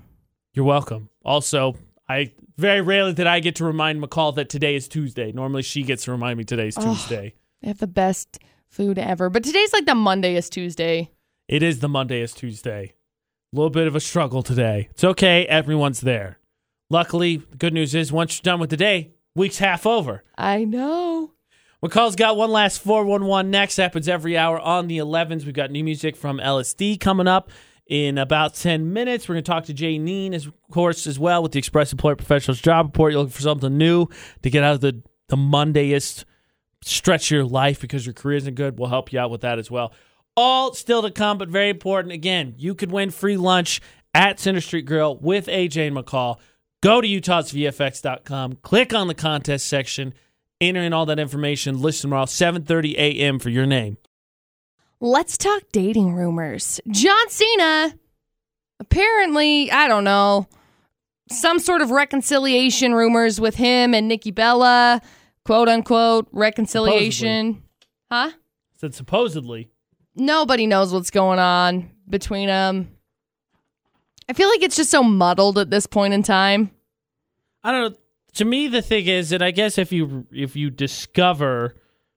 [0.54, 1.10] You're welcome.
[1.24, 1.76] Also,
[2.08, 5.30] I very rarely did I get to remind McCall that today is Tuesday.
[5.32, 6.94] Normally, she gets to remind me today's Oh.
[6.94, 7.34] Tuesday.
[7.60, 8.38] They have the best
[8.68, 9.28] food ever.
[9.28, 11.10] But today's like the Monday is Tuesday.
[11.48, 12.94] It is the Monday is Tuesday.
[13.52, 14.88] A little bit of a struggle today.
[14.92, 15.44] It's okay.
[15.46, 16.38] Everyone's there.
[16.90, 20.22] Luckily, the good news is once you're done with the day, week's half over.
[20.36, 21.32] I know.
[21.82, 23.76] McCall's got one last 411 next.
[23.76, 25.44] Happens every hour on the 11s.
[25.44, 27.50] We've got new music from LSD coming up
[27.86, 29.28] in about 10 minutes.
[29.28, 32.18] We're going to talk to Jay Neen, of course, as well with the Express Employment
[32.18, 33.12] Professionals Job Report.
[33.12, 34.06] You're looking for something new
[34.42, 36.24] to get out of the, the Mondayest
[36.82, 38.78] stretch of your life because your career isn't good.
[38.78, 39.92] We'll help you out with that as well.
[40.36, 42.12] All still to come, but very important.
[42.12, 43.80] Again, you could win free lunch
[44.14, 46.38] at Center Street Grill with AJ and McCall.
[46.84, 50.12] Go to utahsvfx.com, click on the contest section,
[50.60, 51.80] enter in all that information.
[51.80, 53.38] Listen tomorrow, 7.30 a.m.
[53.38, 53.96] for your name.
[55.00, 56.82] Let's talk dating rumors.
[56.90, 57.94] John Cena,
[58.80, 60.46] apparently, I don't know,
[61.30, 65.00] some sort of reconciliation rumors with him and Nikki Bella,
[65.46, 67.62] quote unquote, reconciliation.
[68.12, 68.32] Huh?
[68.76, 69.70] Said supposedly.
[70.16, 72.90] Nobody knows what's going on between them.
[74.28, 76.70] I feel like it's just so muddled at this point in time.
[77.64, 77.98] I don't know.
[78.34, 81.74] To me, the thing is that I guess if you if you discover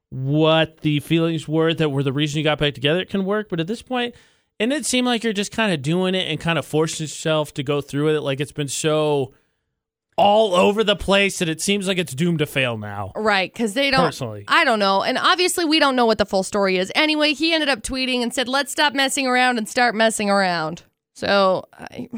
[0.09, 3.49] what the feelings were that were the reason you got back together, it can work.
[3.49, 4.15] But at this point,
[4.59, 7.53] and it seemed like you're just kind of doing it and kind of forcing yourself
[7.55, 8.21] to go through it.
[8.21, 9.33] Like it's been so
[10.17, 13.11] all over the place that it seems like it's doomed to fail now.
[13.15, 14.01] Right, because they don't.
[14.01, 14.45] Personally.
[14.47, 15.03] I don't know.
[15.03, 16.91] And obviously, we don't know what the full story is.
[16.95, 20.83] Anyway, he ended up tweeting and said, let's stop messing around and start messing around.
[21.13, 22.09] So I.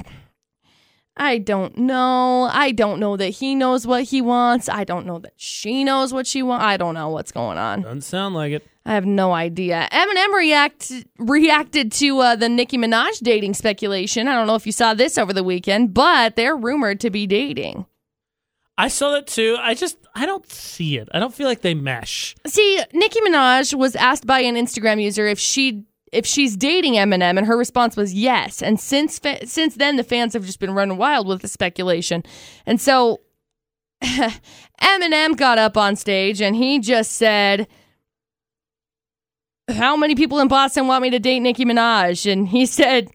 [1.20, 2.50] I don't know.
[2.50, 4.70] I don't know that he knows what he wants.
[4.70, 6.64] I don't know that she knows what she wants.
[6.64, 7.82] I don't know what's going on.
[7.82, 8.66] Doesn't sound like it.
[8.86, 9.90] I have no idea.
[9.92, 14.30] Eminem react reacted to uh, the Nicki Minaj dating speculation.
[14.30, 17.28] I don't know if you saw this over the weekend, but they're rumored to be
[17.28, 17.86] dating.
[18.78, 19.58] I saw that too.
[19.60, 21.10] I just I don't see it.
[21.14, 22.34] I don't feel like they mesh.
[22.48, 27.38] See, Nicki Minaj was asked by an Instagram user if she if she's dating Eminem,
[27.38, 28.62] and her response was yes.
[28.62, 32.24] And since fa- since then, the fans have just been running wild with the speculation.
[32.66, 33.22] And so,
[34.04, 37.68] Eminem got up on stage and he just said,
[39.70, 43.10] "How many people in Boston want me to date Nicki Minaj?" And he said,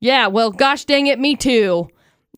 [0.00, 1.88] "Yeah, well, gosh dang it, me too."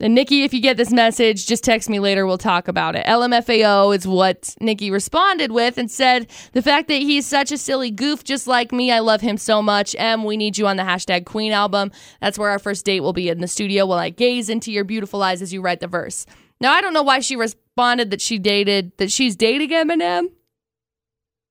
[0.02, 2.26] And Nicki, if you get this message, just text me later.
[2.26, 3.04] We'll talk about it.
[3.04, 7.90] LMFAO is what Nicki responded with and said, The fact that he's such a silly
[7.90, 9.94] goof just like me, I love him so much.
[9.98, 11.92] M, we need you on the hashtag Queen album.
[12.22, 14.84] That's where our first date will be in the studio while I gaze into your
[14.84, 16.24] beautiful eyes as you write the verse.
[16.62, 20.28] Now, I don't know why she responded that she dated, that she's dating Eminem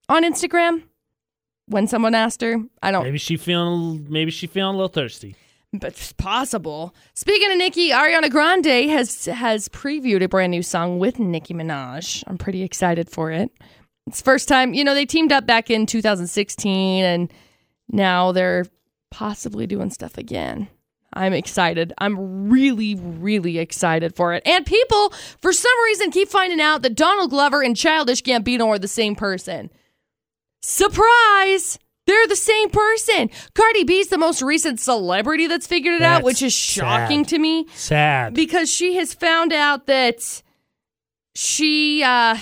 [0.07, 0.84] on Instagram
[1.67, 2.57] when someone asked her.
[2.81, 5.35] I don't Maybe she feeling maybe she feeling a little thirsty.
[5.74, 6.96] But it's possible.
[7.14, 12.24] Speaking of Nicki, Ariana Grande has has previewed a brand new song with Nicki Minaj.
[12.28, 13.52] I'm pretty excited for it.
[14.08, 17.32] It's first time, you know, they teamed up back in 2016 and
[17.90, 18.66] now they're
[19.12, 20.68] possibly doing stuff again.
[21.14, 21.94] I'm excited.
[21.98, 24.44] I'm really, really excited for it.
[24.46, 28.80] And people, for some reason, keep finding out that Donald Glover and Childish Gambino are
[28.80, 29.70] the same person.
[30.62, 31.80] Surprise!
[32.10, 33.30] They're the same person.
[33.53, 37.30] Cardi B's the most recent celebrity that's figured it out, which is shocking sad.
[37.30, 38.34] to me Sad.
[38.34, 40.41] because she has found out that
[41.36, 42.36] she uh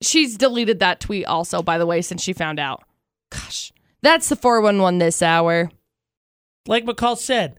[0.00, 2.84] she's deleted that tweet also by the way since she found out.
[3.30, 3.72] Gosh.
[4.00, 5.68] That's the 411 this hour.
[6.68, 7.58] like McCall said,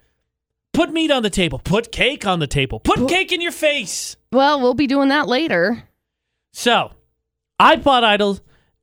[0.72, 4.16] put meat on the table, put cake on the table, put cake in your face.
[4.32, 5.84] Well, we'll be doing that later.
[6.54, 6.92] So,
[7.60, 8.40] iPod Idol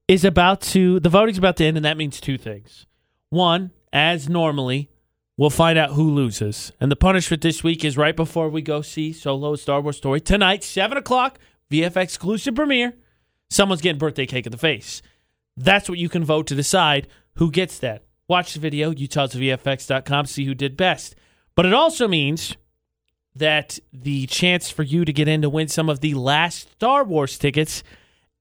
[0.09, 2.87] is about to, the voting's about to end, and that means two things.
[3.29, 4.91] One, as normally,
[5.37, 6.73] we'll find out who loses.
[6.81, 10.21] And the punishment this week is right before we go see Solo Star Wars story.
[10.21, 11.39] Tonight, 7 o'clock,
[11.71, 12.95] VFXclusive premiere.
[13.51, 15.03] Someone's getting birthday cake in the face.
[15.57, 18.05] That's what you can vote to decide who gets that.
[18.29, 21.15] Watch the video, utahsvfx.com, see who did best.
[21.55, 22.57] But it also means
[23.35, 27.05] that the chance for you to get in to win some of the last Star
[27.05, 27.83] Wars tickets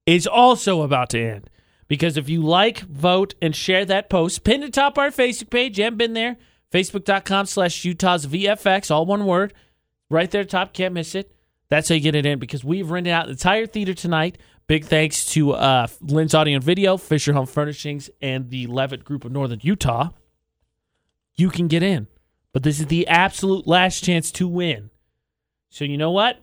[0.05, 1.49] is also about to end.
[1.87, 5.77] Because if you like, vote, and share that post, pin to top our Facebook page.
[5.77, 6.37] You haven't been there.
[6.71, 9.53] Facebook.com slash Utah's VFX, all one word.
[10.09, 11.33] Right there, top, can't miss it.
[11.69, 14.37] That's how you get it in because we've rented out the entire theater tonight.
[14.67, 19.23] Big thanks to uh, Lynn's Audio and Video, Fisher Home Furnishings, and the Leavitt Group
[19.23, 20.09] of Northern Utah.
[21.35, 22.07] You can get in,
[22.51, 24.89] but this is the absolute last chance to win.
[25.69, 26.41] So you know what?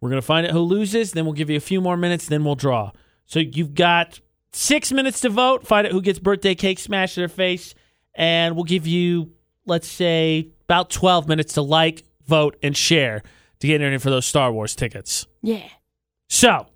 [0.00, 1.12] We're gonna find out who loses.
[1.12, 2.26] Then we'll give you a few more minutes.
[2.26, 2.92] Then we'll draw.
[3.26, 4.20] So you've got
[4.56, 5.66] six minutes to vote.
[5.66, 7.74] Find out who gets birthday cake smashed to their face,
[8.14, 9.32] and we'll give you,
[9.66, 13.22] let's say, about twelve minutes to like, vote, and share
[13.60, 15.26] to get in for those Star Wars tickets.
[15.42, 15.68] Yeah.
[16.28, 16.66] So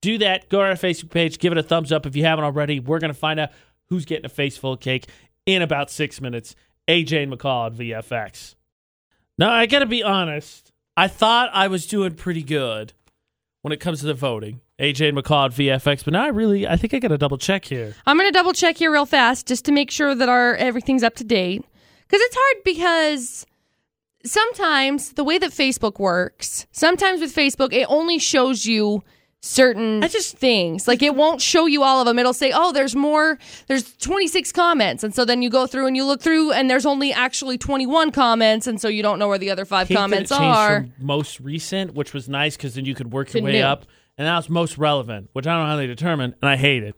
[0.00, 0.48] do that.
[0.48, 1.38] Go to our Facebook page.
[1.38, 2.80] Give it a thumbs up if you haven't already.
[2.80, 3.50] We're going to find out
[3.88, 5.08] who's getting a face full of cake
[5.46, 6.54] in about six minutes.
[6.88, 8.54] AJ McCall at VFX.
[9.38, 10.70] Now, I got to be honest.
[10.96, 12.92] I thought I was doing pretty good
[13.64, 14.60] when it comes to the voting.
[14.78, 17.38] AJ and McCall at VFX, but now I really, I think I got to double
[17.38, 17.94] check here.
[18.04, 21.02] I'm going to double check here real fast just to make sure that our everything's
[21.02, 21.64] up to date.
[22.08, 23.46] Cuz it's hard because
[24.22, 29.02] sometimes the way that Facebook works, sometimes with Facebook it only shows you
[29.44, 30.88] certain I just- things.
[30.88, 32.18] Like it won't show you all of them.
[32.18, 33.38] It'll say, "Oh, there's more.
[33.66, 36.86] There's 26 comments." And so then you go through and you look through and there's
[36.86, 40.30] only actually 21 comments and so you don't know where the other 5 Hate comments
[40.30, 40.80] it are.
[40.80, 43.60] from most recent, which was nice because then you could work your way new.
[43.62, 43.86] up,
[44.18, 46.82] and now it's most relevant, which I don't know how they determine, and I hate
[46.82, 46.94] it.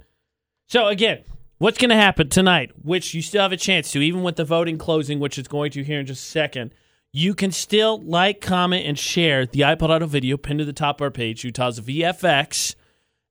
[0.68, 1.24] So again,
[1.58, 2.70] what's going to happen tonight?
[2.82, 5.70] Which you still have a chance to, even with the voting closing, which is going
[5.72, 6.72] to here in just a second.
[7.12, 11.00] You can still like, comment, and share the iPod Idol video pinned to the top
[11.00, 12.74] of our page, Utah's VFX,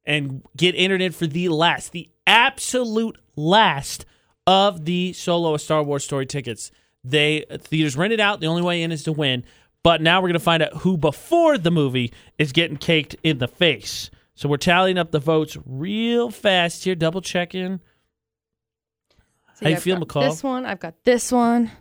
[0.05, 4.05] and get entered in for the last, the absolute last
[4.47, 6.71] of the solo A Star Wars story tickets.
[7.03, 8.39] They theaters rented out.
[8.39, 9.43] The only way in is to win.
[9.83, 13.47] But now we're gonna find out who before the movie is getting caked in the
[13.47, 14.09] face.
[14.33, 17.79] So we're tallying up the votes real fast here, double checking.
[19.55, 20.29] So How you I've feel, McCall?
[20.29, 21.71] This one, I've got this one.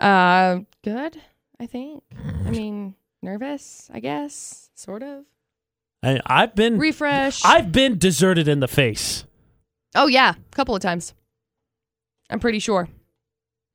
[0.00, 1.20] Uh, good.
[1.58, 2.02] I think.
[2.46, 3.90] I mean, nervous.
[3.92, 5.24] I guess, sort of.
[6.02, 7.44] I, I've been Refresh.
[7.44, 9.24] I've been deserted in the face,
[9.94, 11.12] oh yeah, a couple of times.
[12.30, 12.88] I'm pretty sure.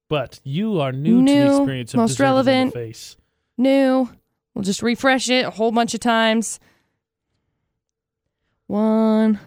[0.09, 2.73] but you are new, to the experience of most deserted in relevant.
[2.73, 3.17] the face.
[3.57, 4.09] New.
[4.55, 6.59] We'll just refresh it a whole bunch of times.
[8.67, 9.39] One.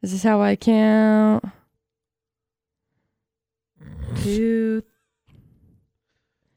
[0.00, 1.44] This is how I count.
[4.22, 4.82] Two.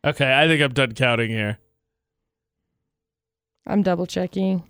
[0.03, 1.60] Okay, I think I'm done counting here.
[3.68, 4.64] I'm double checking.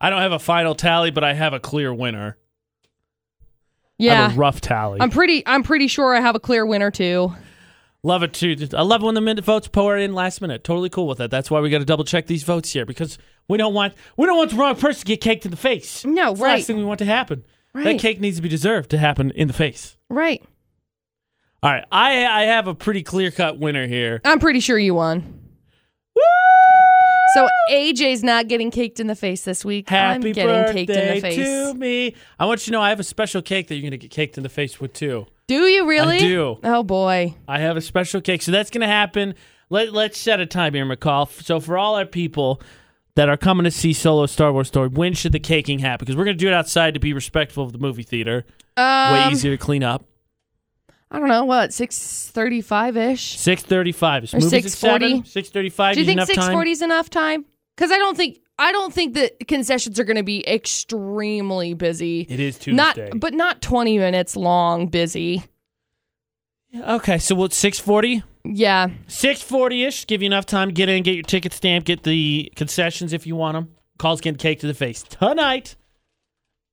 [0.00, 2.36] I don't have a final tally, but I have a clear winner.
[4.00, 4.28] I Yeah.
[4.28, 5.00] have a rough tally.
[5.00, 7.34] I'm pretty I'm pretty sure I have a clear winner too.
[8.04, 8.56] Love it too.
[8.74, 10.62] I love when the minute votes pour in last minute.
[10.62, 11.32] Totally cool with that.
[11.32, 13.18] That's why we got to double check these votes here because
[13.48, 16.04] we don't want we don't want the wrong person to get caked in the face.
[16.04, 16.54] No, the right.
[16.58, 17.44] last thing we want to happen.
[17.74, 17.82] Right.
[17.84, 19.96] That cake needs to be deserved to happen in the face.
[20.08, 20.42] Right.
[21.62, 24.20] All right, I I have a pretty clear cut winner here.
[24.24, 25.40] I'm pretty sure you won.
[26.14, 26.22] Woo!
[27.34, 29.88] So AJ's not getting caked in the face this week.
[29.90, 31.36] Happy I'm getting birthday caked in the face.
[31.36, 32.14] to me.
[32.38, 34.36] I want you to know I have a special cake that you're gonna get caked
[34.36, 35.26] in the face with too.
[35.48, 36.16] Do you really?
[36.16, 36.58] I do.
[36.62, 37.34] Oh boy.
[37.48, 38.42] I have a special cake.
[38.42, 39.34] So that's going to happen.
[39.70, 41.26] Let, let's set a time here, McCall.
[41.42, 42.60] So for all our people
[43.14, 46.04] that are coming to see Solo Star Wars Story, when should the caking happen?
[46.04, 48.44] Because we're going to do it outside to be respectful of the movie theater.
[48.76, 48.82] Way
[49.24, 50.04] Um, easier to clean up.
[51.10, 53.38] I don't know what six thirty five ish.
[53.38, 54.24] 635.
[54.24, 54.78] Is Or movies 6:40?
[54.78, 55.24] 7?
[55.24, 57.44] 635 Do you think six forty is enough time?
[57.76, 62.26] Because I don't think I don't think that concessions are going to be extremely busy.
[62.28, 62.76] It is Tuesday.
[62.76, 64.88] Not, but not twenty minutes long.
[64.88, 65.44] Busy.
[66.76, 68.22] okay, so what's 640?
[68.44, 68.88] Yeah.
[69.08, 70.06] 640-ish.
[70.06, 73.26] Give you enough time to get in, get your ticket stamped, get the concessions if
[73.26, 73.74] you want them.
[73.98, 75.02] Calls getting cake to the face.
[75.02, 75.76] Tonight,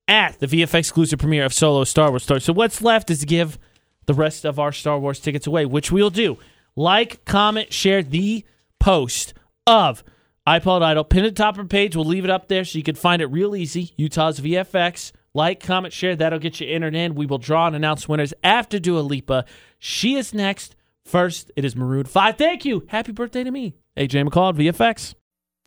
[0.07, 2.41] at the VFXclusive premiere of Solo Star Wars Story.
[2.41, 3.57] So what's left is to give
[4.05, 6.37] the rest of our Star Wars tickets away, which we'll do.
[6.75, 8.45] Like, comment, share the
[8.79, 9.33] post
[9.65, 10.03] of
[10.47, 11.03] iPod Idol.
[11.03, 11.95] Pin it top of the page.
[11.95, 13.93] We'll leave it up there so you can find it real easy.
[13.97, 15.11] Utah's VFX.
[15.33, 16.15] Like, comment, share.
[16.15, 17.15] That'll get you entered in.
[17.15, 19.45] We will draw and announce winners after Dua Lipa.
[19.79, 20.75] She is next.
[21.03, 22.37] First, it is Maroon 5.
[22.37, 22.85] Thank you.
[22.87, 23.75] Happy birthday to me.
[23.97, 25.15] AJ McCall at VFX.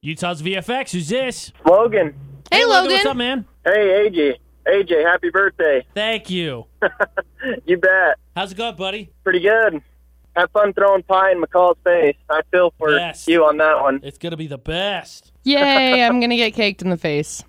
[0.00, 0.92] Utah's VFX.
[0.92, 1.52] Who's this?
[1.64, 2.14] Logan.
[2.50, 2.92] Hey, Logan.
[2.92, 3.46] What's up, man?
[3.64, 4.36] Hey, AJ.
[4.68, 5.84] AJ, happy birthday.
[5.94, 6.66] Thank you.
[7.66, 8.16] You bet.
[8.34, 9.12] How's it going, buddy?
[9.22, 9.80] Pretty good.
[10.34, 12.16] Have fun throwing pie in McCall's face.
[12.28, 13.28] I feel for Yes.
[13.28, 14.00] you on that one.
[14.02, 15.30] It's going to be the best.
[15.44, 17.44] Yay, I'm going to get caked in the face.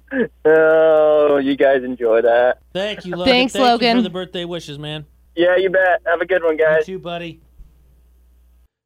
[0.46, 2.60] Oh, you guys enjoy that.
[2.72, 3.32] Thank you, Logan.
[3.34, 3.98] Thanks, Thank You Logan.
[3.98, 5.08] for the birthday wishes, man.
[5.36, 6.02] Yeah, you bet.
[6.06, 6.86] Have a good one, You guys.
[6.86, 7.41] too, buddy.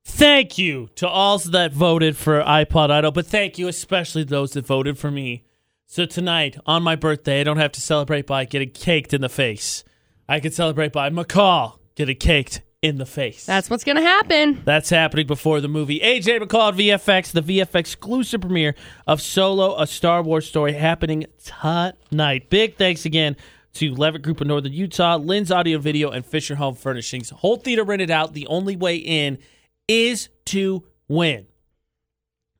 [0.05, 4.65] Thank you to all that voted for iPod Idol, but thank you especially those that
[4.65, 5.43] voted for me.
[5.93, 9.29] So tonight, on my birthday, I don't have to celebrate by getting caked in the
[9.29, 9.83] face.
[10.27, 13.45] I can celebrate by McCall getting caked in the face.
[13.45, 14.63] That's what's going to happen.
[14.65, 15.99] That's happening before the movie.
[15.99, 18.73] AJ McCall at VFX, the VFXclusive premiere
[19.05, 22.49] of Solo, a Star Wars story happening tonight.
[22.49, 23.37] Big thanks again
[23.73, 27.29] to Leavitt Group of Northern Utah, Lynn's Audio Video, and Fisher Home Furnishings.
[27.29, 28.33] Whole theater rented out.
[28.33, 29.37] The only way in
[29.87, 31.45] is to win.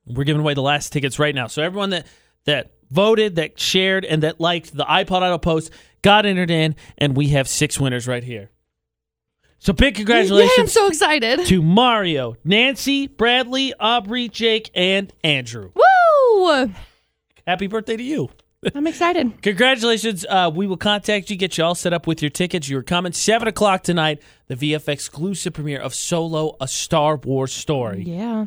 [0.06, 1.48] We're giving away the last tickets right now.
[1.48, 2.06] So everyone that
[2.46, 5.72] that voted, that shared, and that liked the iPod Idol post
[6.02, 8.50] got entered in, and we have six winners right here.
[9.60, 11.46] So big congratulations Yay, I'm so excited.
[11.46, 15.72] to Mario, Nancy, Bradley, Aubrey, Jake, and Andrew.
[15.74, 16.74] Woo!
[17.48, 18.30] Happy birthday to you.
[18.76, 19.42] I'm excited.
[19.42, 20.26] Congratulations.
[20.28, 22.68] Uh, we will contact you, get you all set up with your tickets.
[22.70, 28.04] Your comments, 7 o'clock tonight, the VFXclusive premiere of Solo, a Star Wars story.
[28.04, 28.46] Yeah.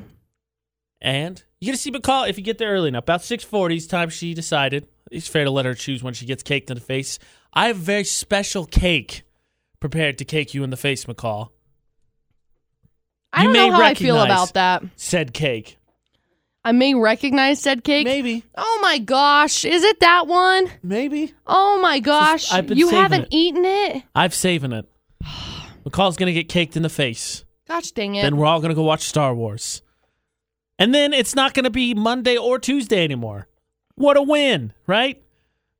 [1.00, 3.04] And you get to see McCall if you get there early enough.
[3.04, 4.88] About 6.40 is time she decided.
[5.10, 7.18] It's fair to let her choose when she gets caked in the face.
[7.52, 9.22] I have a very special cake
[9.80, 11.50] prepared to cake you in the face, McCall.
[13.32, 14.82] I You don't know how I feel about that.
[14.96, 15.78] Said cake.
[16.64, 18.04] I may recognize said cake.
[18.04, 18.42] Maybe.
[18.56, 20.68] Oh my gosh, is it that one?
[20.82, 21.32] Maybe.
[21.46, 23.28] Oh my gosh, I've been you haven't it.
[23.30, 24.02] eaten it?
[24.16, 24.88] I've saving it.
[25.84, 27.44] McCall's gonna get caked in the face.
[27.68, 28.22] Gosh dang it.
[28.22, 29.82] Then we're all gonna go watch Star Wars.
[30.78, 33.48] And then it's not gonna be Monday or Tuesday anymore.
[33.94, 35.22] What a win, right?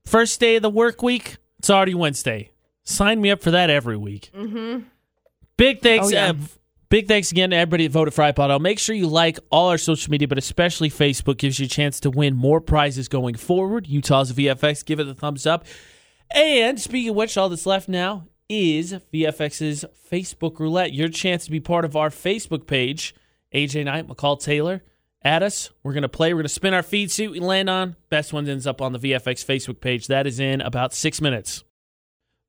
[0.06, 2.52] First day of the work week, it's already Wednesday.
[2.84, 4.30] Sign me up for that every week.
[4.34, 4.84] mm-hmm.
[5.56, 6.06] Big thanks.
[6.06, 6.30] Oh, yeah.
[6.30, 6.34] uh,
[6.88, 8.50] big thanks again to everybody that voted for iPod.
[8.50, 11.68] I'll make sure you like all our social media, but especially Facebook gives you a
[11.68, 13.86] chance to win more prizes going forward.
[13.86, 15.64] Utah's VFX, give it a thumbs up.
[16.30, 20.92] And speaking of which, all that's left now is VFX's Facebook Roulette.
[20.92, 23.14] Your chance to be part of our Facebook page.
[23.54, 24.82] AJ Knight, McCall Taylor.
[25.22, 25.70] at us.
[25.82, 26.32] We're going to play.
[26.34, 27.96] We're going to spin our feed, see what we land on.
[28.10, 30.06] Best one ends up on the VFX Facebook page.
[30.06, 31.64] That is in about six minutes.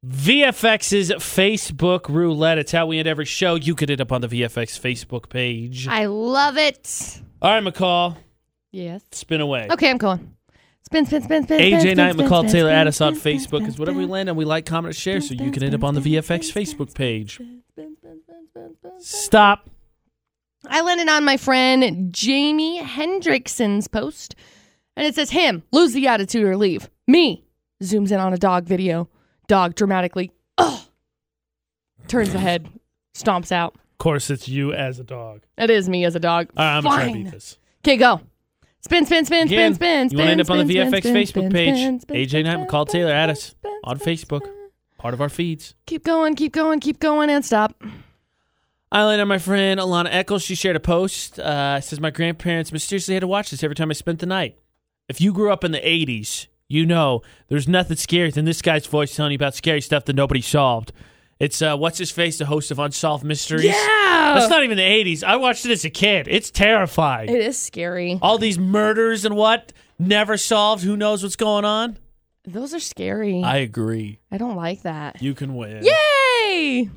[0.05, 2.59] VFX's Facebook Roulette.
[2.59, 3.55] It's how we end every show.
[3.55, 5.87] You could end up on the VFX Facebook page.
[5.87, 7.21] I love it.
[7.41, 8.15] All right, McCall,
[8.71, 9.01] Yes.
[9.11, 9.67] spin away.
[9.71, 10.33] Okay, I'm going.
[10.85, 11.59] Spin, spin, spin, spin.
[11.59, 13.73] AJ spin, Knight, spin, McCall spin, Taylor, spin, add us on spin, spin, Facebook because
[13.73, 15.83] spin, whatever we land on, we like, comment, or share, so you can end up
[15.83, 17.33] on the VFX Facebook page.
[17.35, 18.21] spin, spin, spin,
[18.53, 18.91] spin, spin.
[18.99, 19.69] Stop.
[20.69, 24.35] I landed on my friend Jamie Hendrickson's post,
[24.95, 26.89] and it says, Him, lose the attitude or leave.
[27.07, 27.43] Me,
[27.83, 29.09] zooms in on a dog video.
[29.47, 30.81] Dog dramatically, ugh,
[32.07, 32.67] turns the head,
[33.15, 33.75] stomps out.
[33.75, 35.43] Of course, it's you as a dog.
[35.55, 36.49] That is me as a dog.
[36.57, 37.57] All right, I'm going to try to beat this.
[37.85, 38.21] Okay, go.
[38.81, 41.51] Spin, spin, spin, Again, spin, spin, you wanna end up on the spin, VFX Facebook
[41.51, 42.05] page.
[42.07, 44.41] AJ Knight, McCall Taylor, spin, us on Facebook.
[44.97, 45.75] Part of our feeds.
[45.85, 47.81] Keep going, keep going, keep going, and stop.
[48.91, 50.43] On my friend Alana Eccles.
[50.43, 51.39] She shared a post.
[51.39, 54.57] Uh, says my grandparents mysteriously had to watch this every time I spent the night.
[55.09, 58.85] If you grew up in the '80s, you know there's nothing scarier than this guy's
[58.85, 60.91] voice telling you about scary stuff that nobody solved.
[61.39, 63.65] It's uh, what's his face, the host of Unsolved Mysteries.
[63.65, 64.33] Yeah!
[64.35, 65.23] that's not even the '80s.
[65.23, 66.27] I watched it as a kid.
[66.29, 67.29] It's terrifying.
[67.29, 68.19] It is scary.
[68.21, 70.83] All these murders and what never solved.
[70.83, 71.97] Who knows what's going on?
[72.45, 73.43] Those are scary.
[73.43, 74.19] I agree.
[74.31, 75.21] I don't like that.
[75.21, 75.83] You can win.
[75.83, 76.89] Yay!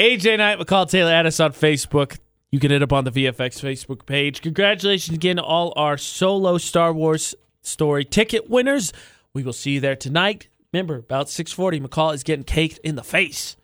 [0.00, 2.18] AJ Knight, McCall Taylor, add us on Facebook.
[2.50, 4.42] You can hit up on the VFX Facebook page.
[4.42, 8.92] Congratulations again to all our solo Star Wars story ticket winners.
[9.34, 10.48] We will see you there tonight.
[10.72, 13.56] Remember, about 640, McCall is getting caked in the face.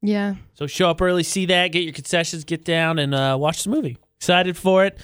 [0.00, 0.36] Yeah.
[0.54, 3.70] So show up early, see that, get your concessions, get down, and uh, watch the
[3.70, 3.98] movie.
[4.18, 4.98] Excited for it.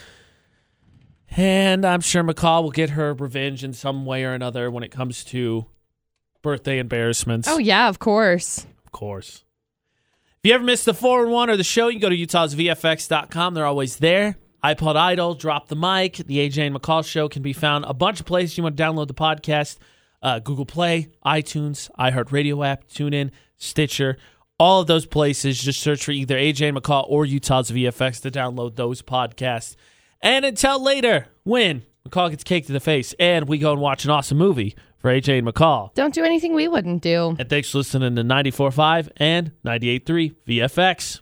[1.37, 4.91] And I'm sure McCall will get her revenge in some way or another when it
[4.91, 5.67] comes to
[6.41, 7.47] birthday embarrassments.
[7.47, 8.67] Oh yeah, of course.
[8.87, 9.45] Of course.
[10.45, 12.17] If you ever missed the 4 and 1 or the show, you can go to
[12.17, 13.55] utahsvfx.com.
[13.55, 14.39] They're always there.
[14.65, 18.19] iPod Idol, Drop the Mic, the AJ and McCall show can be found a bunch
[18.19, 18.59] of places.
[18.59, 19.79] You want to download the podcast,
[20.21, 24.17] uh, Google Play, iTunes, iHeartRadio app, TuneIn, Stitcher,
[24.59, 25.63] all of those places.
[25.63, 29.77] Just search for either AJ and McCall or Utah's VFX to download those podcasts.
[30.21, 34.05] And until later, when McCall gets caked to the face and we go and watch
[34.05, 35.93] an awesome movie for AJ and McCall.
[35.95, 37.37] Don't do anything we wouldn't do.
[37.39, 41.21] And thanks for listening to 94.5 and 98.3 VFX.